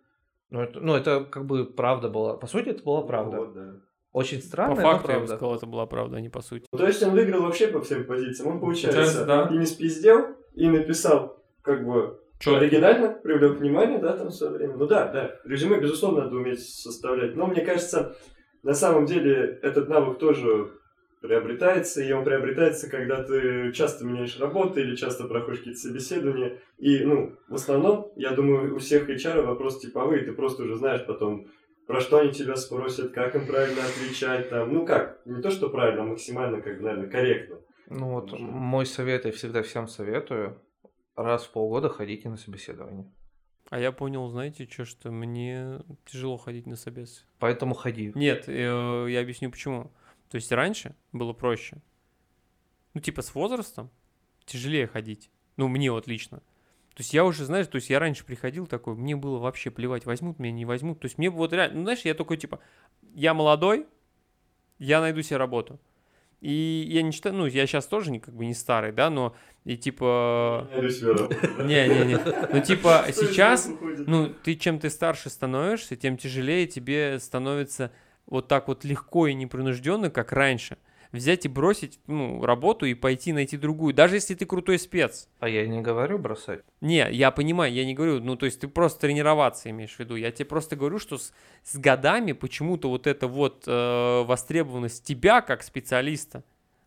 Ну 0.50 0.62
это, 0.62 0.80
ну, 0.80 0.96
это 0.96 1.26
как 1.26 1.46
бы 1.46 1.66
правда 1.66 2.08
была. 2.10 2.38
По 2.38 2.48
сути, 2.48 2.70
это 2.70 2.84
была 2.84 3.02
правда. 3.02 3.38
Вот, 3.38 3.54
да. 3.54 3.74
Очень 4.14 4.38
По 4.40 4.46
странно, 4.46 4.76
но 4.76 4.82
факту 4.82 5.12
я 5.12 5.20
бы 5.20 5.28
сказал, 5.28 5.56
это 5.56 5.66
была 5.66 5.88
правда, 5.88 6.18
а 6.18 6.22
не 6.22 6.30
по 6.30 6.42
сути. 6.42 6.68
Ну, 6.72 6.78
то 6.78 6.86
есть 6.86 7.02
он 7.02 7.12
выиграл 7.12 7.42
вообще 7.42 7.68
по 7.68 7.82
всем 7.82 8.06
позициям. 8.06 8.50
Он, 8.50 8.60
получается, 8.60 9.00
Получается, 9.00 9.26
да. 9.26 9.50
и 9.52 9.58
не 9.58 9.66
спиздел, 9.66 10.38
и 10.54 10.70
написал, 10.70 11.44
как 11.64 11.84
бы, 11.86 12.23
Чё? 12.44 12.58
оригинально, 12.58 13.10
привлек 13.10 13.60
внимание, 13.60 14.00
да, 14.00 14.18
там 14.18 14.28
в 14.28 14.34
свое 14.34 14.54
время. 14.54 14.76
Ну 14.76 14.86
да, 14.86 15.08
да, 15.08 15.40
резюме, 15.46 15.80
безусловно, 15.80 16.24
надо 16.24 16.36
уметь 16.36 16.60
составлять. 16.60 17.36
Но 17.36 17.48
мне 17.48 17.62
кажется, 17.62 18.16
на 18.64 18.74
самом 18.74 19.06
деле 19.06 19.60
этот 19.62 19.88
навык 19.88 20.20
тоже 20.20 20.72
приобретается, 21.22 22.04
и 22.04 22.12
он 22.12 22.26
приобретается, 22.26 22.90
когда 22.90 23.24
ты 23.24 23.72
часто 23.72 24.04
меняешь 24.04 24.40
работу 24.42 24.82
или 24.82 24.96
часто 24.96 25.24
проходишь 25.24 25.60
какие-то 25.60 25.80
собеседования. 25.80 26.60
И, 26.80 27.00
ну, 27.06 27.38
в 27.48 27.56
основном, 27.56 28.12
я 28.18 28.32
думаю, 28.32 28.76
у 28.76 28.80
всех 28.80 29.10
HR 29.10 29.44
вопрос 29.44 29.80
типовый, 29.80 30.20
ты 30.20 30.34
просто 30.34 30.64
уже 30.64 30.76
знаешь 30.76 31.06
потом, 31.06 31.48
про 31.88 32.02
что 32.02 32.18
они 32.18 32.32
тебя 32.32 32.58
спросят, 32.58 33.14
как 33.14 33.36
им 33.36 33.48
правильно 33.48 33.82
отвечать, 33.84 34.50
там, 34.50 34.74
ну 34.74 34.86
как, 34.86 35.22
не 35.26 35.42
то, 35.42 35.50
что 35.50 35.70
правильно, 35.70 36.04
а 36.04 36.08
максимально, 36.08 36.62
как, 36.62 36.82
наверное, 36.82 37.10
корректно. 37.10 37.58
Ну 37.90 38.12
вот 38.12 38.38
мой 38.38 38.86
совет, 38.86 39.24
я 39.24 39.32
всегда 39.32 39.62
всем 39.62 39.88
советую, 39.88 40.58
раз 41.16 41.46
в 41.46 41.52
полгода 41.52 41.90
ходите 41.90 42.30
на 42.30 42.38
собеседование. 42.38 43.10
А 43.70 43.80
я 43.80 43.92
понял, 43.92 44.28
знаете, 44.28 44.68
что, 44.70 44.86
что 44.86 45.12
мне 45.12 45.80
тяжело 46.06 46.38
ходить 46.38 46.68
на 46.68 46.76
собес. 46.76 47.26
Поэтому 47.40 47.74
ходи. 47.74 48.12
Нет, 48.14 48.46
э, 48.48 49.08
я 49.10 49.22
объясню 49.22 49.50
почему. 49.50 49.92
То 50.30 50.36
есть 50.36 50.52
раньше 50.52 50.96
было 51.12 51.34
проще. 51.34 51.82
Ну, 52.94 53.02
типа 53.02 53.22
с 53.22 53.34
возрастом 53.34 53.90
тяжелее 54.46 54.88
ходить. 54.88 55.32
Ну, 55.58 55.68
мне 55.68 55.92
вот 55.92 56.08
лично. 56.08 56.40
То 56.96 57.02
есть 57.02 57.14
я 57.14 57.26
уже, 57.26 57.46
знаешь, 57.46 57.68
то 57.68 57.78
есть 57.78 57.90
я 57.90 57.98
раньше 58.00 58.24
приходил 58.24 58.68
такой, 58.68 58.94
мне 58.96 59.16
было 59.16 59.40
вообще 59.40 59.72
плевать, 59.72 60.06
возьмут 60.06 60.38
меня, 60.38 60.52
не 60.52 60.66
возьмут. 60.66 61.00
То 61.00 61.06
есть 61.06 61.18
мне 61.18 61.32
вот 61.32 61.52
реально, 61.52 61.78
ну, 61.78 61.84
знаешь, 61.84 62.02
я 62.02 62.14
такой, 62.14 62.38
типа, 62.38 62.60
я 63.16 63.34
молодой, 63.34 63.88
я 64.78 65.02
найду 65.02 65.24
себе 65.24 65.38
работу. 65.38 65.80
И 66.44 66.86
я 66.90 67.04
не 67.04 67.14
считаю, 67.14 67.36
ну, 67.36 67.46
я 67.46 67.66
сейчас 67.66 67.86
тоже 67.86 68.12
не, 68.12 68.20
как 68.20 68.36
бы 68.36 68.46
не 68.46 68.54
старый, 68.54 68.92
да, 68.92 69.10
но 69.10 69.34
и 69.64 69.78
типа... 69.78 70.68
Не-не-не. 71.64 72.20
Ну, 72.52 72.60
типа, 72.60 73.06
сейчас 73.14 73.70
ну, 74.06 74.28
ты 74.44 74.56
чем 74.56 74.78
ты 74.78 74.90
старше 74.90 75.30
становишься, 75.30 75.96
тем 75.96 76.18
тяжелее 76.18 76.68
тебе 76.68 77.18
становится 77.22 77.94
вот 78.26 78.50
так 78.50 78.68
вот 78.68 78.84
легко 78.84 79.28
и 79.28 79.34
непринужденно, 79.34 80.10
как 80.10 80.34
раньше. 80.34 80.78
Взять 81.14 81.46
и 81.46 81.48
бросить 81.48 82.00
ну, 82.08 82.44
работу 82.44 82.88
и 82.88 82.96
пойти 82.96 83.34
найти 83.34 83.56
другую, 83.56 83.94
даже 83.94 84.16
если 84.16 84.34
ты 84.34 84.48
крутой 84.48 84.80
спец. 84.80 85.30
А 85.40 85.48
я 85.48 85.68
не 85.68 85.80
говорю 85.80 86.18
бросать. 86.18 86.62
Не, 86.82 87.08
я 87.12 87.30
понимаю, 87.30 87.72
я 87.72 87.86
не 87.86 87.94
говорю, 87.94 88.20
ну, 88.20 88.36
то 88.36 88.48
есть 88.48 88.62
ты 88.62 88.68
просто 88.68 89.02
тренироваться 89.02 89.70
имеешь 89.70 89.96
в 89.96 90.00
виду. 90.00 90.16
Я 90.16 90.32
тебе 90.32 90.46
просто 90.46 90.76
говорю, 90.76 90.98
что 90.98 91.20
с, 91.20 91.32
с 91.64 91.78
годами 91.78 92.32
почему-то 92.32 92.90
вот 92.90 93.06
эта 93.06 93.28
вот 93.28 93.64
э, 93.68 94.24
востребованность 94.24 95.06
тебя 95.06 95.42
как 95.42 95.62
специалиста, 95.62 96.44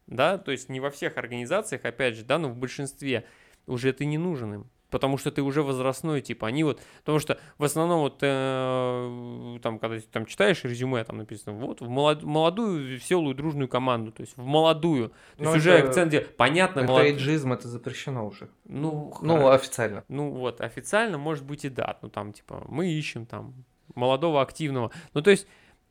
да, 0.09 0.39
то 0.39 0.51
есть 0.51 0.69
не 0.69 0.81
во 0.81 0.91
всех 0.91 1.19
организациях, 1.19 1.85
опять 1.85 2.17
же, 2.17 2.25
да, 2.25 2.39
но 2.39 2.49
в 2.49 2.57
большинстве 2.57 3.27
уже 3.69 3.93
ты 3.93 4.07
не 4.07 4.19
нужен 4.19 4.55
им. 4.55 4.71
Потому 4.91 5.19
что 5.19 5.31
ты 5.33 5.43
уже 5.43 5.63
возрастной, 5.63 6.21
типа, 6.21 6.47
они 6.47 6.63
вот, 6.65 6.81
потому 7.01 7.19
что 7.19 7.39
в 7.59 7.65
основном 7.65 8.01
вот, 8.01 8.19
э, 8.23 9.59
там, 9.63 9.79
когда 9.79 9.97
ты 9.99 10.03
там 10.11 10.27
читаешь 10.27 10.63
резюме, 10.65 11.03
там 11.05 11.19
написано, 11.19 11.57
вот, 11.59 11.81
в 11.81 11.89
молод- 11.89 12.23
молодую, 12.23 12.87
веселую, 12.87 13.35
дружную 13.35 13.69
команду, 13.69 14.13
то 14.13 14.21
есть 14.23 14.37
в 14.37 14.45
молодую, 14.45 15.09
то 15.09 15.15
Ну, 15.39 15.45
есть 15.47 15.57
уже 15.57 15.73
это- 15.73 15.89
акцент, 15.89 16.09
где 16.09 16.21
понятно, 16.21 16.81
Это 16.81 16.89
молод- 16.89 17.05
эйджизм, 17.07 17.53
это 17.53 17.69
запрещено 17.69 18.27
уже. 18.27 18.49
ну, 18.65 19.13
Ну, 19.23 19.37
хоро- 19.39 19.55
официально. 19.55 20.05
ну 20.09 20.31
вот, 20.31 20.61
официально, 20.61 21.19
может 21.19 21.45
быть, 21.45 21.65
и 21.65 21.69
да. 21.69 21.99
Ну 22.03 22.09
там, 22.09 22.33
типа, 22.33 22.65
мы 22.69 22.89
ищем 22.93 23.27
там 23.27 23.55
молодого, 23.95 24.41
активного. 24.41 24.91
Ну, 25.15 25.23
то 25.23 25.31
есть, 25.31 25.47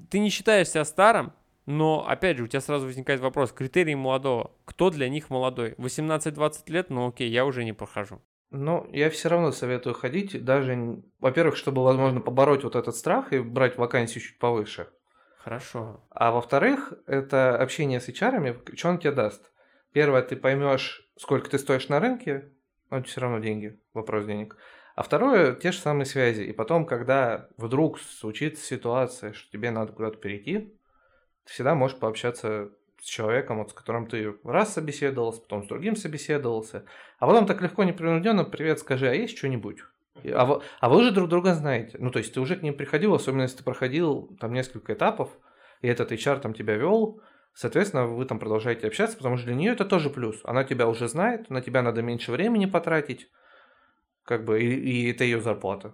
ты 0.09 0.19
не 0.19 0.29
считаешь 0.29 0.69
себя 0.69 0.85
старым, 0.85 1.33
но, 1.65 2.05
опять 2.07 2.37
же, 2.37 2.43
у 2.43 2.47
тебя 2.47 2.61
сразу 2.61 2.85
возникает 2.85 3.19
вопрос, 3.21 3.51
критерии 3.51 3.95
молодого. 3.95 4.51
Кто 4.65 4.89
для 4.89 5.09
них 5.09 5.29
молодой? 5.29 5.73
18-20 5.77 6.69
лет, 6.69 6.89
ну 6.89 7.07
окей, 7.07 7.29
я 7.29 7.45
уже 7.45 7.63
не 7.65 7.73
прохожу. 7.73 8.21
Но 8.55 8.87
я 8.91 9.09
все 9.09 9.27
равно 9.27 9.51
советую 9.51 9.93
ходить, 9.93 10.43
даже, 10.43 11.01
во-первых, 11.19 11.57
чтобы, 11.57 11.83
возможно, 11.83 12.21
побороть 12.21 12.63
вот 12.63 12.75
этот 12.75 12.95
страх 12.95 13.33
и 13.33 13.39
брать 13.39 13.77
вакансию 13.77 14.23
чуть 14.23 14.39
повыше. 14.39 14.87
Хорошо. 15.37 16.01
А 16.09 16.31
во-вторых, 16.31 16.93
это 17.05 17.57
общение 17.57 17.99
с 17.99 18.07
HR, 18.07 18.75
что 18.75 18.89
он 18.89 18.97
тебе 18.97 19.11
даст? 19.11 19.51
Первое, 19.91 20.21
ты 20.21 20.35
поймешь, 20.35 21.07
сколько 21.17 21.49
ты 21.49 21.59
стоишь 21.59 21.89
на 21.89 21.99
рынке, 21.99 22.49
но 22.89 23.03
все 23.03 23.21
равно 23.21 23.39
деньги, 23.39 23.79
вопрос 23.93 24.25
денег. 24.25 24.57
А 24.95 25.03
второе, 25.03 25.53
те 25.53 25.71
же 25.71 25.79
самые 25.79 26.05
связи. 26.05 26.41
И 26.43 26.53
потом, 26.53 26.85
когда 26.85 27.49
вдруг 27.57 27.99
случится 27.99 28.65
ситуация, 28.65 29.33
что 29.33 29.51
тебе 29.51 29.69
надо 29.71 29.91
куда-то 29.91 30.17
перейти, 30.17 30.73
ты 31.43 31.51
всегда 31.51 31.75
можешь 31.75 31.99
пообщаться 31.99 32.71
с 33.01 33.05
человеком, 33.05 33.59
вот, 33.59 33.71
с 33.71 33.73
которым 33.73 34.07
ты 34.07 34.35
раз 34.43 34.73
собеседовался, 34.73 35.41
потом 35.41 35.63
с 35.63 35.67
другим 35.67 35.95
собеседовался. 35.95 36.85
А 37.19 37.27
потом 37.27 37.45
так 37.45 37.61
легко, 37.61 37.83
непринужденно, 37.83 38.43
привет, 38.43 38.79
скажи, 38.79 39.09
а 39.09 39.13
есть 39.13 39.37
что-нибудь? 39.37 39.79
А 40.23 40.45
вы, 40.45 40.61
а 40.79 40.89
вы 40.89 40.97
уже 40.97 41.11
друг 41.11 41.29
друга 41.29 41.53
знаете. 41.53 41.97
Ну, 41.99 42.09
то 42.09 42.19
есть 42.19 42.33
ты 42.33 42.39
уже 42.39 42.55
к 42.55 42.63
ним 42.63 42.75
приходил, 42.75 43.13
особенно 43.13 43.43
если 43.43 43.57
ты 43.57 43.63
проходил 43.63 44.35
там 44.39 44.53
несколько 44.53 44.93
этапов, 44.93 45.29
и 45.81 45.87
этот 45.87 46.11
HR 46.11 46.39
там 46.39 46.53
тебя 46.53 46.75
вел, 46.75 47.21
соответственно, 47.53 48.07
вы 48.07 48.25
там 48.25 48.39
продолжаете 48.39 48.87
общаться, 48.87 49.17
потому 49.17 49.37
что 49.37 49.47
для 49.47 49.55
нее 49.55 49.73
это 49.73 49.85
тоже 49.85 50.09
плюс. 50.09 50.39
Она 50.43 50.63
тебя 50.63 50.87
уже 50.87 51.07
знает, 51.07 51.49
на 51.49 51.61
тебя 51.61 51.81
надо 51.81 52.01
меньше 52.01 52.31
времени 52.31 52.65
потратить, 52.65 53.29
как 54.23 54.45
бы, 54.45 54.61
и, 54.61 54.67
и 54.67 55.11
это 55.11 55.23
ее 55.23 55.41
зарплата. 55.41 55.93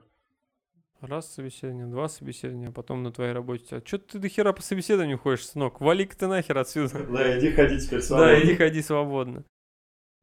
Раз 1.01 1.33
собеседование, 1.33 1.87
два 1.87 2.07
собеседования, 2.07 2.69
а 2.69 2.71
потом 2.71 3.01
на 3.01 3.11
твоей 3.11 3.33
работе. 3.33 3.77
А 3.77 3.81
что 3.85 3.97
ты 3.97 4.19
до 4.19 4.29
хера 4.29 4.53
по 4.53 4.61
собеседованию 4.61 5.17
ходишь, 5.17 5.47
сынок? 5.47 5.81
Вали-ка 5.81 6.15
ты 6.15 6.27
нахер 6.27 6.57
отсюда. 6.59 6.99
Да, 7.11 7.39
иди 7.39 7.51
ходить 7.51 7.85
теперь 7.85 7.99
Да, 8.01 8.05
свободно. 8.05 8.43
иди 8.43 8.55
ходи 8.55 8.81
свободно. 8.83 9.43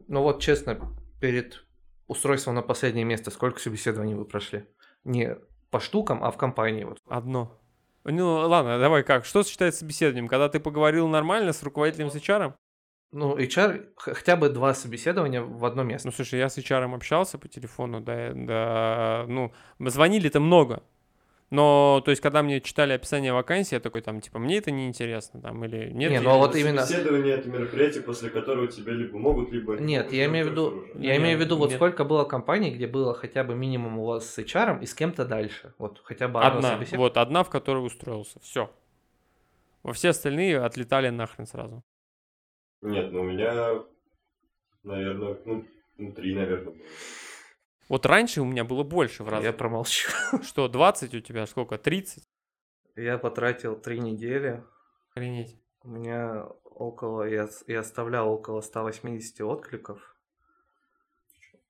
Ну 0.06 0.22
вот, 0.22 0.40
честно, 0.40 0.96
перед 1.20 1.64
устройством 2.06 2.54
на 2.54 2.62
последнее 2.62 3.04
место 3.04 3.30
сколько 3.32 3.58
собеседований 3.58 4.14
вы 4.14 4.24
прошли? 4.24 4.66
Не 5.02 5.36
по 5.70 5.80
штукам, 5.80 6.22
а 6.22 6.30
в 6.30 6.36
компании. 6.36 6.84
Вот. 6.84 6.98
Одно. 7.08 7.60
Ну, 8.04 8.34
ладно, 8.36 8.78
давай 8.78 9.02
как. 9.02 9.24
Что 9.24 9.42
считается 9.42 9.80
собеседованием? 9.80 10.28
Когда 10.28 10.48
ты 10.48 10.60
поговорил 10.60 11.08
нормально 11.08 11.52
с 11.52 11.62
руководителем 11.64 12.10
с 12.10 12.14
HR? 12.14 12.54
Ну, 13.10 13.36
HR 13.38 13.86
хотя 13.96 14.36
бы 14.36 14.50
два 14.50 14.74
собеседования 14.74 15.40
в 15.40 15.64
одно 15.64 15.82
место. 15.82 16.08
Ну, 16.08 16.12
слушай, 16.12 16.38
я 16.38 16.48
с 16.48 16.58
HR 16.58 16.94
общался 16.94 17.38
по 17.38 17.48
телефону, 17.48 18.00
да, 18.00 18.32
да, 18.34 19.24
ну, 19.28 19.52
звонили-то 19.78 20.40
много. 20.40 20.82
Но, 21.50 22.02
то 22.04 22.10
есть, 22.10 22.20
когда 22.20 22.42
мне 22.42 22.60
читали 22.60 22.92
описание 22.92 23.32
вакансии, 23.32 23.74
я 23.74 23.80
такой, 23.80 24.02
там, 24.02 24.20
типа, 24.20 24.38
мне 24.38 24.58
это 24.58 24.70
не 24.70 24.86
интересно, 24.86 25.40
там, 25.40 25.64
или 25.64 25.90
нет. 25.90 26.10
Не, 26.10 26.20
ну, 26.20 26.30
а 26.30 26.36
вот 26.36 26.54
именно- 26.54 26.84
Собеседование 26.84 27.36
это 27.36 27.48
мероприятие, 27.48 28.02
после 28.02 28.28
которого 28.28 28.66
тебя 28.68 28.92
либо 28.92 29.18
могут, 29.18 29.50
либо... 29.50 29.76
не 29.76 29.94
Нет, 29.94 30.12
я 30.12 30.26
имею 30.26 30.48
в 30.48 30.50
виду, 30.50 30.84
я 30.96 31.12
Нет, 31.14 31.22
имею 31.22 31.38
в 31.38 31.40
виду, 31.40 31.56
вот 31.56 31.70
нет. 31.70 31.76
сколько 31.76 32.04
было 32.04 32.24
компаний, 32.24 32.70
где 32.70 32.86
было 32.86 33.14
хотя 33.14 33.44
бы 33.44 33.54
минимум 33.54 33.98
у 33.98 34.04
вас 34.04 34.28
с 34.28 34.38
HR 34.38 34.82
и 34.82 34.86
с 34.86 34.92
кем-то 34.92 35.24
дальше. 35.24 35.72
Вот 35.78 36.02
хотя 36.04 36.28
бы 36.28 36.40
одно 36.42 36.58
Одна, 36.58 36.68
собеседование. 36.74 37.08
вот, 37.08 37.16
одна, 37.16 37.42
в 37.44 37.48
которой 37.48 37.78
устроился, 37.78 38.38
все. 38.40 38.70
Во 39.82 39.94
все 39.94 40.10
остальные 40.10 40.60
отлетали 40.60 41.08
нахрен 41.08 41.46
сразу. 41.46 41.82
Нет, 42.80 43.12
ну 43.12 43.20
у 43.20 43.24
меня, 43.24 43.82
наверное, 44.82 45.36
ну, 45.44 45.66
ну, 45.96 46.12
три, 46.12 46.34
наверное. 46.34 46.74
было. 46.74 46.84
Вот 47.88 48.06
раньше 48.06 48.40
у 48.42 48.44
меня 48.44 48.64
было 48.64 48.84
больше 48.84 49.24
в 49.24 49.28
раз. 49.28 49.42
Я 49.42 49.52
промолчу. 49.52 50.10
Что, 50.42 50.68
20 50.68 51.14
у 51.14 51.20
тебя, 51.20 51.46
сколько, 51.46 51.78
30? 51.78 52.22
Я 52.96 53.18
потратил 53.18 53.76
три 53.76 53.98
недели. 54.00 54.62
Охренеть. 55.10 55.56
У 55.82 55.88
меня 55.90 56.46
около, 56.64 57.22
я, 57.24 57.48
я 57.66 57.80
оставлял 57.80 58.28
около 58.30 58.60
180 58.60 59.40
откликов. 59.40 60.16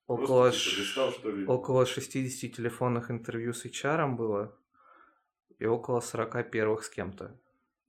Около, 0.07 0.51
типа, 0.51 0.61
ш- 0.63 0.81
листал, 0.81 1.13
что 1.13 1.31
ли. 1.31 1.47
около 1.47 1.87
60 1.87 2.53
телефонных 2.53 3.11
интервью 3.11 3.53
с 3.53 3.65
HR 3.67 4.15
было. 4.17 4.57
И 5.59 5.67
около 5.67 6.01
40 6.01 6.51
первых 6.51 6.85
с 6.85 6.89
кем-то. 6.89 7.39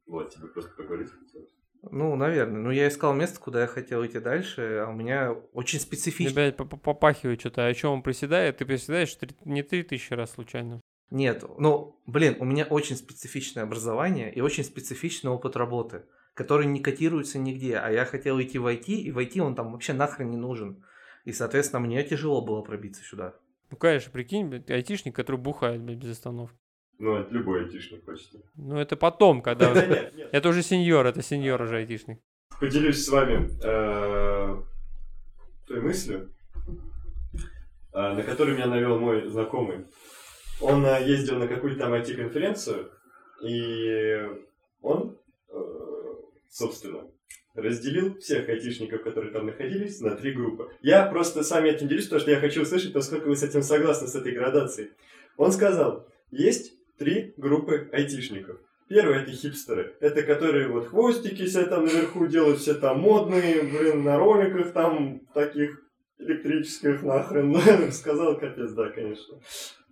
Вот, 0.05 0.33
тебе 0.33 0.47
просто 0.47 0.71
поговорить 0.75 1.11
хотелось. 1.11 1.53
Ну, 1.81 2.15
наверное. 2.15 2.61
Ну, 2.61 2.71
я 2.71 2.87
искал 2.87 3.13
место, 3.13 3.39
куда 3.39 3.61
я 3.61 3.67
хотел 3.67 4.05
идти 4.05 4.19
дальше, 4.19 4.83
а 4.85 4.89
у 4.89 4.93
меня 4.93 5.31
очень 5.53 5.79
специфично. 5.79 6.31
Тебя 6.31 6.51
поп- 6.51 6.81
попахивает 6.81 7.39
что-то. 7.39 7.67
А 7.67 7.73
что 7.73 7.89
он 7.91 8.03
приседает? 8.03 8.57
Ты 8.57 8.65
приседаешь 8.65 9.13
три- 9.15 9.35
не 9.45 9.63
3000 9.63 10.13
раз 10.13 10.31
случайно. 10.31 10.81
Нет, 11.09 11.43
ну, 11.57 11.99
блин, 12.05 12.35
у 12.39 12.45
меня 12.45 12.65
очень 12.65 12.95
специфичное 12.95 13.63
образование 13.63 14.31
и 14.31 14.41
очень 14.41 14.63
специфичный 14.63 15.31
опыт 15.31 15.55
работы, 15.55 16.03
который 16.35 16.67
не 16.67 16.81
котируется 16.81 17.39
нигде, 17.39 17.77
а 17.77 17.89
я 17.89 18.05
хотел 18.05 18.39
идти 18.39 18.59
в 18.59 18.67
IT, 18.67 18.85
и 18.93 19.11
в 19.11 19.17
IT 19.17 19.39
он 19.39 19.55
там 19.55 19.71
вообще 19.71 19.93
нахрен 19.93 20.29
не 20.29 20.37
нужен. 20.37 20.83
И, 21.25 21.31
соответственно, 21.31 21.79
мне 21.79 22.03
тяжело 22.03 22.45
было 22.45 22.61
пробиться 22.61 23.03
сюда. 23.03 23.33
Ну, 23.71 23.77
конечно, 23.77 24.11
прикинь, 24.11 24.63
айтишник, 24.67 25.15
который 25.15 25.37
бухает 25.37 25.81
блядь, 25.81 25.97
без 25.97 26.11
остановки. 26.11 26.57
Ну, 26.99 27.15
это 27.15 27.33
любой 27.33 27.63
айтишник 27.63 28.03
почти. 28.03 28.39
Ну, 28.55 28.77
это 28.77 28.97
потом, 28.97 29.41
когда... 29.41 29.73
Это 30.31 30.49
уже 30.49 30.61
сеньор, 30.61 31.05
это 31.07 31.21
сеньор 31.21 31.61
уже 31.61 31.77
айтишник. 31.77 32.19
Поделюсь 32.59 33.05
с 33.05 33.09
вами 33.09 33.49
э, 33.63 34.61
той 35.65 35.81
мыслью. 35.81 36.29
а, 37.93 38.13
на 38.13 38.23
который 38.23 38.53
меня 38.53 38.67
навел 38.67 38.99
мой 38.99 39.27
знакомый. 39.29 39.85
Он 40.59 40.85
а, 40.85 40.99
ездил 40.99 41.37
на 41.39 41.47
какую-то 41.47 41.79
там 41.79 41.93
IT-конференцию, 41.93 42.91
и 43.43 44.27
он, 44.81 45.17
э, 45.47 45.53
собственно, 46.49 47.07
разделил 47.53 48.19
всех 48.19 48.49
айтишников, 48.49 49.03
которые 49.03 49.31
там 49.31 49.45
находились, 49.45 50.01
на 50.01 50.17
три 50.17 50.33
группы. 50.33 50.69
Я 50.81 51.05
просто 51.05 51.43
с 51.43 51.51
вами 51.51 51.69
этим 51.69 51.87
делюсь, 51.87 52.05
потому 52.05 52.21
что 52.21 52.31
я 52.31 52.41
хочу 52.41 52.63
услышать, 52.63 52.93
насколько 52.93 53.27
вы 53.27 53.37
с 53.37 53.43
этим 53.43 53.61
согласны, 53.61 54.09
с 54.09 54.15
этой 54.15 54.33
градацией. 54.33 54.91
Он 55.37 55.53
сказал, 55.53 56.05
есть 56.29 56.73
три 56.99 57.33
группы 57.37 57.89
айтишников. 57.91 58.57
Первый 58.89 59.21
это 59.21 59.31
хипстеры. 59.31 59.95
Это 59.99 60.23
которые 60.23 60.67
вот 60.67 60.87
хвостики 60.87 61.45
себе 61.45 61.65
там 61.65 61.85
наверху 61.85 62.27
делают, 62.27 62.59
все 62.59 62.73
там 62.73 62.99
модные, 62.99 63.61
блин, 63.61 64.03
на 64.03 64.17
роликах 64.17 64.73
там 64.73 65.21
таких 65.33 65.79
электрических 66.19 67.03
нахрен. 67.03 67.91
Сказал 67.91 68.37
капец, 68.37 68.71
да, 68.71 68.89
конечно. 68.89 69.39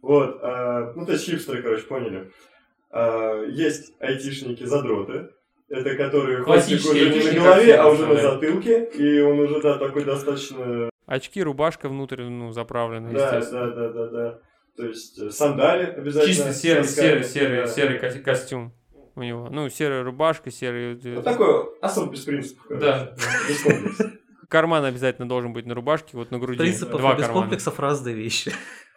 Вот, 0.02 0.40
а, 0.42 0.94
ну 0.96 1.06
то 1.06 1.14
есть 1.14 1.26
хипстеры, 1.26 1.62
короче, 1.62 1.84
поняли. 1.84 2.32
А, 2.92 3.44
есть 3.44 3.94
айтишники-задроты, 4.00 5.30
это 5.70 5.96
которые 5.96 6.44
хвостик 6.44 6.80
уже 6.80 7.10
не 7.10 7.24
на 7.24 7.44
голове, 7.44 7.76
а 7.76 7.88
уже 7.90 8.06
на 8.06 8.16
затылке, 8.16 8.86
и 8.86 9.20
он 9.22 9.40
уже, 9.40 9.62
да, 9.62 9.78
такой 9.78 10.06
достаточно... 10.06 10.90
Очки, 11.06 11.42
рубашка 11.42 11.88
внутрь, 11.88 12.24
ну, 12.24 12.52
заправленная, 12.52 13.14
Да, 13.14 13.40
да, 13.40 13.68
да, 13.68 13.90
да, 13.90 14.08
да. 14.08 14.40
То 14.78 14.86
есть 14.86 15.18
э, 15.20 15.30
сандали 15.32 15.86
обязательно. 15.86 16.34
Чисто 16.34 16.54
серый, 16.54 16.84
серый, 16.86 17.24
серый, 17.24 17.62
да. 17.62 17.68
серый 17.68 18.00
ко- 18.00 18.20
костюм 18.20 18.74
у 19.16 19.24
него. 19.24 19.50
Ну, 19.50 19.68
серая 19.70 20.04
рубашка, 20.04 20.52
серый... 20.52 21.00
э, 21.04 21.16
Вот 21.16 21.24
такой 21.24 21.66
особо 21.82 22.12
без 22.12 22.22
принципов. 22.24 22.66
короче. 22.68 22.86
Да. 22.86 23.16
Без 23.50 23.62
комплексов. 23.64 24.12
Карман 24.50 24.86
обязательно 24.86 25.28
должен 25.28 25.52
быть 25.52 25.66
на 25.66 25.74
рубашке, 25.76 26.16
вот 26.16 26.32
на 26.32 26.40
груди. 26.40 26.60
Принципов 26.60 27.02
Два 27.02 27.16
без 27.16 27.24
кармана. 27.24 27.42
комплексов 27.42 27.80
разные 27.80 28.16
вещи. 28.16 28.52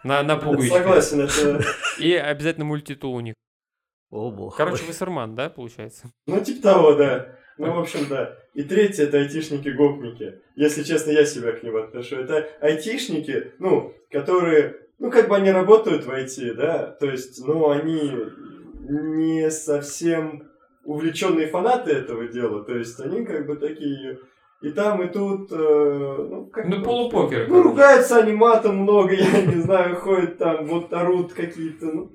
На, 0.04 0.22
на 0.22 0.36
пуговичках. 0.36 0.78
Согласен, 0.78 1.20
это... 1.22 1.64
И 1.98 2.14
обязательно 2.14 2.64
мультитул 2.66 3.14
у 3.14 3.20
них. 3.20 3.34
О, 4.10 4.30
бог. 4.30 4.56
Короче, 4.56 4.84
вассерман, 4.84 5.34
да, 5.34 5.48
получается? 5.50 6.10
Ну, 6.26 6.40
типа 6.44 6.62
того, 6.62 6.94
да. 6.94 7.36
Ну, 7.58 7.72
в 7.74 7.78
общем, 7.80 8.06
да. 8.08 8.36
И 8.54 8.62
третье 8.62 9.04
это 9.04 9.18
айтишники-гопники. 9.18 10.40
Если 10.56 10.82
честно, 10.82 11.10
я 11.10 11.24
себя 11.24 11.52
к 11.52 11.62
ним 11.62 11.76
отношу. 11.76 12.16
Это 12.16 12.48
айтишники, 12.60 13.52
ну, 13.58 13.94
которые, 14.10 14.76
ну, 15.00 15.10
как 15.10 15.28
бы 15.28 15.36
они 15.36 15.50
работают 15.50 16.04
в 16.04 16.10
IT, 16.10 16.54
да, 16.54 16.96
то 17.00 17.06
есть, 17.06 17.44
ну, 17.44 17.70
они 17.70 18.12
не 18.88 19.50
совсем 19.50 20.44
увлеченные 20.84 21.48
фанаты 21.48 21.90
этого 21.92 22.28
дела, 22.28 22.62
то 22.64 22.76
есть 22.76 23.00
они 23.00 23.24
как 23.24 23.46
бы 23.46 23.56
такие 23.56 24.18
и 24.62 24.70
там, 24.70 25.02
и 25.02 25.08
тут, 25.08 25.50
э, 25.52 25.56
ну, 26.30 26.46
как 26.46 26.66
Ну, 26.66 26.82
полупокер. 26.82 27.48
Ну, 27.48 27.62
ругаются 27.62 28.18
они 28.18 28.32
матом 28.32 28.76
много, 28.76 29.14
я 29.14 29.46
не 29.46 29.60
знаю, 29.62 29.96
ходят 29.96 30.36
там, 30.38 30.66
вот 30.66 30.92
орут 30.92 31.32
какие-то, 31.32 31.86
ну, 31.86 32.12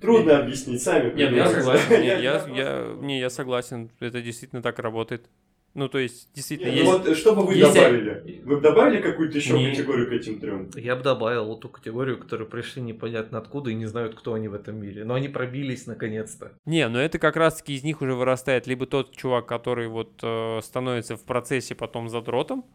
трудно 0.00 0.38
объяснить, 0.38 0.82
сами 0.82 1.12
Нет, 1.14 1.32
я 1.32 1.46
согласен. 1.46 2.00
Не, 2.00 2.06
Я- 2.06 2.18
я, 2.18 2.46
я 2.46 2.54
я, 2.54 2.94
не, 3.00 3.20
я 3.20 3.30
согласен. 3.30 3.90
Это 4.00 4.22
действительно 4.22 4.62
так 4.62 4.78
работает. 4.78 5.26
Ну, 5.74 5.88
то 5.88 5.98
есть, 5.98 6.28
действительно, 6.34 6.70
Не, 6.70 6.82
ну 6.82 6.92
есть... 6.98 7.06
вот 7.08 7.16
что 7.16 7.34
бы 7.34 7.46
вы 7.46 7.54
есть- 7.54 7.72
добавили? 7.74 8.42
Вы 8.44 8.56
бы 8.56 8.60
добавили 8.60 9.00
какую-то 9.00 9.38
еще 9.38 9.54
Не. 9.58 9.70
категорию 9.70 10.06
к 10.08 10.12
этим 10.12 10.38
трем? 10.38 10.70
Я 10.74 10.96
бы 10.96 11.02
добавил 11.02 11.46
вот 11.46 11.60
ту 11.62 11.70
категорию, 11.70 12.18
которые 12.18 12.46
пришли 12.46 12.82
непонятно 12.82 13.38
откуда 13.38 13.70
и 13.70 13.74
не 13.74 13.86
знают, 13.86 14.14
кто 14.14 14.34
они 14.34 14.48
в 14.48 14.54
этом 14.54 14.76
мире. 14.76 15.04
Но 15.04 15.14
они 15.14 15.28
пробились 15.28 15.86
наконец-то. 15.86 16.52
Не, 16.66 16.86
но 16.88 17.00
это 17.00 17.18
как 17.18 17.36
раз-таки 17.36 17.74
из 17.74 17.82
них 17.84 18.02
уже 18.02 18.14
вырастает 18.14 18.66
либо 18.66 18.84
тот 18.86 19.16
чувак, 19.16 19.46
который 19.46 19.88
вот 19.88 20.20
э, 20.22 20.60
становится 20.62 21.16
в 21.16 21.24
процессе 21.24 21.74
потом 21.74 22.10
задротом, 22.10 22.66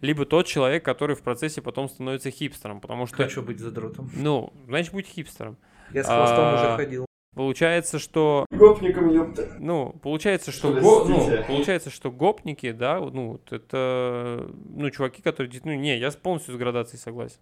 либо 0.00 0.24
тот 0.26 0.46
человек, 0.46 0.84
который 0.84 1.14
в 1.14 1.22
процессе 1.22 1.62
потом 1.62 1.88
становится 1.88 2.30
хипстером, 2.32 2.80
потому 2.80 3.06
что, 3.06 3.16
Хочу 3.16 3.42
быть 3.42 3.60
задротом. 3.60 4.10
ну, 4.16 4.52
значит, 4.66 4.92
будь 4.92 5.06
хипстером. 5.06 5.56
Я 5.92 6.02
с 6.02 6.06
хвостом 6.06 6.38
А, 6.46 6.54
уже 6.54 6.76
ходил. 6.84 7.06
Получается, 7.34 7.98
что 8.00 8.44
Гопником, 8.50 9.08
ёпта. 9.10 9.56
Ну, 9.60 9.92
получается, 10.02 10.50
что, 10.50 10.72
Что, 10.76 10.80
го- 10.80 11.04
ну, 11.08 11.44
получается, 11.46 11.88
что 11.90 12.10
гопники, 12.10 12.72
да, 12.72 12.98
ну, 12.98 13.32
вот 13.32 13.52
это, 13.52 14.50
ну, 14.68 14.90
чуваки, 14.90 15.22
которые, 15.22 15.60
ну, 15.64 15.72
не, 15.74 15.96
я 15.98 16.10
с- 16.10 16.16
полностью 16.16 16.54
с 16.54 16.58
градацией 16.58 16.98
согласен. 16.98 17.38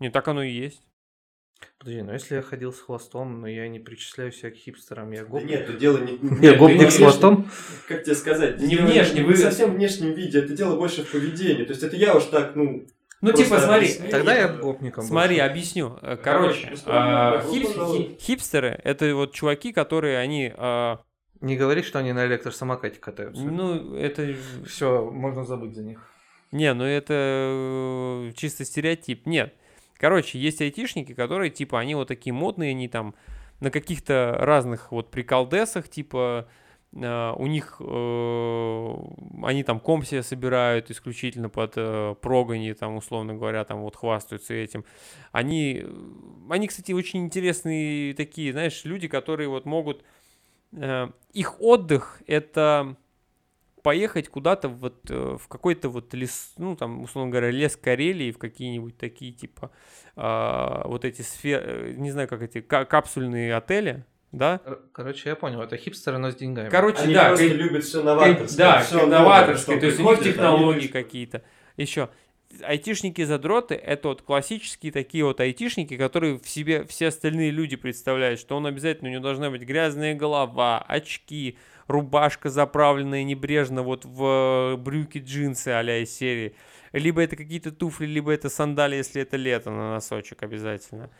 Не, 0.00 0.10
так 0.10 0.28
оно 0.28 0.42
и 0.42 0.50
есть. 0.50 0.82
Подожди, 1.78 2.02
ну 2.02 2.12
если 2.12 2.34
я 2.34 2.42
ходил 2.42 2.72
с 2.72 2.80
хвостом, 2.80 3.40
но 3.40 3.46
я 3.46 3.68
не 3.68 3.78
причисляю 3.78 4.32
себя 4.32 4.50
к 4.50 4.54
хипстерам, 4.56 5.12
я 5.12 5.20
Да 5.22 5.28
гопник. 5.28 5.50
нет, 5.50 5.60
это 5.68 5.72
дело 5.78 5.98
не... 5.98 6.18
Я 6.44 6.56
гопник 6.56 6.90
с 6.90 6.96
хвостом? 6.98 7.48
Как 7.88 8.02
тебе 8.02 8.16
сказать? 8.16 8.60
Не 8.60 8.74
внешне, 8.76 9.20
не 9.20 9.26
вы- 9.26 9.36
совсем 9.36 9.74
внешнем 9.74 10.12
виде, 10.12 10.40
это 10.40 10.54
дело 10.54 10.76
больше 10.76 11.04
в 11.04 11.12
поведении. 11.12 11.64
То 11.64 11.70
есть 11.70 11.82
это 11.84 11.96
я 11.96 12.16
уж 12.16 12.24
так, 12.24 12.56
ну... 12.56 12.84
Ну, 13.22 13.28
Просто 13.28 13.44
типа, 13.44 13.60
смотри, 13.60 13.86
объясни. 13.86 14.08
Тогда 14.10 14.34
я 14.34 14.48
гопником 14.48 15.04
смотри, 15.04 15.38
объясню. 15.38 15.96
Короче, 16.22 16.74
а, 16.86 17.40
хип- 17.50 18.20
хипстеры— 18.20 18.80
это 18.84 19.14
вот 19.14 19.32
чуваки, 19.32 19.72
которые, 19.72 20.18
они, 20.18 20.52
а, 20.56 21.00
Не 21.40 21.56
говори, 21.56 21.82
что 21.82 22.00
они 22.00 22.12
на 22.12 22.26
электросамокате 22.26 22.98
катаются. 22.98 23.42
ну, 23.44 23.94
это... 23.94 24.34
Все, 24.66 25.08
можно 25.08 25.44
забыть 25.44 25.74
за 25.74 25.82
них. 25.84 26.08
Не, 26.50 26.74
ну 26.74 26.84
это 26.84 27.14
э, 27.16 28.32
чисто 28.36 28.64
стереотип. 28.64 29.24
Нет. 29.26 29.54
Короче, 29.96 30.38
есть 30.38 30.60
айтишники, 30.60 31.14
которые, 31.14 31.50
типа, 31.50 31.78
они 31.80 31.94
вот 31.94 32.08
такие 32.08 32.34
модные, 32.34 32.72
они 32.72 32.88
там 32.88 33.14
на 33.60 33.70
каких-то 33.70 34.36
разных 34.38 34.90
вот 34.90 35.10
приколдесах, 35.10 35.88
типа, 35.88 36.48
у 36.94 37.46
них, 37.46 37.76
э, 37.80 38.96
они 39.44 39.64
там 39.64 39.80
комп 39.80 40.04
себе 40.04 40.22
собирают 40.22 40.90
исключительно 40.90 41.48
под 41.48 41.72
э, 41.76 42.14
прогони, 42.20 42.74
там, 42.74 42.96
условно 42.96 43.34
говоря, 43.34 43.64
там 43.64 43.80
вот 43.80 43.96
хвастаются 43.96 44.52
этим. 44.54 44.84
Они, 45.32 45.86
они, 46.50 46.68
кстати, 46.68 46.92
очень 46.92 47.24
интересные 47.24 48.14
такие, 48.14 48.52
знаешь, 48.52 48.84
люди, 48.84 49.08
которые 49.08 49.48
вот 49.48 49.64
могут... 49.64 50.04
э, 50.72 51.08
их 51.32 51.60
отдых— 51.60 52.22
это 52.26 52.96
поехать 53.82 54.28
куда-то 54.28 54.68
вот 54.68 55.10
э, 55.10 55.36
в 55.38 55.48
какой-то 55.48 55.88
вот 55.88 56.14
лес, 56.14 56.52
ну 56.56 56.76
там, 56.76 57.02
условно 57.02 57.30
говоря, 57.30 57.50
лес 57.50 57.76
Карелии, 57.76 58.30
в 58.32 58.38
какие-нибудь 58.38 58.96
такие 58.96 59.32
типа 59.32 59.70
а, 60.14 60.86
вот 60.86 61.04
эти 61.04 61.22
сферы, 61.22 61.94
не 61.96 62.10
знаю, 62.10 62.28
как 62.28 62.42
эти 62.42 62.60
ка- 62.60 62.84
капсульные 62.84 63.54
отели, 63.56 64.04
да? 64.32 64.58
Кор- 64.58 64.82
Короче, 64.92 65.28
я 65.30 65.36
понял, 65.36 65.62
это 65.62 65.76
хипстеры, 65.76 66.18
но 66.18 66.30
с 66.30 66.34
деньгами. 66.34 66.68
Короче, 66.68 67.02
Они 67.02 67.14
да, 67.14 67.28
просто 67.28 67.48
ка- 67.48 67.54
любят 67.54 67.84
все 67.84 68.02
новаторское. 68.02 68.56
да, 68.56 69.06
новаторские, 69.06 69.76
что 69.76 69.80
то 69.80 69.86
есть 69.86 70.00
у 70.00 70.10
них 70.10 70.22
технологии 70.22 70.86
какие-то. 70.88 71.42
Еще 71.76 72.08
айтишники-задроты— 72.62 73.74
это 73.76 74.08
вот 74.08 74.22
классические 74.22 74.92
такие 74.92 75.24
вот 75.24 75.40
айтишники, 75.40 75.96
которые 75.96 76.38
в 76.38 76.48
себе 76.48 76.84
все 76.84 77.08
остальные 77.08 77.50
люди 77.50 77.76
представляют, 77.76 78.40
что 78.40 78.56
он 78.56 78.66
обязательно, 78.66 79.08
у 79.10 79.12
него 79.12 79.22
должна 79.22 79.50
быть 79.50 79.62
грязная 79.62 80.14
голова, 80.14 80.78
очки, 80.86 81.56
рубашка 81.86 82.50
заправленная 82.50 83.24
небрежно 83.24 83.82
вот 83.82 84.04
в 84.04 84.74
э, 84.74 84.76
брюки 84.76 85.18
джинсы 85.18 85.68
а-ля 85.68 85.98
из 85.98 86.14
серии. 86.14 86.54
Либо 86.92 87.22
это 87.22 87.36
какие-то 87.36 87.72
туфли, 87.72 88.06
либо 88.06 88.32
это 88.32 88.50
сандали, 88.50 88.96
если 88.96 89.22
это 89.22 89.36
лето 89.36 89.70
на 89.70 89.92
носочек 89.94 90.42
обязательно. 90.42 91.10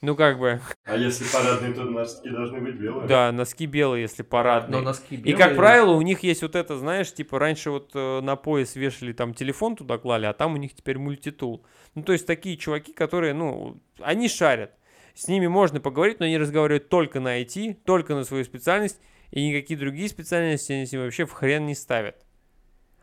Ну, 0.00 0.14
как 0.14 0.38
бы, 0.38 0.60
А 0.84 0.96
если 0.96 1.24
парадные, 1.24 1.72
то 1.74 1.82
носки 1.82 2.28
должны 2.30 2.60
быть 2.60 2.76
белые. 2.76 3.08
да, 3.08 3.32
носки 3.32 3.66
белые, 3.66 4.02
если 4.02 4.22
парадные. 4.22 4.78
Но 4.78 4.84
носки 4.84 5.16
И, 5.16 5.18
белые. 5.18 5.36
как 5.36 5.56
правило, 5.56 5.90
у 5.92 6.02
них 6.02 6.22
есть 6.22 6.42
вот 6.42 6.54
это, 6.54 6.76
знаешь, 6.78 7.12
типа 7.12 7.38
раньше 7.40 7.70
вот 7.70 7.90
э, 7.94 8.20
на 8.20 8.36
пояс 8.36 8.76
вешали 8.76 9.12
там 9.12 9.34
телефон 9.34 9.74
туда 9.74 9.98
клали, 9.98 10.26
а 10.26 10.32
там 10.32 10.54
у 10.54 10.56
них 10.56 10.72
теперь 10.74 10.98
мультитул. 10.98 11.64
Ну, 11.96 12.04
то 12.04 12.12
есть 12.12 12.26
такие 12.26 12.56
чуваки, 12.56 12.92
которые, 12.92 13.34
ну, 13.34 13.80
они 14.00 14.28
шарят. 14.28 14.70
С 15.14 15.26
ними 15.26 15.48
можно 15.48 15.80
поговорить, 15.80 16.20
но 16.20 16.26
они 16.26 16.38
разговаривают 16.38 16.88
только 16.88 17.18
на 17.18 17.40
IT, 17.42 17.78
только 17.84 18.14
на 18.14 18.22
свою 18.22 18.44
специальность, 18.44 19.00
и 19.32 19.44
никакие 19.48 19.76
другие 19.76 20.08
специальности 20.08 20.70
они 20.72 20.86
себе 20.86 21.02
вообще 21.02 21.26
в 21.26 21.32
хрен 21.32 21.66
не 21.66 21.74
ставят. 21.74 22.24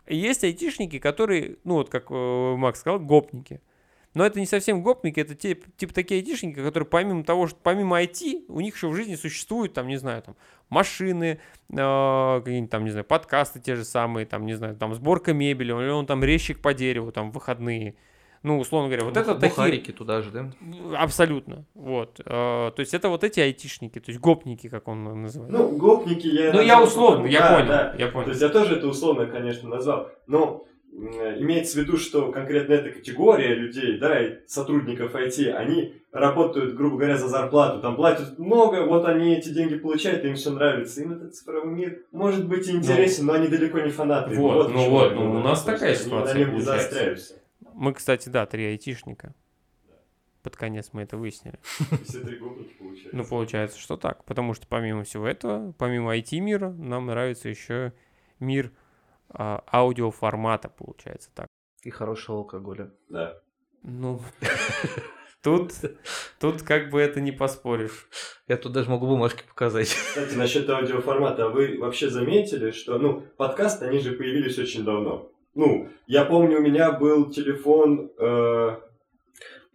И 0.07 0.15
есть 0.15 0.45
айтишники, 0.45 0.99
которые, 0.99 1.57
ну, 1.65 1.73
вот 1.73 1.89
как 1.89 2.05
э, 2.09 2.55
Макс 2.55 2.79
сказал, 2.79 2.99
гопники. 2.99 3.59
Но 4.15 4.25
это 4.25 4.39
не 4.39 4.45
совсем 4.45 4.81
гопники, 4.81 5.19
это 5.19 5.35
те, 5.35 5.55
типа 5.77 5.93
такие 5.93 6.21
айтишники, 6.21 6.55
которые 6.55 6.87
помимо 6.87 7.23
того, 7.25 7.47
что 7.47 7.59
помимо 7.61 8.01
IT, 8.01 8.45
у 8.47 8.61
них 8.61 8.75
еще 8.75 8.87
в 8.87 8.95
жизни 8.95 9.15
существуют, 9.15 9.73
там, 9.73 9.87
не 9.87 9.97
знаю, 9.97 10.23
там, 10.23 10.35
машины, 10.69 11.39
э, 11.69 11.75
какие-нибудь 11.75 12.71
там, 12.71 12.85
не 12.85 12.91
знаю, 12.91 13.03
подкасты 13.03 13.59
те 13.59 13.75
же 13.75 13.83
самые, 13.83 14.25
там, 14.25 14.45
не 14.45 14.53
знаю, 14.53 14.77
там, 14.77 14.95
сборка 14.95 15.33
мебели, 15.33 15.73
или 15.73 15.89
он 15.89 16.05
там 16.05 16.23
резчик 16.23 16.61
по 16.61 16.73
дереву, 16.73 17.11
там, 17.11 17.29
в 17.29 17.33
выходные. 17.33 17.95
Ну, 18.41 18.59
условно 18.59 18.87
говоря, 18.87 19.03
вот 19.03 19.15
Бух- 19.15 19.23
это 19.23 19.35
такие... 19.35 19.49
Бухарики 19.49 19.91
туда 19.91 20.21
же, 20.21 20.31
да? 20.31 20.51
Абсолютно, 20.97 21.65
вот. 21.73 22.21
Э, 22.21 22.71
то 22.73 22.75
есть 22.77 22.93
это 22.93 23.09
вот 23.09 23.25
эти 23.25 23.41
айтишники, 23.41 23.99
то 23.99 24.11
есть 24.11 24.21
гопники, 24.21 24.69
как 24.69 24.87
он 24.87 25.23
называет. 25.23 25.51
Ну, 25.51 25.75
гопники 25.75 26.27
я... 26.27 26.53
Ну, 26.53 26.61
я 26.61 26.81
условно, 26.81 27.25
я 27.27 27.39
да, 27.41 27.55
понял, 27.55 27.67
да. 27.67 27.95
я 27.97 28.05
То 28.05 28.13
понял. 28.13 28.29
есть 28.29 28.41
я 28.41 28.47
тоже 28.47 28.77
это 28.77 28.87
условно, 28.87 29.25
конечно, 29.25 29.67
назвал. 29.67 30.09
Но 30.27 30.65
имеется 30.95 31.77
в 31.77 31.81
виду, 31.81 31.97
что 31.97 32.31
конкретно 32.31 32.73
эта 32.73 32.89
категория 32.89 33.53
людей, 33.53 33.97
да, 33.97 34.21
и 34.21 34.39
сотрудников 34.47 35.13
IT, 35.13 35.51
они 35.51 35.93
работают, 36.11 36.75
грубо 36.75 36.97
говоря, 36.97 37.17
за 37.17 37.27
зарплату. 37.27 37.81
Там 37.81 37.95
платят 37.95 38.39
много, 38.39 38.85
вот 38.85 39.05
они 39.05 39.35
эти 39.35 39.49
деньги 39.49 39.75
получают, 39.75 40.23
им 40.23 40.35
все 40.35 40.51
нравится. 40.51 41.01
Им 41.01 41.13
этот 41.13 41.35
цифровой 41.35 41.73
мир 41.73 42.03
может 42.11 42.47
быть 42.47 42.69
интересен, 42.69 43.25
но 43.25 43.33
они 43.33 43.47
далеко 43.47 43.79
не 43.79 43.89
фанаты. 43.89 44.35
Ну. 44.35 44.41
Вот, 44.41 44.71
ну 44.71 44.89
вот, 44.89 45.15
ну, 45.15 45.31
у 45.31 45.39
нас 45.39 45.63
такая 45.63 45.89
они 45.89 45.99
ситуация 45.99 46.45
не 46.45 46.45
получается. 46.45 47.35
Мы, 47.73 47.93
кстати, 47.93 48.29
да, 48.29 48.45
три 48.45 48.65
айтишника. 48.65 49.35
под 50.43 50.55
конец 50.55 50.91
мы 50.93 51.01
это 51.01 51.17
выяснили. 51.17 51.59
Все 52.05 52.21
три 52.21 52.37
получается. 52.37 53.09
Ну, 53.11 53.25
получается, 53.25 53.79
что 53.79 53.97
так. 53.97 54.23
Потому 54.23 54.53
что 54.53 54.65
помимо 54.67 55.03
всего 55.03 55.27
этого, 55.27 55.73
помимо 55.77 56.15
IT-мира, 56.15 56.69
нам 56.69 57.07
нравится 57.07 57.49
еще 57.49 57.91
мир 58.39 58.71
аудиоформата, 59.33 60.69
получается 60.69 61.29
так. 61.33 61.47
И 61.83 61.89
хорошего 61.89 62.39
алкоголя. 62.39 62.91
Да. 63.09 63.37
Ну, 63.83 64.19
тут, 65.43 65.71
тут 66.39 66.63
как 66.63 66.89
бы 66.89 66.99
это 66.99 67.21
не 67.21 67.31
поспоришь. 67.31 68.09
Я 68.47 68.57
тут 68.57 68.73
даже 68.73 68.89
могу 68.89 69.07
бумажки 69.07 69.43
показать. 69.47 69.89
Кстати, 69.89 70.35
насчет 70.35 70.69
аудиоформата, 70.69 71.45
а 71.45 71.49
вы 71.49 71.77
вообще 71.79 72.09
заметили, 72.09 72.71
что, 72.71 72.97
ну, 72.97 73.23
подкасты, 73.37 73.85
они 73.85 73.99
же 73.99 74.13
появились 74.13 74.57
очень 74.57 74.83
давно. 74.83 75.31
Ну, 75.53 75.89
я 76.07 76.25
помню, 76.25 76.57
у 76.57 76.61
меня 76.61 76.91
был 76.91 77.29
телефон, 77.29 78.11
э, 78.17 78.77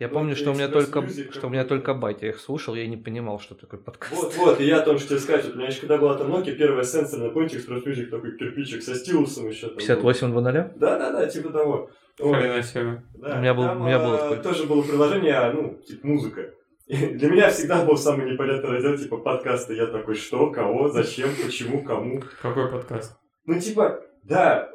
Я 0.01 0.09
Ну, 0.09 0.15
помню, 0.15 0.35
что 0.35 0.51
у 0.51 0.55
меня 0.55 0.69
только, 0.69 1.07
что 1.31 1.47
у 1.47 1.51
меня 1.51 1.65
только 1.65 1.93
батя 1.93 2.27
их 2.29 2.41
слушал, 2.41 2.75
я 2.75 2.87
не 2.87 2.97
понимал, 2.97 3.39
что 3.39 3.55
такое 3.55 3.79
подкаст. 3.79 4.15
Вот, 4.15 4.35
вот, 4.37 4.61
и 4.61 4.65
я 4.65 4.81
тоже 4.81 5.01
хотел 5.01 5.19
сказать, 5.19 5.45
вот 5.45 5.55
у 5.55 5.59
меня 5.59 5.69
еще 5.69 5.81
когда 5.81 5.99
была 5.99 6.17
там 6.17 6.35
Nokia, 6.35 6.55
первая 6.55 6.85
сенсорная, 6.85 7.29
помните, 7.29 7.59
Express 7.59 7.85
Music, 7.85 8.07
такой 8.07 8.35
кирпичик 8.39 8.83
со 8.83 8.95
стилусом 8.95 9.49
еще 9.49 9.67
там. 9.67 9.77
был? 9.77 9.81
5800? 9.81 10.79
Да-да-да, 10.79 11.27
типа 11.27 11.51
того. 11.51 11.91
Вот, 12.19 12.35
Хрена 12.35 12.63
себе. 12.63 13.03
да, 13.15 13.37
У 13.37 13.41
меня 13.41 13.53
был- 13.55 13.65
там, 13.65 13.83
у 13.83 13.85
меня 13.85 13.99
было 13.99 14.15
э, 14.15 14.19
такое. 14.19 14.43
тоже 14.43 14.65
было 14.65 14.81
приложение, 14.83 15.35
а, 15.35 15.53
ну, 15.53 15.79
типа 15.87 16.07
музыка. 16.07 16.51
И 16.87 16.97
для 16.97 17.29
меня 17.31 17.51
всегда 17.51 17.85
был 17.85 17.99
самый 17.99 18.33
непонятный 18.33 18.71
раздел, 18.71 18.97
типа 18.97 19.19
подкасты. 19.19 19.75
Я 19.75 19.87
такой, 19.87 20.15
что, 20.15 20.51
кого, 20.51 20.89
зачем, 20.89 21.29
почему, 21.45 21.85
кому. 21.85 22.23
Какой 22.41 22.71
подкаст? 22.71 23.17
Ну, 23.45 23.61
типа, 23.61 24.01
да. 24.25 24.71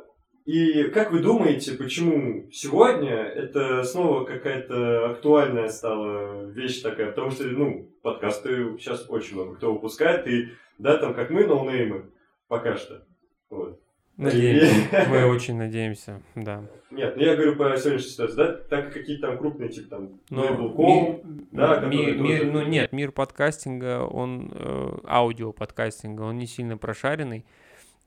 И 0.46 0.84
как 0.90 1.12
вы 1.12 1.22
думаете, 1.22 1.72
почему 1.74 2.50
сегодня 2.52 3.16
это 3.16 3.84
снова 3.84 4.26
какая-то 4.26 5.10
актуальная 5.12 5.70
стала 5.70 6.46
вещь 6.52 6.82
такая? 6.82 7.08
Потому 7.08 7.32
что, 7.32 7.46
ну, 7.46 7.90
подкасты 8.04 8.78
сейчас 8.78 9.10
очень 9.10 9.36
много 9.36 9.56
кто 9.56 9.74
выпускает, 9.74 10.28
и, 10.28 10.50
да, 10.78 10.98
там, 10.98 11.16
как 11.16 11.32
мы, 11.32 11.46
ноунеймы, 11.48 12.12
пока 12.48 12.76
что. 12.76 13.04
Вот. 13.50 13.80
Надеемся. 14.18 15.08
Мы 15.10 15.26
очень 15.26 15.58
надеемся, 15.58 16.22
да. 16.36 16.64
Нет, 16.90 17.18
ну 17.18 17.24
я 17.24 17.36
говорю 17.36 17.58
по 17.58 17.76
сегодняшней 17.76 18.12
ситуации, 18.12 18.36
да, 18.38 18.54
так 18.54 18.86
как 18.86 18.94
какие-то 18.94 19.28
там 19.28 19.38
крупные, 19.38 19.68
типа 19.68 19.90
там, 19.90 20.20
Label.com, 20.32 21.22
ми- 21.26 21.48
да, 21.52 21.82
ми- 21.82 21.98
который 21.98 22.18
мир- 22.22 22.40
тоже- 22.40 22.52
ну 22.54 22.62
нет, 22.66 22.94
мир 22.94 23.12
подкастинга, 23.12 24.06
он 24.06 24.54
э, 24.56 24.90
аудио 25.06 25.52
подкастинга, 25.52 26.22
он 26.22 26.38
не 26.38 26.48
сильно 26.48 26.78
прошаренный, 26.78 27.44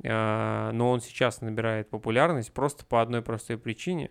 но 0.00 0.90
он 0.90 1.00
сейчас 1.00 1.40
набирает 1.40 1.90
популярность 1.90 2.52
просто 2.52 2.84
по 2.84 3.02
одной 3.02 3.22
простой 3.22 3.58
причине, 3.58 4.10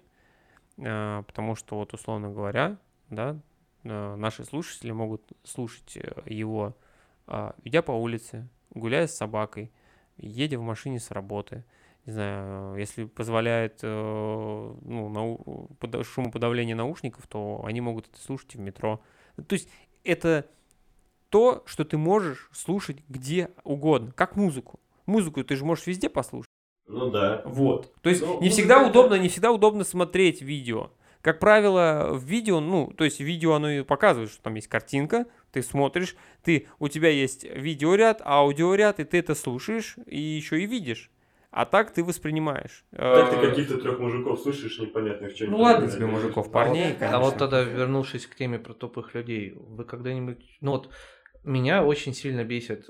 э, 0.78 1.24
потому 1.26 1.56
что 1.56 1.78
вот 1.78 1.94
условно 1.94 2.30
говоря, 2.30 2.78
да, 3.10 3.40
э, 3.84 4.16
наши 4.16 4.44
слушатели 4.44 4.92
могут 4.92 5.32
слушать 5.44 5.98
э, 5.98 6.22
его, 6.26 6.76
идя 7.64 7.82
по 7.82 7.92
улице, 7.92 8.48
гуляя 8.70 9.08
с 9.08 9.16
собакой, 9.16 9.72
едя 10.18 10.58
в 10.58 10.62
машине 10.62 11.00
с 11.00 11.12
работы, 11.12 11.66
не 12.06 12.14
знаю, 12.14 12.78
если 12.78 13.04
позволяет 13.04 13.80
э, 13.84 13.88
ну, 14.82 15.10
нау- 15.10 15.70
пода- 15.78 16.06
шумоподавление 16.06 16.74
наушников, 16.74 17.28
то 17.28 17.62
они 17.66 17.82
могут 17.82 18.08
это 18.08 18.18
слушать 18.22 18.56
в 18.56 18.60
метро. 18.60 19.02
То 19.36 19.54
есть 19.54 19.70
это 20.06 20.48
то, 21.30 21.64
что 21.66 21.84
ты 21.84 21.98
можешь 21.98 22.50
слушать 22.54 23.04
где 23.10 23.52
угодно, 23.66 24.14
как 24.14 24.38
музыку. 24.38 24.80
Музыку 25.08 25.43
ты 25.43 25.55
же 25.55 25.66
можешь 25.66 25.88
везде 25.88 26.10
послушать. 26.10 26.49
Ну 26.88 27.10
да. 27.10 27.41
Вот. 27.45 27.93
То 28.01 28.10
есть 28.10 28.22
Ну, 28.22 28.39
не 28.41 28.49
всегда 28.49 28.82
это- 28.82 28.89
удобно, 28.91 29.16
не 29.16 29.28
всегда 29.30 29.51
удобно 29.51 29.84
смотреть 29.84 30.41
видео. 30.41 30.91
Как 31.22 31.39
правило, 31.39 32.12
в 32.14 32.24
видео, 32.24 32.60
ну, 32.62 32.93
то 32.95 33.03
есть 33.03 33.20
видео 33.20 33.53
оно 33.55 33.70
и 33.72 33.82
показывает, 33.84 34.32
что 34.32 34.41
там 34.43 34.55
есть 34.55 34.68
картинка, 34.68 35.26
ты 35.51 35.62
смотришь, 35.62 36.16
ты, 36.43 36.68
у 36.80 36.88
тебя 36.88 37.10
есть 37.10 37.43
видеоряд, 37.43 38.22
аудиоряд, 38.24 38.99
и 38.99 39.03
ты 39.03 39.18
это 39.18 39.36
слушаешь 39.36 39.95
и 40.05 40.20
еще 40.20 40.62
и 40.62 40.66
видишь. 40.66 41.10
А 41.51 41.66
так 41.66 41.91
ты 41.91 42.03
воспринимаешь. 42.03 42.86
Так 42.91 43.32
ты 43.32 43.36
Э, 43.38 43.49
каких-то 43.49 43.78
трех 43.80 43.99
мужиков 43.99 44.39
слышишь 44.39 44.80
непонятных 44.80 45.36
что 45.36 45.47
Ну 45.47 45.58
ладно 45.58 45.89
тебе, 45.89 46.05
мужиков, 46.05 46.51
парней, 46.51 46.91
А 47.01 47.20
вот 47.20 47.34
конечно. 47.34 47.39
тогда, 47.39 47.64
вернувшись 47.64 48.28
к 48.28 48.36
теме 48.36 48.60
про 48.60 48.74
тупых 48.74 49.14
людей, 49.16 49.53
вы 49.58 49.84
когда-нибудь... 49.86 50.58
Ну 50.62 50.72
вот, 50.72 50.89
меня 51.43 51.84
очень 51.84 52.14
сильно 52.14 52.43
бесит, 52.43 52.89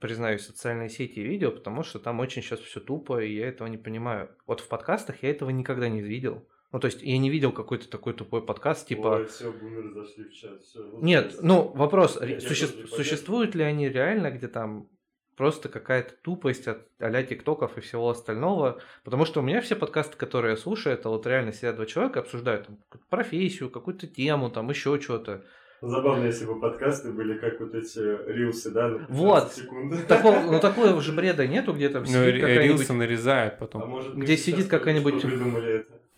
признаюсь, 0.00 0.46
социальные 0.46 0.88
сети 0.88 1.20
и 1.20 1.22
видео, 1.22 1.50
потому 1.50 1.82
что 1.82 1.98
там 1.98 2.20
очень 2.20 2.42
сейчас 2.42 2.60
все 2.60 2.80
тупо, 2.80 3.22
и 3.22 3.34
я 3.34 3.48
этого 3.48 3.68
не 3.68 3.78
понимаю. 3.78 4.30
Вот 4.46 4.60
в 4.60 4.68
подкастах 4.68 5.22
я 5.22 5.30
этого 5.30 5.50
никогда 5.50 5.88
не 5.88 6.02
видел. 6.02 6.46
Ну, 6.72 6.80
то 6.80 6.86
есть 6.86 7.02
я 7.02 7.16
не 7.18 7.30
видел 7.30 7.52
какой-то 7.52 7.88
такой 7.88 8.12
тупой 8.12 8.44
подкаст, 8.44 8.88
типа... 8.88 9.08
Ой, 9.08 9.26
все, 9.26 9.52
бумеры 9.52 9.92
зашли 9.92 10.24
в 10.24 10.32
чат. 10.34 10.60
вот 10.74 11.02
Нет, 11.02 11.36
ну 11.40 11.68
вопрос, 11.68 12.20
Я 12.20 12.40
суще- 12.40 12.86
существуют 12.88 13.54
ли 13.54 13.62
они 13.62 13.88
реально, 13.88 14.30
где 14.30 14.48
там 14.48 14.88
просто 15.36 15.68
какая-то 15.68 16.14
тупость 16.22 16.66
от 16.66 16.86
а-ля 16.98 17.22
тиктоков 17.22 17.78
и 17.78 17.80
всего 17.80 18.10
остального? 18.10 18.80
Потому 19.04 19.24
что 19.24 19.40
у 19.40 19.42
меня 19.42 19.60
все 19.60 19.76
подкасты, 19.76 20.16
которые 20.16 20.52
я 20.52 20.56
слушаю, 20.56 20.94
это 20.94 21.08
вот 21.08 21.26
реально 21.26 21.52
сидят 21.52 21.76
два 21.76 21.86
человека, 21.86 22.20
обсуждают 22.20 22.66
там, 22.66 22.78
профессию, 23.08 23.70
какую-то 23.70 24.06
тему, 24.06 24.50
там 24.50 24.68
еще 24.68 25.00
что-то. 25.00 25.44
Забавно, 25.82 26.24
если 26.24 26.46
бы 26.46 26.58
подкасты 26.58 27.12
были 27.12 27.38
как 27.38 27.60
вот 27.60 27.74
эти 27.74 27.98
рилсы, 28.30 28.70
да, 28.70 28.88
на 28.88 28.98
15 29.00 29.16
Вот. 29.16 29.52
секунд. 29.52 30.06
Такого, 30.06 30.40
ну 30.40 30.58
такого 30.60 31.00
же 31.00 31.12
бреда 31.12 31.46
нету, 31.46 31.72
где 31.74 31.88
там 31.90 32.02
Ну, 32.02 32.08
сидит 32.08 32.34
ри- 32.34 32.40
какая-нибудь, 32.40 32.80
рилсы 32.80 32.92
нарезают 32.94 33.54
А 33.54 33.56
потом. 33.58 33.88
может 33.88 34.14
Где 34.16 34.36
сидит 34.36 34.68
какая-нибудь- 34.68 35.22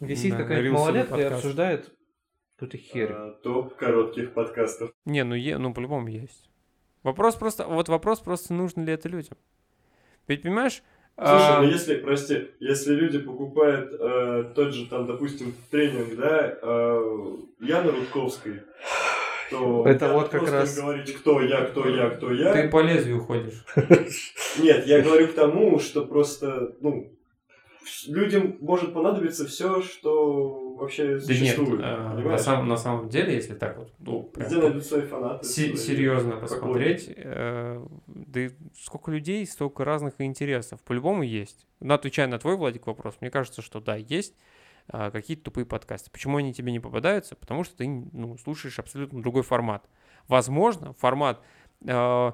где 0.01 0.15
сидит 0.17 0.33
Да, 0.37 0.43
какая-нибудь 0.45 0.79
малолетка 0.79 1.17
и 1.17 1.23
обсуждает 1.23 1.91
какую-то 2.57 2.77
херь. 2.79 3.11
А, 3.13 3.31
топ 3.43 3.75
коротких 3.77 4.33
подкастов. 4.33 4.93
Не, 5.05 5.25
ну, 5.25 5.35
е- 5.35 5.59
ну 5.59 5.75
по-любому 5.75 6.07
есть. 6.09 6.49
Вопрос 7.03 7.35
просто, 7.37 7.65
вот 7.67 7.89
вопрос 7.89 8.21
просто, 8.21 8.55
нужно 8.55 8.83
ли 8.83 8.93
это 8.93 9.09
людям. 9.09 9.37
Ведь, 10.29 10.43
понимаешь, 10.43 10.83
Слушай, 11.17 11.33
а, 11.57 11.63
ну 11.63 11.69
если, 11.69 11.97
прости, 11.97 12.51
если 12.61 12.95
люди 12.95 13.19
покупают 13.19 13.93
э, 13.99 14.53
тот 14.55 14.73
же 14.73 14.87
там, 14.87 15.07
допустим, 15.07 15.53
тренинг, 15.71 16.15
да, 16.17 16.57
э, 16.63 17.37
Яны 17.61 17.91
Рудковской, 17.91 18.63
то 19.51 19.85
Это 19.87 20.13
вот 20.13 20.29
как 20.29 20.51
раз- 20.51 20.77
говорить, 20.77 21.15
кто 21.17 21.41
я, 21.41 21.63
кто 21.67 21.89
я, 21.89 22.11
кто 22.11 22.33
я. 22.33 22.53
ты 22.53 22.69
по 22.69 22.81
лезвию 22.83 23.21
ходишь. 23.21 23.65
Нет, 24.59 24.87
я 24.87 25.01
говорю 25.03 25.29
к 25.29 25.35
тому, 25.35 25.79
что 25.79 26.05
просто, 26.05 26.75
ну, 26.81 27.13
людям 28.07 28.57
может 28.61 28.93
понадобиться 28.93 29.47
все, 29.47 29.81
что 29.83 30.75
вообще 30.77 31.05
Да 31.07 31.13
нет, 31.15 31.25
существует. 31.27 31.81
а, 31.83 32.15
на, 32.15 32.39
самом, 32.39 32.69
на 32.69 32.77
самом 32.77 33.09
деле, 33.09 33.35
если 33.35 33.55
так 33.55 33.79
вот, 33.79 33.93
ну, 33.99 34.23
прям 34.25 34.49
Где 34.49 34.59
найдут 34.59 34.85
свои 34.85 35.03
фанаты? 35.03 35.45
свои 35.47 35.75
серьезно 35.77 36.37
посмотреть, 36.37 37.11
э, 37.17 37.83
да 38.07 38.41
и 38.41 38.51
сколько 38.81 39.11
людей, 39.11 39.47
столько 39.47 39.85
разных 39.85 40.15
интересов. 40.19 40.81
По-любому 40.83 41.23
есть. 41.23 41.67
Но 41.81 41.95
отвечая 41.95 42.27
на 42.29 42.39
твой, 42.39 42.57
Владик, 42.57 42.87
вопрос, 42.87 43.15
мне 43.21 43.31
кажется, 43.31 43.63
что 43.63 43.81
да, 43.81 43.97
есть 43.97 44.35
а, 44.89 45.11
какие-то 45.11 45.45
тупые 45.45 45.67
подкасты. 45.67 46.11
Почему 46.11 46.39
они 46.39 46.55
тебе 46.55 46.73
не 46.73 46.81
попадаются? 46.81 47.37
Потому 47.37 47.65
что 47.65 47.77
ты 47.77 47.89
ну, 47.89 48.39
слушаешь 48.39 48.79
абсолютно 48.79 49.23
другой 49.23 49.43
формат. 49.43 49.89
Возможно, 50.29 50.93
формат 50.95 51.43
э, 51.87 52.33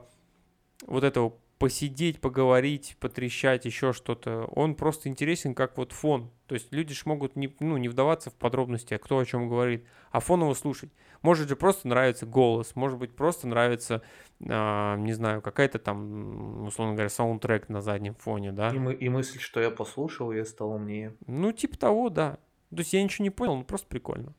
вот 0.87 1.05
этого 1.05 1.39
посидеть, 1.65 2.21
поговорить, 2.21 2.95
потрещать, 3.01 3.65
еще 3.65 3.95
что-то, 3.95 4.45
он 4.55 4.75
просто 4.75 5.09
интересен 5.09 5.55
как 5.55 5.79
вот 5.79 5.93
фон. 5.93 6.31
То 6.47 6.55
есть 6.57 6.71
люди 6.75 6.93
ж 6.93 7.07
могут 7.07 7.37
не, 7.37 7.57
ну, 7.59 7.79
не 7.79 7.89
вдаваться 7.89 8.29
в 8.29 8.35
подробности, 8.35 8.93
а 8.93 8.99
кто 8.99 9.19
о 9.19 9.25
чем 9.25 9.49
говорит, 9.49 9.87
а 10.11 10.21
фоново 10.21 10.53
слушать. 10.53 10.91
Может 11.23 11.49
же 11.49 11.57
просто 11.57 11.89
нравится 11.89 12.27
голос, 12.27 12.77
может 12.77 12.99
быть 12.99 13.17
просто 13.17 13.49
нравится, 13.49 14.03
а, 14.47 14.99
не 14.99 15.15
знаю, 15.15 15.41
какая-то 15.41 15.79
там, 15.79 16.67
условно 16.67 16.93
говоря, 16.93 17.09
саундтрек 17.09 17.71
на 17.71 17.81
заднем 17.81 18.15
фоне, 18.15 18.53
да? 18.53 18.69
И, 18.69 18.79
мы, 18.79 18.93
и 18.93 19.09
мысль, 19.09 19.39
что 19.39 19.59
я 19.59 19.71
послушал, 19.71 20.33
я 20.33 20.45
стал 20.45 20.73
умнее. 20.73 21.15
Ну, 21.27 21.51
типа 21.53 21.79
того, 21.79 22.11
да. 22.11 22.37
То 22.69 22.81
есть 22.81 22.93
я 22.93 23.03
ничего 23.03 23.23
не 23.23 23.31
понял, 23.31 23.57
ну 23.57 23.65
просто 23.65 23.87
прикольно. 23.87 24.35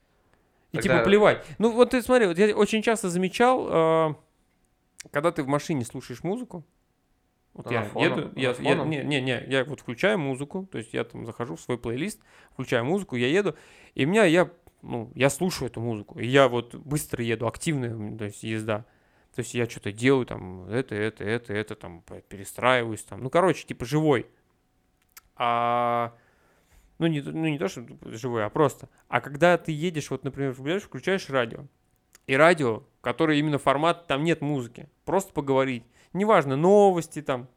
И 0.74 0.78
Тогда- 0.78 1.00
типа 1.00 1.06
плевать. 1.06 1.44
Ну 1.58 1.72
вот 1.72 1.90
ты 1.90 2.04
смотри, 2.04 2.28
вот 2.28 2.38
я 2.38 2.56
очень 2.56 2.84
часто 2.84 3.10
замечал, 3.10 3.68
э, 4.12 4.16
когда 5.10 5.32
ты 5.32 5.42
в 5.42 5.48
машине 5.48 5.86
слушаешь 5.86 6.24
музыку, 6.24 6.64
вот 7.56 7.72
я 7.72 7.84
фоном? 7.84 8.20
еду, 8.20 8.40
я, 8.40 8.52
я- 8.60 8.84
не, 8.86 9.04
не, 9.04 9.22
не, 9.22 9.44
я 9.48 9.64
вот 9.64 9.80
включаю 9.80 10.20
музыку, 10.20 10.68
то 10.72 10.78
есть 10.78 10.94
я 10.94 11.04
там 11.04 11.26
захожу 11.26 11.56
в 11.56 11.62
свой 11.62 11.78
плейлист, 11.78 12.22
включаю 12.52 12.86
музыку, 12.86 13.16
я 13.16 13.28
еду, 13.28 13.56
и 13.96 14.06
меня 14.06 14.26
я, 14.26 14.52
ну, 14.82 15.12
я 15.16 15.30
слушаю 15.30 15.70
эту 15.70 15.82
музыку, 15.82 16.20
и 16.20 16.28
я 16.28 16.48
вот 16.48 16.76
быстро 16.76 17.24
еду, 17.24 17.48
активная, 17.48 18.18
то 18.18 18.26
есть 18.26 18.44
езда. 18.44 18.86
То 19.34 19.42
есть 19.42 19.54
я 19.54 19.70
что-то 19.70 19.92
делаю, 19.92 20.26
там, 20.26 20.70
это, 20.70 20.96
это, 20.96 21.24
это, 21.26 21.54
это, 21.54 21.76
там, 21.76 22.04
перестраиваюсь, 22.30 23.04
там, 23.04 23.22
ну, 23.22 23.30
короче, 23.30 23.66
типа 23.68 23.84
живой. 23.84 24.28
А, 25.36 26.14
ну, 27.00 27.08
не, 27.08 27.22
ну, 27.22 27.48
не 27.48 27.58
то, 27.58 27.68
что 27.68 27.86
живой, 28.06 28.46
а 28.46 28.50
просто. 28.50 28.88
А 29.10 29.20
когда 29.20 29.58
ты 29.58 29.74
едешь, 29.74 30.10
вот, 30.10 30.24
например, 30.24 30.54
включаешь 30.54 31.30
радио, 31.30 31.66
и 32.28 32.36
радио, 32.36 32.84
которое 33.02 33.38
именно 33.38 33.58
формат, 33.58 34.08
там 34.08 34.24
нет 34.24 34.42
музыки, 34.42 34.90
просто 35.04 35.34
поговорить. 35.34 35.84
Неважно, 36.14 36.56
новости 36.56 37.22
там, 37.22 37.48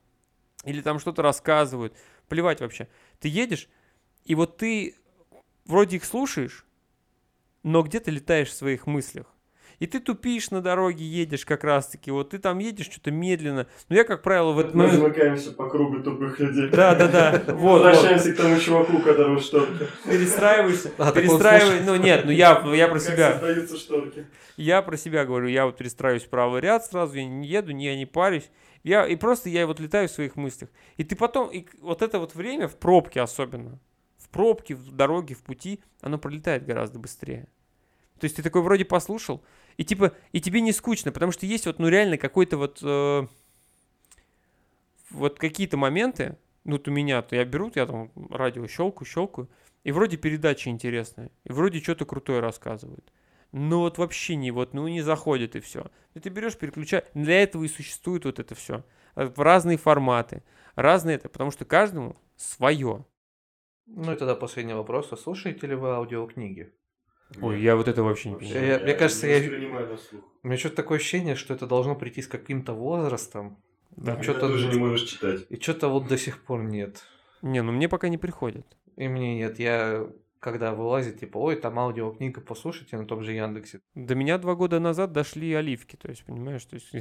или 0.65 0.81
там 0.83 0.99
что-то 0.99 1.23
рассказывают, 1.23 1.97
плевать 2.29 2.61
вообще. 2.61 2.89
Ты 3.21 3.29
едешь, 3.29 3.69
и 4.25 4.35
вот 4.35 4.59
ты 4.59 4.95
вроде 5.65 5.97
их 5.97 6.05
слушаешь, 6.05 6.67
но 7.63 7.83
где-то 7.83 8.11
летаешь 8.11 8.49
в 8.49 8.55
своих 8.55 8.87
мыслях. 8.87 9.27
И 9.79 9.87
ты 9.87 10.01
тупишь 10.01 10.51
на 10.51 10.61
дороге, 10.61 11.05
едешь 11.05 11.45
как 11.45 11.63
раз-таки, 11.63 12.11
вот 12.11 12.31
ты 12.31 12.39
там 12.39 12.59
едешь 12.59 12.87
что-то 12.87 13.11
медленно. 13.11 13.67
Но 13.89 13.97
я, 13.97 14.05
как 14.05 14.23
правило, 14.23 14.53
в 14.53 14.59
этот 14.59 14.75
Мы 14.75 14.85
момент... 14.85 15.01
замыкаемся 15.01 15.53
по 15.53 15.69
кругу 15.69 16.03
тупых 16.03 16.41
людей. 16.41 16.69
Да, 16.71 16.95
да, 16.95 17.09
да. 17.09 17.43
Вот, 17.47 17.55
вот. 17.55 17.85
Возвращаемся 17.85 18.33
к 18.33 18.37
тому 18.37 18.59
чуваку, 18.59 18.99
которого 18.99 19.41
шторки. 19.41 19.87
Перестраиваешься. 20.05 20.91
А, 20.99 21.13
Перестраивай. 21.13 21.81
Ну 21.85 21.97
нет, 21.97 22.25
ну 22.25 22.33
я, 22.33 22.61
я 22.75 22.89
про 22.89 22.99
Как 22.99 23.03
себя. 23.03 23.33
создаются 23.33 23.77
шторки. 23.77 24.27
Я 24.57 24.83
про 24.83 24.97
себя 24.97 25.25
говорю, 25.25 25.47
я 25.47 25.67
вот 25.67 25.77
перестраиваюсь 25.77 26.25
в 26.25 26.29
правый 26.29 26.61
ряд 26.61 26.85
сразу, 26.85 27.15
я 27.15 27.25
не 27.25 27.47
еду, 27.47 27.71
не, 27.71 27.85
я 27.87 27.97
не 27.97 28.07
парюсь. 28.07 28.51
Я, 28.83 29.07
и 29.07 29.15
просто 29.15 29.49
я 29.49 29.67
вот 29.67 29.79
летаю 29.79 30.09
в 30.09 30.13
своих 30.13 30.35
мыслях. 30.35 30.71
И 30.97 31.05
ты 31.05 31.15
потом, 31.15 31.49
и 31.51 31.67
вот 31.81 32.03
это 32.03 32.19
вот 32.19 32.35
время 32.35 32.67
в 32.67 32.77
пробке 32.77 33.21
особенно, 33.21 33.79
в 34.17 34.29
пробке, 34.29 34.75
в 34.75 34.91
дороге, 34.93 35.35
в 35.35 35.43
пути, 35.43 35.81
оно 36.01 36.19
пролетает 36.19 36.65
гораздо 36.65 36.99
быстрее. 36.99 37.49
То 38.19 38.25
есть 38.25 38.37
ты 38.37 38.43
такой 38.43 38.63
вроде 38.63 38.85
послушал, 38.85 39.43
и 39.79 39.85
типа, 39.85 40.13
и 40.33 40.41
тебе 40.41 40.61
не 40.61 40.73
скучно, 40.73 41.13
потому 41.13 41.33
что 41.33 41.47
есть 41.47 41.65
вот, 41.65 41.79
ну 41.79 41.89
реально 41.89 42.19
какой-то 42.19 42.59
вот, 42.59 42.81
э, 42.83 43.27
вот 45.11 45.39
какие-то 45.39 45.77
моменты, 45.77 46.37
ну 46.65 46.73
вот 46.73 46.89
у 46.89 46.91
меня, 46.91 47.23
то 47.23 47.37
я 47.37 47.45
беру, 47.45 47.71
я 47.75 47.87
там 47.87 48.11
радио 48.29 48.67
щелкаю, 48.67 49.07
щелкаю, 49.07 49.49
и 49.85 49.93
вроде 49.93 50.17
передача 50.17 50.69
интересная, 50.69 51.31
и 51.45 51.53
вроде 51.53 51.81
что-то 51.81 52.05
крутое 52.07 52.41
рассказывают. 52.41 53.13
Но 53.53 53.81
вот 53.81 53.99
вообще 53.99 54.35
не, 54.35 54.51
вот, 54.51 54.75
ну 54.75 54.89
не 54.89 55.01
заходит 55.01 55.55
и 55.57 55.61
все. 55.61 55.87
И 56.15 56.21
ты 56.21 56.29
берешь, 56.29 56.59
переключаешь. 56.59 57.05
Для 57.15 57.43
этого 57.43 57.65
и 57.65 57.69
существует 57.69 58.27
вот 58.27 58.39
это 58.41 58.55
все. 58.55 58.85
В 59.15 59.41
разные 59.41 59.79
форматы, 59.79 60.43
разные 60.75 61.17
это, 61.17 61.29
потому 61.29 61.51
что 61.51 61.65
каждому 61.65 62.17
свое. 62.37 63.07
Ну 63.87 64.13
и 64.13 64.17
тогда 64.17 64.35
последний 64.35 64.75
вопрос. 64.75 65.13
А 65.13 65.17
слушаете 65.17 65.67
ли 65.67 65.77
вы 65.77 65.89
аудиокниги? 65.91 66.75
Ой, 67.41 67.61
я 67.61 67.77
вот 67.77 67.89
это 67.89 68.03
вообще 68.03 68.31
не 68.31 68.37
понимаю. 68.37 68.67
Я- 68.67 68.79
мне 68.81 68.95
кажется, 68.95 69.27
я-. 69.27 69.39
У 70.43 70.47
меня 70.49 70.57
что-то 70.57 70.77
такое 70.77 70.99
ощущение, 70.99 71.35
что 71.35 71.55
это 71.55 71.67
должно 71.67 71.95
прийти 71.95 72.23
с 72.23 72.29
каким-то 72.29 72.73
возрастом. 72.73 73.59
Да. 73.97 74.17
Ну, 74.17 74.23
Что 74.23 74.33
чё-то- 74.35 74.49
ты 74.49 74.55
уже 74.55 74.69
не 74.69 74.79
можешь 74.79 75.09
читать. 75.09 75.47
И 75.49 75.61
что-то 75.61 75.89
вот 75.89 76.07
до 76.09 76.17
сих 76.17 76.43
пор 76.43 76.63
нет. 76.63 77.03
Не, 77.43 77.63
ну 77.63 77.73
мне 77.73 77.89
пока 77.89 78.09
не 78.09 78.19
приходит. 78.19 78.67
И 78.97 79.09
мне 79.09 79.37
нет. 79.37 79.59
Я 79.59 80.09
когда 80.41 80.73
вылазит, 80.73 81.19
типа, 81.21 81.37
ой, 81.39 81.57
там 81.57 81.79
аудиокнига, 81.81 82.41
послушайте 82.41 82.97
на 82.97 83.07
том 83.07 83.23
же 83.25 83.33
Яндексе. 83.33 83.81
До 83.97 84.15
меня 84.15 84.39
два 84.39 84.55
года 84.55 84.79
назад 84.79 85.13
дошли 85.13 85.53
оливки, 85.53 85.97
то 85.97 86.09
есть, 86.09 86.25
понимаешь, 86.25 86.65
то 86.65 86.77
есть, 86.77 86.93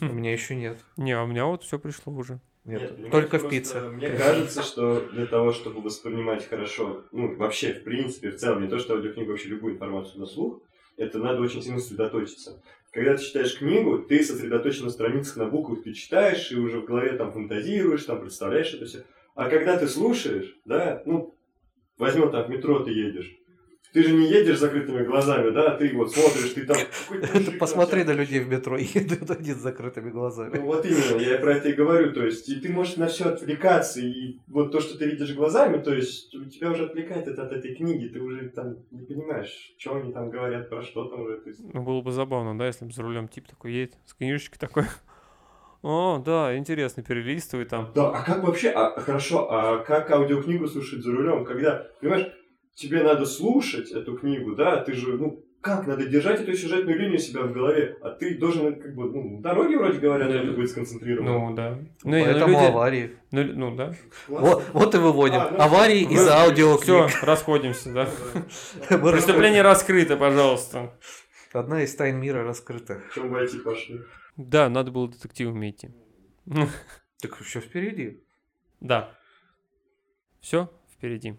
У 0.00 0.06
меня 0.06 0.32
еще 0.32 0.54
нет. 0.56 0.78
не, 0.96 1.12
а 1.12 1.22
у 1.22 1.26
меня 1.26 1.44
вот 1.44 1.62
все 1.62 1.78
пришло 1.78 2.12
уже. 2.14 2.40
Нет, 2.66 2.90
понимаешь, 2.90 3.12
только 3.12 3.38
в 3.38 3.48
пицце. 3.48 3.80
Мне 3.90 4.10
кажется, 4.10 4.62
что 4.62 5.08
для 5.12 5.26
того, 5.26 5.52
чтобы 5.52 5.80
воспринимать 5.80 6.48
хорошо, 6.48 7.04
ну, 7.12 7.36
вообще, 7.36 7.72
в 7.72 7.84
принципе, 7.84 8.30
в 8.30 8.36
целом, 8.36 8.62
не 8.62 8.68
то, 8.68 8.78
что 8.78 8.94
аудиокнигу, 8.94 9.30
вообще 9.30 9.50
любую 9.50 9.74
информацию 9.74 10.18
на 10.18 10.26
слух, 10.26 10.60
это 10.96 11.18
надо 11.18 11.40
очень 11.42 11.62
сильно 11.62 11.78
сосредоточиться. 11.78 12.60
Когда 12.90 13.16
ты 13.16 13.22
читаешь 13.22 13.58
книгу, 13.58 13.98
ты 13.98 14.24
сосредоточен 14.24 14.86
на 14.86 14.90
страницах, 14.90 15.36
на 15.36 15.46
буквах, 15.46 15.84
ты 15.84 15.92
читаешь 15.92 16.50
и 16.50 16.56
уже 16.56 16.80
в 16.80 16.86
голове 16.86 17.12
там 17.12 17.32
фантазируешь, 17.32 18.04
там 18.04 18.20
представляешь 18.20 18.74
это 18.74 18.86
все. 18.86 19.04
А 19.34 19.48
когда 19.48 19.76
ты 19.76 19.86
слушаешь, 19.86 20.56
да, 20.64 21.02
ну, 21.06 21.34
возьмем 21.98 22.32
там 22.32 22.46
в 22.46 22.48
метро 22.48 22.80
ты 22.80 22.90
едешь, 22.90 23.36
ты 23.92 24.02
же 24.02 24.12
не 24.12 24.28
едешь 24.28 24.58
с 24.58 24.60
закрытыми 24.60 25.04
глазами, 25.04 25.50
да, 25.50 25.76
ты 25.76 25.94
вот 25.94 26.12
смотришь, 26.12 26.52
ты 26.52 26.66
там... 26.66 26.76
посмотри 27.58 28.04
на 28.04 28.12
людей 28.12 28.40
в 28.40 28.48
метро, 28.48 28.76
едут 28.94 29.30
они 29.30 29.52
с 29.52 29.58
закрытыми 29.58 30.10
глазами. 30.10 30.56
ну, 30.58 30.66
вот 30.66 30.84
именно, 30.84 31.20
я 31.20 31.38
про 31.38 31.54
это 31.54 31.68
и 31.68 31.72
говорю. 31.72 32.12
То 32.12 32.24
есть, 32.24 32.48
и 32.48 32.60
ты 32.60 32.68
можешь 32.70 32.96
на 32.96 33.06
все 33.06 33.26
отвлекаться, 33.26 34.00
и 34.00 34.38
вот 34.48 34.72
то, 34.72 34.80
что 34.80 34.98
ты 34.98 35.06
видишь 35.06 35.34
глазами, 35.34 35.82
то 35.82 35.94
есть, 35.94 36.34
у 36.34 36.44
тебя 36.44 36.70
уже 36.70 36.84
отвлекает 36.86 37.26
это 37.28 37.44
от 37.44 37.52
этой 37.52 37.74
книги, 37.74 38.08
ты 38.08 38.20
уже 38.20 38.48
там 38.50 38.76
не 38.90 39.04
понимаешь, 39.04 39.74
что 39.78 39.96
они 39.96 40.12
там 40.12 40.30
говорят, 40.30 40.68
про 40.68 40.82
что 40.82 41.04
там 41.06 41.22
уже. 41.22 41.40
Есть, 41.46 41.60
Ну, 41.72 41.82
было 41.82 42.00
бы 42.00 42.12
забавно, 42.12 42.58
да, 42.58 42.66
если 42.66 42.84
бы 42.84 42.92
за 42.92 43.02
рулем 43.02 43.28
тип 43.28 43.46
такой 43.48 43.72
едет, 43.72 43.94
с 44.04 44.14
книжечкой 44.14 44.58
такой. 44.58 44.84
О, 45.82 46.22
да, 46.24 46.56
интересно, 46.56 47.02
перелистывает 47.02 47.68
там. 47.68 47.92
Да, 47.94 48.10
а 48.10 48.22
как 48.22 48.42
вообще, 48.42 48.70
а, 48.70 48.98
хорошо, 49.00 49.50
а 49.50 49.78
как 49.78 50.10
аудиокнигу 50.10 50.66
слушать 50.66 51.02
за 51.02 51.12
рулем, 51.12 51.44
когда, 51.44 51.86
понимаешь, 52.00 52.32
тебе 52.76 53.02
надо 53.02 53.24
слушать 53.26 53.90
эту 53.90 54.16
книгу, 54.16 54.54
да, 54.54 54.76
ты 54.84 54.92
же, 54.92 55.16
ну, 55.16 55.42
как 55.62 55.86
надо 55.88 56.06
держать 56.06 56.40
эту 56.42 56.54
сюжетную 56.54 56.96
линию 56.96 57.16
у 57.16 57.18
себя 57.18 57.42
в 57.42 57.52
голове, 57.52 57.96
а 58.02 58.10
ты 58.10 58.38
должен, 58.38 58.80
как 58.80 58.94
бы, 58.94 59.10
ну, 59.10 59.36
на 59.38 59.42
дороге 59.42 59.78
вроде 59.78 59.98
говорят, 59.98 60.28
Ну, 60.30 60.34
надо 60.38 60.52
быть 60.52 60.70
сконцентрирован. 60.70 61.26
Ну, 61.26 61.54
да. 61.56 61.78
Ну, 62.04 62.16
и- 62.16 62.20
ну, 62.20 62.24
Поэтому 62.24 62.52
люди- 62.52 62.64
аварии. 62.70 63.16
ну, 63.32 63.44
ну, 63.44 63.74
да. 63.76 63.94
Классно. 64.28 64.48
Вот, 64.48 64.64
вот 64.72 64.94
и 64.94 64.98
выводим. 64.98 65.40
А, 65.40 65.50
ну, 65.50 65.60
Аварии 65.60 66.04
вы- 66.04 66.12
из-за 66.14 66.30
Все, 66.30 66.44
аудиокниг. 66.44 67.22
расходимся, 67.24 67.92
да. 67.92 68.08
Мы 68.90 69.10
Преступление 69.12 69.62
раскрыто, 69.62 70.16
пожалуйста. 70.16 70.92
Одна 71.52 71.82
из 71.82 71.94
тайн 71.96 72.20
мира 72.20 72.44
раскрыта. 72.44 73.00
В 73.10 73.14
чем 73.14 73.30
войти 73.30 73.58
пошли? 73.58 74.02
Да, 74.36 74.68
надо 74.68 74.92
было 74.92 75.08
детективами 75.08 75.70
идти. 75.70 75.88
Ну, 76.44 76.68
Так 77.22 77.38
все 77.38 77.60
впереди. 77.60 78.20
Да. 78.80 79.10
Все 80.40 80.70
впереди. 80.94 81.36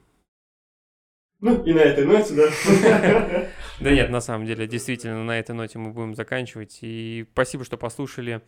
Ну, 1.40 1.64
и 1.64 1.74
на 1.74 1.80
этой 1.80 2.06
ноте, 2.06 2.34
да. 2.34 3.48
Да 3.80 3.92
нет, 3.92 4.10
на 4.10 4.22
самом 4.22 4.48
деле, 4.48 4.66
действительно, 4.68 5.24
на 5.24 5.38
этой 5.38 5.54
ноте 5.54 5.78
мы 5.78 5.92
будем 5.92 6.16
заканчивать. 6.16 6.80
И 6.82 7.28
спасибо, 7.32 7.64
что 7.64 7.78
послушали 7.78 8.42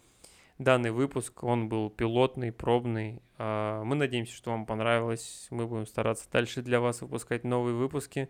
данный 0.58 0.90
выпуск. 0.92 1.44
Он 1.44 1.70
был 1.70 1.92
пилотный, 1.92 2.52
пробный. 2.52 3.22
А, 3.38 3.84
Мы 3.84 3.96
надеемся, 3.96 4.36
что 4.36 4.52
вам 4.52 4.66
понравилось. 4.66 5.48
Мы 5.52 5.68
будем 5.68 5.86
стараться 5.86 6.26
дальше 6.32 6.64
для 6.64 6.80
вас 6.80 7.02
выпускать 7.02 7.44
новые 7.44 7.76
выпуски. 7.76 8.30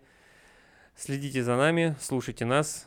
Следите 0.94 1.42
за 1.42 1.56
нами, 1.56 1.96
слушайте 1.98 2.44
нас. 2.44 2.86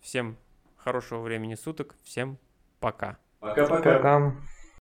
Всем 0.00 0.36
хорошего 0.76 1.22
времени 1.22 1.54
суток. 1.54 1.94
Всем 2.04 2.38
пока. 2.78 3.16
Пока-пока. 3.40 3.96
Пока. 3.96 4.36